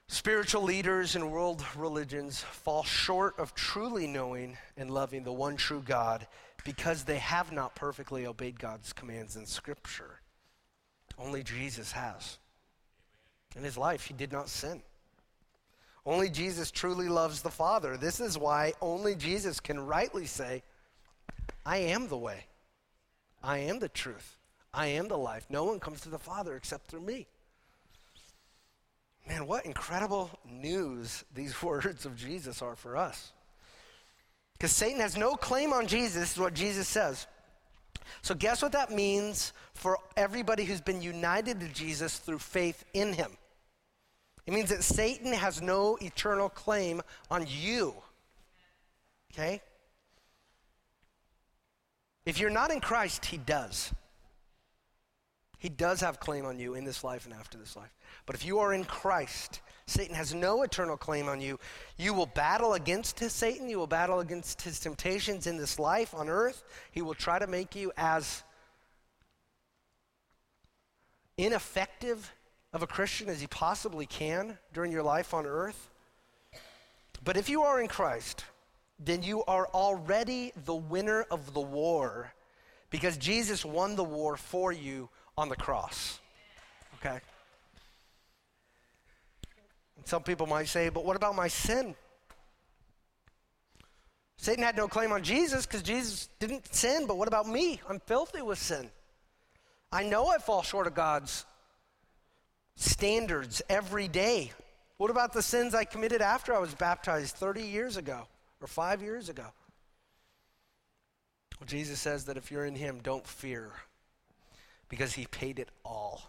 spiritual 0.07 0.63
leaders 0.63 1.15
and 1.15 1.31
world 1.31 1.63
religions 1.77 2.39
fall 2.41 2.81
short 2.81 3.37
of 3.37 3.53
truly 3.53 4.07
knowing 4.07 4.57
and 4.75 4.89
loving 4.89 5.23
the 5.23 5.31
one 5.31 5.55
true 5.55 5.83
God 5.85 6.25
because 6.65 7.03
they 7.03 7.19
have 7.19 7.51
not 7.51 7.75
perfectly 7.75 8.25
obeyed 8.25 8.59
God's 8.59 8.91
commands 8.91 9.35
in 9.35 9.45
Scripture. 9.45 10.19
Only 11.19 11.43
Jesus 11.43 11.91
has. 11.91 12.39
In 13.55 13.63
his 13.63 13.77
life, 13.77 14.05
he 14.05 14.15
did 14.15 14.31
not 14.31 14.49
sin. 14.49 14.81
Only 16.07 16.31
Jesus 16.31 16.71
truly 16.71 17.07
loves 17.07 17.43
the 17.43 17.51
Father. 17.51 17.97
This 17.97 18.19
is 18.19 18.35
why 18.35 18.73
only 18.81 19.13
Jesus 19.13 19.59
can 19.59 19.79
rightly 19.79 20.25
say, 20.25 20.63
I 21.63 21.77
am 21.77 22.07
the 22.07 22.17
way, 22.17 22.45
I 23.43 23.59
am 23.59 23.77
the 23.77 23.89
truth, 23.89 24.38
I 24.73 24.87
am 24.87 25.07
the 25.07 25.17
life. 25.17 25.45
No 25.49 25.63
one 25.63 25.79
comes 25.79 26.01
to 26.01 26.09
the 26.09 26.19
Father 26.19 26.55
except 26.55 26.87
through 26.87 27.01
me. 27.01 27.27
Man, 29.27 29.47
what 29.47 29.65
incredible 29.65 30.31
news 30.49 31.23
these 31.33 31.61
words 31.63 32.05
of 32.05 32.15
Jesus 32.15 32.61
are 32.61 32.75
for 32.75 32.97
us. 32.97 33.31
Because 34.53 34.71
Satan 34.71 34.99
has 34.99 35.15
no 35.15 35.35
claim 35.35 35.71
on 35.71 35.87
Jesus, 35.87 36.33
is 36.33 36.39
what 36.39 36.53
Jesus 36.53 36.87
says. 36.87 37.27
So, 38.21 38.33
guess 38.35 38.61
what 38.61 38.73
that 38.73 38.91
means 38.91 39.53
for 39.73 39.97
everybody 40.17 40.65
who's 40.65 40.81
been 40.81 41.01
united 41.01 41.59
to 41.59 41.67
Jesus 41.69 42.17
through 42.17 42.39
faith 42.39 42.83
in 42.93 43.13
him? 43.13 43.31
It 44.45 44.53
means 44.53 44.69
that 44.69 44.83
Satan 44.83 45.31
has 45.31 45.61
no 45.61 45.97
eternal 46.01 46.49
claim 46.49 47.01
on 47.29 47.45
you. 47.47 47.93
Okay? 49.31 49.61
If 52.25 52.39
you're 52.39 52.49
not 52.49 52.71
in 52.71 52.81
Christ, 52.81 53.25
he 53.25 53.37
does. 53.37 53.93
He 55.59 55.69
does 55.69 55.99
have 55.99 56.21
claim 56.21 56.45
on 56.45 56.57
you 56.57 56.73
in 56.73 56.85
this 56.85 57.03
life 57.03 57.25
and 57.25 57.33
after 57.33 57.57
this 57.57 57.75
life. 57.75 57.93
But 58.25 58.35
if 58.35 58.45
you 58.45 58.59
are 58.59 58.73
in 58.73 58.85
Christ, 58.85 59.61
Satan 59.87 60.15
has 60.15 60.33
no 60.33 60.63
eternal 60.63 60.95
claim 60.95 61.27
on 61.27 61.41
you. 61.41 61.59
You 61.97 62.13
will 62.13 62.27
battle 62.27 62.73
against 62.73 63.19
his 63.19 63.33
Satan. 63.33 63.69
You 63.69 63.77
will 63.77 63.87
battle 63.87 64.21
against 64.21 64.61
his 64.61 64.79
temptations 64.79 65.47
in 65.47 65.57
this 65.57 65.77
life 65.77 66.13
on 66.13 66.29
earth. 66.29 66.63
He 66.91 67.01
will 67.01 67.13
try 67.13 67.39
to 67.39 67.47
make 67.47 67.75
you 67.75 67.91
as 67.97 68.43
ineffective 71.37 72.31
of 72.71 72.81
a 72.81 72.87
Christian 72.87 73.27
as 73.27 73.41
he 73.41 73.47
possibly 73.47 74.05
can 74.05 74.57
during 74.73 74.93
your 74.93 75.03
life 75.03 75.33
on 75.33 75.45
earth. 75.45 75.89
But 77.23 77.35
if 77.35 77.49
you 77.49 77.63
are 77.63 77.81
in 77.81 77.87
Christ, 77.89 78.45
then 78.97 79.23
you 79.23 79.43
are 79.43 79.67
already 79.67 80.53
the 80.65 80.75
winner 80.75 81.23
of 81.23 81.53
the 81.53 81.61
war 81.61 82.33
because 82.89 83.17
Jesus 83.17 83.65
won 83.65 83.95
the 83.95 84.03
war 84.03 84.37
for 84.37 84.71
you 84.71 85.09
on 85.39 85.47
the 85.47 85.55
cross. 85.55 86.19
Okay? 86.99 87.19
And 89.95 90.05
some 90.05 90.21
people 90.21 90.47
might 90.47 90.67
say, 90.67 90.89
but 90.89 91.05
what 91.05 91.15
about 91.15 91.33
my 91.33 91.47
sin? 91.47 91.95
Satan 94.37 94.63
had 94.63 94.75
no 94.75 94.87
claim 94.87 95.13
on 95.13 95.23
Jesus 95.23 95.65
because 95.65 95.81
Jesus 95.81 96.27
didn't 96.39 96.73
sin, 96.73 97.07
but 97.07 97.17
what 97.17 97.27
about 97.29 97.47
me? 97.47 97.79
I'm 97.89 97.99
filthy 98.01 98.41
with 98.41 98.59
sin. 98.59 98.89
I 99.91 100.03
know 100.03 100.27
I 100.27 100.37
fall 100.39 100.61
short 100.61 100.87
of 100.87 100.93
God's 100.93 101.45
standards 102.75 103.61
every 103.69 104.07
day. 104.09 104.51
What 104.97 105.09
about 105.09 105.31
the 105.31 105.41
sins 105.41 105.73
I 105.73 105.85
committed 105.85 106.21
after 106.21 106.53
I 106.53 106.59
was 106.59 106.73
baptized 106.73 107.35
30 107.37 107.63
years 107.63 107.95
ago 107.95 108.27
or 108.61 108.67
five 108.67 109.01
years 109.01 109.29
ago? 109.29 109.45
Well, 111.59 111.67
Jesus 111.67 111.99
says 111.99 112.25
that 112.25 112.35
if 112.35 112.51
you're 112.51 112.65
in 112.65 112.75
Him, 112.75 112.99
don't 113.01 113.25
fear 113.25 113.71
because 114.89 115.13
He 115.13 115.25
paid 115.27 115.59
it 115.59 115.69
all. 115.85 116.21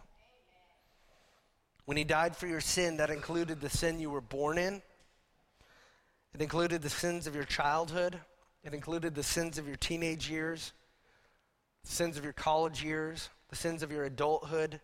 When 1.84 1.96
He 1.96 2.04
died 2.04 2.36
for 2.36 2.46
your 2.46 2.60
sin, 2.60 2.98
that 2.98 3.10
included 3.10 3.60
the 3.60 3.70
sin 3.70 3.98
you 3.98 4.10
were 4.10 4.20
born 4.20 4.58
in, 4.58 4.82
it 6.32 6.40
included 6.40 6.82
the 6.82 6.90
sins 6.90 7.26
of 7.26 7.34
your 7.34 7.44
childhood, 7.44 8.20
it 8.62 8.74
included 8.74 9.14
the 9.14 9.22
sins 9.22 9.58
of 9.58 9.66
your 9.66 9.76
teenage 9.76 10.30
years, 10.30 10.72
the 11.84 11.90
sins 11.90 12.16
of 12.16 12.24
your 12.24 12.32
college 12.32 12.84
years, 12.84 13.30
the 13.48 13.56
sins 13.56 13.82
of 13.82 13.90
your 13.90 14.04
adulthood 14.04 14.80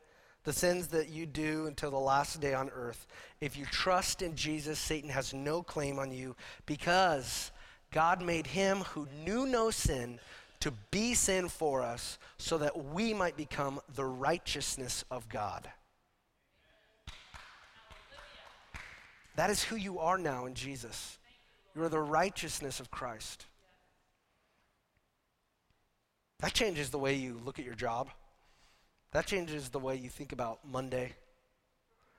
the 0.47 0.53
sins 0.53 0.87
that 0.87 1.09
you 1.09 1.27
do 1.27 1.67
until 1.67 1.91
the 1.91 1.99
last 1.99 2.41
day 2.41 2.55
on 2.55 2.71
earth. 2.71 3.09
If 3.41 3.59
you 3.59 3.67
trust 3.67 4.23
in 4.23 4.37
Jesus, 4.37 4.79
Satan 4.79 5.11
has 5.11 5.35
no 5.35 5.61
claim 5.61 5.99
on 5.99 6.13
you 6.13 6.37
because 6.67 7.51
God 7.93 8.23
made 8.23 8.47
him 8.47 8.79
who 8.93 9.09
knew 9.25 9.45
no 9.45 9.71
sin 9.73 10.21
to 10.67 10.73
be 10.91 11.15
sin 11.15 11.49
for 11.49 11.81
us 11.81 12.19
so 12.39 12.59
that 12.59 12.87
we 12.87 13.15
might 13.15 13.37
become 13.37 13.79
the 13.95 14.05
righteousness 14.05 15.05
of 15.13 15.29
God. 15.29 15.71
That 19.37 19.49
is 19.49 19.63
who 19.63 19.77
you 19.77 20.01
are 20.01 20.19
now 20.19 20.47
in 20.47 20.55
Jesus. 20.55 21.19
You 21.77 21.85
are 21.85 21.89
the 21.89 22.01
righteousness 22.01 22.81
of 22.81 22.91
Christ. 22.91 23.47
That 26.41 26.53
changes 26.53 26.91
the 26.91 26.99
way 26.99 27.15
you 27.15 27.41
look 27.45 27.61
at 27.61 27.65
your 27.65 27.75
job. 27.75 28.09
That 29.13 29.25
changes 29.25 29.69
the 29.69 29.79
way 29.79 29.95
you 29.95 30.09
think 30.09 30.33
about 30.33 30.69
Monday. 30.69 31.15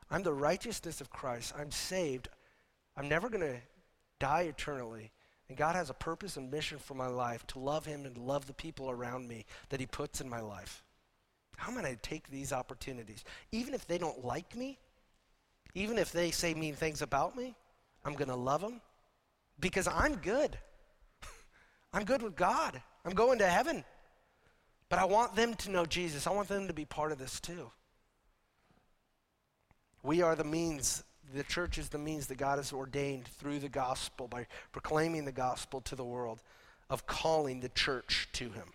I'm 0.10 0.24
the 0.24 0.32
righteousness 0.32 1.02
of 1.02 1.10
Christ. 1.10 1.54
I'm 1.60 1.72
saved. 1.72 2.30
I'm 2.96 3.10
never 3.10 3.28
going 3.28 3.42
to 3.42 3.58
die 4.20 4.44
eternally. 4.44 5.12
And 5.50 5.58
God 5.58 5.76
has 5.76 5.90
a 5.90 5.94
purpose 5.94 6.38
and 6.38 6.52
mission 6.52 6.78
for 6.78 6.94
my 6.94 7.08
life 7.08 7.46
to 7.48 7.60
love 7.60 7.86
Him 7.86 8.06
and 8.06 8.18
love 8.18 8.48
the 8.48 8.54
people 8.54 8.90
around 8.90 9.28
me 9.28 9.46
that 9.70 9.80
He 9.80 9.86
puts 9.86 10.22
in 10.22 10.30
my 10.30 10.42
life. 10.42 10.84
How 11.56 11.72
am 11.72 11.78
I 11.78 11.82
going 11.82 11.96
to 11.96 12.02
take 12.02 12.30
these 12.30 12.54
opportunities? 12.54 13.24
Even 13.52 13.74
if 13.74 13.88
they 13.88 13.98
don't 13.98 14.24
like 14.24 14.56
me, 14.56 14.78
even 15.74 15.98
if 15.98 16.12
they 16.12 16.32
say 16.32 16.54
mean 16.54 16.76
things 16.76 17.02
about 17.02 17.36
me, 17.36 17.56
I'm 18.06 18.14
going 18.14 18.30
to 18.30 18.36
love 18.36 18.62
them 18.62 18.82
because 19.60 19.88
I'm 19.88 20.16
good. 20.18 20.58
I'm 21.94 22.04
good 22.04 22.22
with 22.22 22.36
God. 22.36 22.82
I'm 23.06 23.14
going 23.14 23.40
to 23.40 23.48
heaven. 23.48 23.84
But 24.90 25.00
I 25.00 25.06
want 25.06 25.36
them 25.36 25.54
to 25.56 25.72
know 25.72 25.86
Jesus. 25.86 26.28
I 26.28 26.32
want 26.32 26.48
them 26.48 26.68
to 26.68 26.74
be 26.74 26.86
part 26.86 27.12
of 27.12 27.18
this 27.18 27.40
too. 27.40 27.72
We 30.04 30.22
are 30.22 30.36
the 30.36 30.44
means, 30.44 31.04
the 31.34 31.44
church 31.44 31.78
is 31.78 31.90
the 31.90 31.98
means 31.98 32.28
that 32.28 32.38
God 32.38 32.58
has 32.58 32.72
ordained 32.72 33.28
through 33.28 33.60
the 33.60 33.70
gospel 33.70 34.28
by 34.28 34.48
proclaiming 34.72 35.26
the 35.26 35.32
gospel 35.32 35.82
to 35.82 35.96
the 35.96 36.06
world 36.06 36.42
of 36.90 37.06
calling 37.06 37.60
the 37.60 37.70
church 37.70 38.30
to 38.34 38.46
Him. 38.46 38.72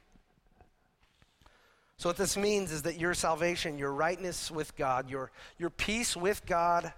So, 1.96 2.08
what 2.08 2.16
this 2.16 2.36
means 2.36 2.72
is 2.72 2.82
that 2.82 2.98
your 2.98 3.14
salvation, 3.14 3.78
your 3.78 3.92
rightness 3.92 4.50
with 4.50 4.76
God, 4.76 5.08
your, 5.08 5.30
your 5.58 5.70
peace 5.70 6.16
with 6.16 6.44
God, 6.46 6.92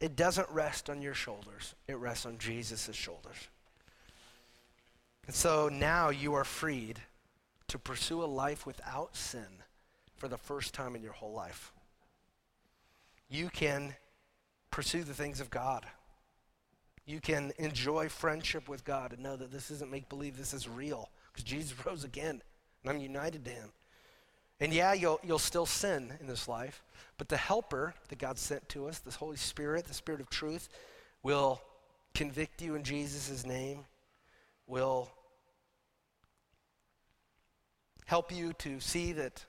it 0.00 0.14
doesn't 0.14 0.48
rest 0.50 0.88
on 0.88 1.02
your 1.02 1.14
shoulders, 1.14 1.74
it 1.88 1.96
rests 1.96 2.26
on 2.26 2.38
Jesus' 2.38 2.94
shoulders. 2.94 3.48
And 5.26 5.34
so 5.34 5.68
now 5.68 6.10
you 6.10 6.34
are 6.34 6.44
freed 6.44 7.00
to 7.68 7.78
pursue 7.78 8.22
a 8.22 8.26
life 8.26 8.64
without 8.64 9.16
sin 9.16 9.46
for 10.14 10.28
the 10.28 10.38
first 10.38 10.72
time 10.72 10.94
in 10.94 11.02
your 11.02 11.12
whole 11.12 11.32
life. 11.32 11.72
You 13.28 13.48
can 13.48 13.96
pursue 14.70 15.04
the 15.04 15.14
things 15.14 15.40
of 15.40 15.50
God. 15.50 15.86
You 17.06 17.20
can 17.20 17.52
enjoy 17.58 18.08
friendship 18.08 18.68
with 18.68 18.84
God 18.84 19.12
and 19.12 19.22
know 19.22 19.36
that 19.36 19.52
this 19.52 19.70
isn't 19.70 19.90
make 19.90 20.08
believe, 20.08 20.36
this 20.36 20.52
is 20.52 20.68
real 20.68 21.10
because 21.32 21.44
Jesus 21.44 21.74
rose 21.86 22.04
again 22.04 22.42
and 22.82 22.90
I'm 22.90 23.00
united 23.00 23.44
to 23.44 23.50
him. 23.50 23.70
And 24.58 24.72
yeah, 24.72 24.94
you'll, 24.94 25.20
you'll 25.22 25.38
still 25.38 25.66
sin 25.66 26.14
in 26.20 26.26
this 26.26 26.48
life, 26.48 26.82
but 27.18 27.28
the 27.28 27.36
helper 27.36 27.94
that 28.08 28.18
God 28.18 28.38
sent 28.38 28.68
to 28.70 28.88
us, 28.88 28.98
this 28.98 29.16
Holy 29.16 29.36
Spirit, 29.36 29.84
the 29.84 29.94
Spirit 29.94 30.20
of 30.20 30.30
truth, 30.30 30.70
will 31.22 31.60
convict 32.14 32.62
you 32.62 32.74
in 32.74 32.82
Jesus' 32.82 33.44
name, 33.44 33.84
will 34.66 35.10
help 38.06 38.32
you 38.32 38.54
to 38.54 38.80
see 38.80 39.12
that 39.12 39.44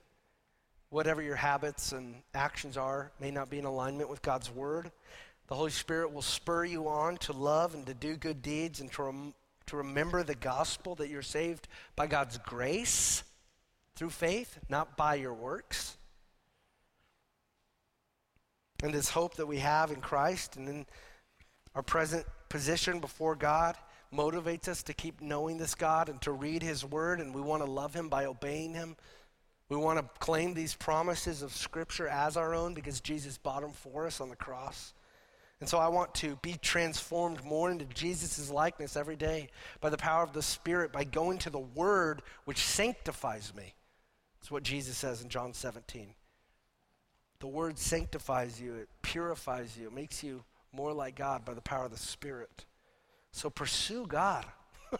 whatever 0.89 1.21
your 1.21 1.35
habits 1.35 1.91
and 1.91 2.15
actions 2.33 2.77
are 2.77 3.11
may 3.19 3.31
not 3.31 3.49
be 3.49 3.59
in 3.59 3.65
alignment 3.65 4.09
with 4.09 4.21
God's 4.21 4.49
word, 4.49 4.91
The 5.47 5.55
Holy 5.55 5.71
Spirit 5.71 6.13
will 6.13 6.21
spur 6.21 6.65
you 6.65 6.87
on 6.87 7.17
to 7.17 7.33
love 7.33 7.73
and 7.73 7.85
to 7.85 7.93
do 7.93 8.15
good 8.15 8.41
deeds 8.41 8.81
and 8.81 8.91
to, 8.93 9.03
rem- 9.03 9.33
to 9.67 9.77
remember 9.77 10.23
the 10.23 10.35
gospel 10.35 10.95
that 10.95 11.09
you're 11.09 11.21
saved 11.21 11.67
by 11.95 12.07
God's 12.07 12.37
grace 12.39 13.23
through 13.95 14.09
faith, 14.11 14.59
not 14.69 14.95
by 14.97 15.15
your 15.15 15.33
works. 15.33 15.97
And 18.83 18.93
this 18.93 19.09
hope 19.09 19.35
that 19.35 19.47
we 19.47 19.57
have 19.57 19.91
in 19.91 20.01
Christ 20.01 20.55
and 20.55 20.69
in 20.69 20.85
our 21.73 21.81
present 21.81 22.25
position 22.49 22.99
before 22.99 23.35
God 23.35 23.75
motivates 24.13 24.67
us 24.67 24.83
to 24.83 24.93
keep 24.93 25.21
knowing 25.21 25.57
this 25.57 25.75
God 25.75 26.09
and 26.09 26.21
to 26.21 26.31
read 26.31 26.61
His 26.61 26.85
Word, 26.85 27.19
and 27.19 27.33
we 27.33 27.41
want 27.41 27.63
to 27.63 27.69
love 27.69 27.93
Him 27.93 28.07
by 28.07 28.25
obeying 28.25 28.73
Him. 28.73 28.95
We 29.69 29.75
want 29.75 29.99
to 29.99 30.19
claim 30.19 30.53
these 30.53 30.75
promises 30.75 31.41
of 31.41 31.53
Scripture 31.53 32.07
as 32.07 32.37
our 32.37 32.53
own 32.53 32.73
because 32.73 33.01
Jesus 33.01 33.37
bought 33.37 33.61
them 33.61 33.73
for 33.73 34.05
us 34.07 34.21
on 34.21 34.29
the 34.29 34.35
cross. 34.35 34.93
And 35.59 35.67
so 35.67 35.77
I 35.77 35.87
want 35.87 36.13
to 36.15 36.37
be 36.41 36.53
transformed 36.61 37.43
more 37.43 37.71
into 37.71 37.85
Jesus' 37.85 38.49
likeness 38.49 38.95
every 38.95 39.15
day 39.15 39.49
by 39.81 39.89
the 39.89 39.97
power 39.97 40.23
of 40.23 40.33
the 40.33 40.41
Spirit, 40.41 40.91
by 40.91 41.03
going 41.03 41.39
to 41.39 41.49
the 41.49 41.59
Word 41.59 42.21
which 42.45 42.59
sanctifies 42.59 43.53
me. 43.55 43.73
That's 44.39 44.51
what 44.51 44.63
Jesus 44.63 44.97
says 44.97 45.21
in 45.21 45.29
John 45.29 45.53
17. 45.53 46.13
The 47.39 47.47
Word 47.47 47.77
sanctifies 47.77 48.61
you, 48.61 48.75
it 48.75 48.89
purifies 49.01 49.77
you, 49.77 49.87
it 49.87 49.93
makes 49.93 50.23
you 50.23 50.43
more 50.71 50.93
like 50.93 51.15
God 51.15 51.43
by 51.43 51.53
the 51.53 51.61
power 51.61 51.85
of 51.85 51.91
the 51.91 51.97
Spirit. 51.97 52.65
So 53.31 53.49
pursue 53.49 54.05
God. 54.07 54.45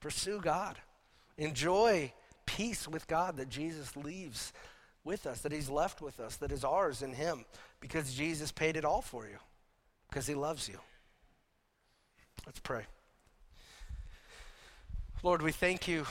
pursue 0.00 0.40
God. 0.40 0.78
Enjoy 1.38 2.12
peace 2.58 2.88
with 2.88 3.06
God 3.06 3.36
that 3.36 3.48
Jesus 3.48 3.96
leaves 3.96 4.52
with 5.04 5.26
us, 5.26 5.40
that 5.42 5.52
He's 5.52 5.70
left 5.70 6.02
with 6.02 6.18
us, 6.20 6.36
that 6.36 6.52
is 6.52 6.64
ours 6.64 7.02
in 7.02 7.12
Him, 7.12 7.44
because 7.80 8.12
Jesus 8.12 8.52
paid 8.52 8.76
it 8.76 8.84
all 8.84 9.00
for 9.00 9.26
you 9.26 9.38
because 10.08 10.26
he 10.26 10.34
loves 10.34 10.68
you. 10.68 10.78
Let's 12.46 12.60
pray. 12.60 12.84
Lord, 15.22 15.42
we 15.42 15.52
thank 15.52 15.86
you 15.86 16.06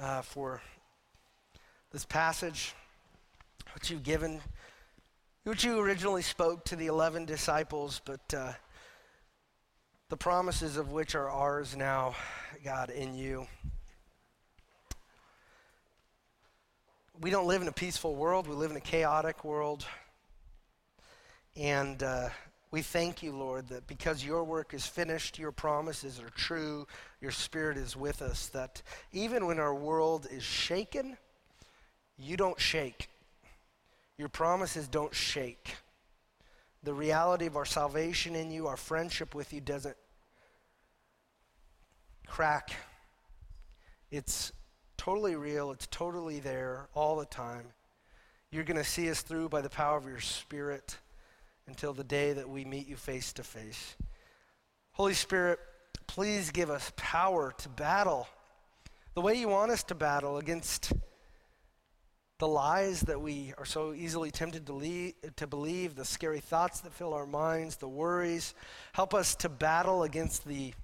uh, 0.00 0.22
for 0.22 0.60
this 1.90 2.04
passage, 2.04 2.74
which 3.74 3.90
you've 3.90 4.02
given, 4.02 4.40
which 5.44 5.64
you 5.64 5.78
originally 5.78 6.22
spoke 6.22 6.64
to 6.66 6.76
the 6.76 6.86
11 6.86 7.24
disciples, 7.24 8.00
but 8.04 8.34
uh, 8.36 8.52
the 10.10 10.16
promises 10.16 10.76
of 10.76 10.92
which 10.92 11.14
are 11.14 11.30
ours 11.30 11.76
now, 11.76 12.14
God, 12.64 12.90
in 12.90 13.14
you. 13.14 13.46
We 17.20 17.30
don't 17.30 17.46
live 17.46 17.62
in 17.62 17.68
a 17.68 17.72
peaceful 17.72 18.16
world, 18.16 18.48
we 18.48 18.56
live 18.56 18.72
in 18.72 18.76
a 18.76 18.80
chaotic 18.80 19.44
world. 19.44 19.86
And 21.56 22.02
uh, 22.02 22.30
we 22.72 22.82
thank 22.82 23.22
you, 23.22 23.30
Lord, 23.30 23.68
that 23.68 23.86
because 23.86 24.24
your 24.24 24.42
work 24.42 24.74
is 24.74 24.84
finished, 24.84 25.38
your 25.38 25.52
promises 25.52 26.18
are 26.18 26.30
true, 26.30 26.88
your 27.20 27.30
spirit 27.30 27.76
is 27.76 27.96
with 27.96 28.20
us, 28.20 28.48
that 28.48 28.82
even 29.12 29.46
when 29.46 29.60
our 29.60 29.72
world 29.72 30.26
is 30.28 30.42
shaken, 30.42 31.16
you 32.18 32.36
don't 32.36 32.60
shake. 32.60 33.08
Your 34.18 34.28
promises 34.28 34.88
don't 34.88 35.14
shake. 35.14 35.76
The 36.82 36.94
reality 36.94 37.46
of 37.46 37.56
our 37.56 37.64
salvation 37.64 38.34
in 38.34 38.50
you, 38.50 38.66
our 38.66 38.76
friendship 38.76 39.36
with 39.36 39.52
you, 39.52 39.60
doesn't 39.60 39.96
crack. 42.26 42.72
It's 44.10 44.50
totally 44.96 45.36
real, 45.36 45.70
it's 45.70 45.86
totally 45.86 46.40
there 46.40 46.88
all 46.94 47.16
the 47.16 47.26
time. 47.26 47.66
You're 48.50 48.64
going 48.64 48.76
to 48.76 48.84
see 48.84 49.10
us 49.10 49.22
through 49.22 49.48
by 49.48 49.60
the 49.60 49.70
power 49.70 49.96
of 49.96 50.06
your 50.06 50.20
Spirit 50.20 50.96
until 51.66 51.92
the 51.92 52.04
day 52.04 52.32
that 52.32 52.48
we 52.48 52.64
meet 52.64 52.86
you 52.86 52.96
face 52.96 53.32
to 53.34 53.42
face. 53.42 53.96
Holy 54.92 55.14
Spirit, 55.14 55.58
please 56.06 56.50
give 56.50 56.70
us 56.70 56.92
power 56.96 57.52
to 57.58 57.68
battle 57.68 58.28
the 59.14 59.20
way 59.20 59.34
you 59.34 59.48
want 59.48 59.70
us 59.70 59.84
to 59.84 59.94
battle 59.94 60.38
against 60.38 60.92
the 62.40 62.48
lies 62.48 63.00
that 63.02 63.20
we 63.20 63.54
are 63.56 63.64
so 63.64 63.94
easily 63.94 64.32
tempted 64.32 64.66
to, 64.66 65.12
to 65.36 65.46
believe, 65.46 65.94
the 65.94 66.04
scary 66.04 66.40
thoughts 66.40 66.80
that 66.80 66.92
fill 66.92 67.14
our 67.14 67.26
minds, 67.26 67.76
the 67.76 67.88
worries. 67.88 68.54
Help 68.92 69.14
us 69.14 69.36
to 69.36 69.48
battle 69.48 70.02
against 70.02 70.44
the, 70.44 70.74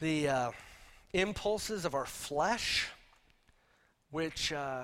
the 0.00 0.28
uh, 0.28 0.50
impulses 1.14 1.84
of 1.84 1.94
our 1.94 2.04
flesh, 2.04 2.88
which, 4.10 4.52
uh, 4.52 4.82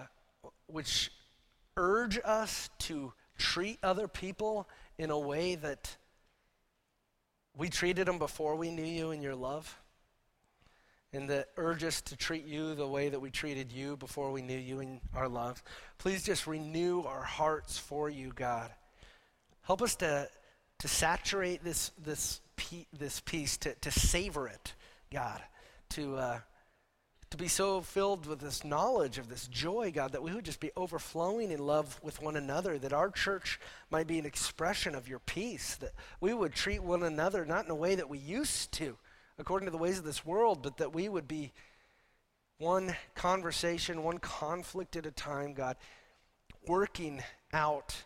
which 0.68 1.10
urge 1.76 2.18
us 2.24 2.70
to 2.78 3.12
treat 3.36 3.78
other 3.82 4.08
people 4.08 4.68
in 4.96 5.10
a 5.10 5.18
way 5.18 5.56
that 5.56 5.96
we 7.56 7.68
treated 7.68 8.06
them 8.06 8.18
before 8.18 8.54
we 8.54 8.70
knew 8.70 8.84
you 8.84 9.10
and 9.10 9.22
your 9.22 9.34
love. 9.34 9.76
And 11.12 11.28
that 11.28 11.48
urge 11.56 11.82
us 11.82 12.00
to 12.02 12.16
treat 12.16 12.46
you 12.46 12.76
the 12.76 12.86
way 12.86 13.08
that 13.08 13.18
we 13.18 13.30
treated 13.30 13.72
you 13.72 13.96
before 13.96 14.30
we 14.30 14.42
knew 14.42 14.56
you 14.56 14.78
and 14.78 15.00
our 15.12 15.28
love. 15.28 15.60
Please 15.98 16.22
just 16.22 16.46
renew 16.46 17.02
our 17.02 17.24
hearts 17.24 17.76
for 17.76 18.08
you, 18.08 18.32
God. 18.32 18.70
Help 19.62 19.82
us 19.82 19.96
to, 19.96 20.28
to 20.78 20.88
saturate 20.88 21.64
this, 21.64 21.90
this, 22.00 22.40
this 22.96 23.18
peace, 23.18 23.56
to, 23.56 23.74
to 23.74 23.90
savor 23.90 24.46
it, 24.46 24.74
God, 25.12 25.42
to, 25.91 26.16
uh, 26.16 26.38
to 27.30 27.36
be 27.36 27.49
so 27.49 27.80
filled 27.80 28.26
with 28.26 28.41
this 28.41 28.64
knowledge 28.64 29.18
of 29.18 29.28
this 29.28 29.47
joy, 29.47 29.93
God, 29.95 30.12
that 30.12 30.22
we 30.22 30.34
would 30.34 30.45
just 30.45 30.61
be 30.61 30.72
overflowing 30.76 31.51
in 31.51 31.61
love 31.61 32.01
with 32.03 32.20
one 32.22 32.36
another, 32.36 32.78
that 32.78 32.93
our 32.93 33.11
church 33.11 33.61
might 33.91 34.07
be 34.07 34.18
an 34.18 34.26
expression 34.26 34.95
of 34.95 35.09
your 35.09 35.20
peace, 35.20 35.76
that 35.76 35.93
we 36.20 36.34
would 36.34 36.55
treat 36.55 36.82
one 36.82 37.03
another 37.03 37.45
not 37.45 37.64
in 37.64 37.70
a 37.70 37.76
way 37.76 37.95
that 37.95 38.11
we 38.11 38.18
used 38.18 38.72
to, 38.72 38.97
according 39.38 39.66
to 39.66 39.72
the 39.72 39.78
ways 39.78 39.99
of 39.99 40.05
this 40.05 40.24
world, 40.24 40.61
but 40.62 40.78
that 40.78 40.95
we 40.95 41.09
would 41.09 41.28
be 41.28 41.53
one 42.59 42.95
conversation, 43.14 44.03
one 44.03 44.18
conflict 44.18 44.97
at 44.97 45.07
a 45.07 45.11
time, 45.11 45.55
God, 45.55 45.76
working 46.66 47.22
out 47.53 48.05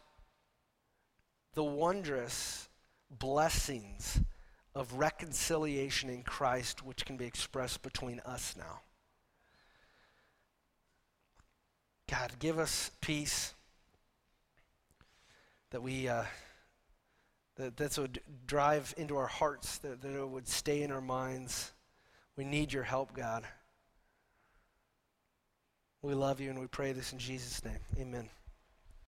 the 1.54 1.64
wondrous 1.64 2.68
blessings 3.10 4.20
of 4.74 4.94
reconciliation 4.94 6.10
in 6.10 6.22
Christ, 6.22 6.84
which 6.84 7.04
can 7.04 7.16
be 7.16 7.26
expressed 7.26 7.82
between 7.82 8.20
us 8.20 8.54
now. 8.56 8.80
God, 12.10 12.32
give 12.38 12.58
us 12.58 12.90
peace 13.00 13.54
that 15.70 15.82
we 15.82 16.08
uh, 16.08 16.24
that 17.56 17.76
that 17.76 17.98
would 17.98 18.20
drive 18.46 18.94
into 18.96 19.16
our 19.16 19.26
hearts, 19.26 19.78
that, 19.78 20.02
that 20.02 20.14
it 20.14 20.28
would 20.28 20.48
stay 20.48 20.82
in 20.82 20.90
our 20.90 21.00
minds. 21.00 21.72
We 22.36 22.44
need 22.44 22.72
your 22.72 22.82
help, 22.82 23.14
God. 23.14 23.44
We 26.02 26.14
love 26.14 26.40
you 26.40 26.50
and 26.50 26.60
we 26.60 26.66
pray 26.66 26.92
this 26.92 27.12
in 27.12 27.18
Jesus' 27.18 27.64
name. 27.64 27.78
Amen. 27.98 28.28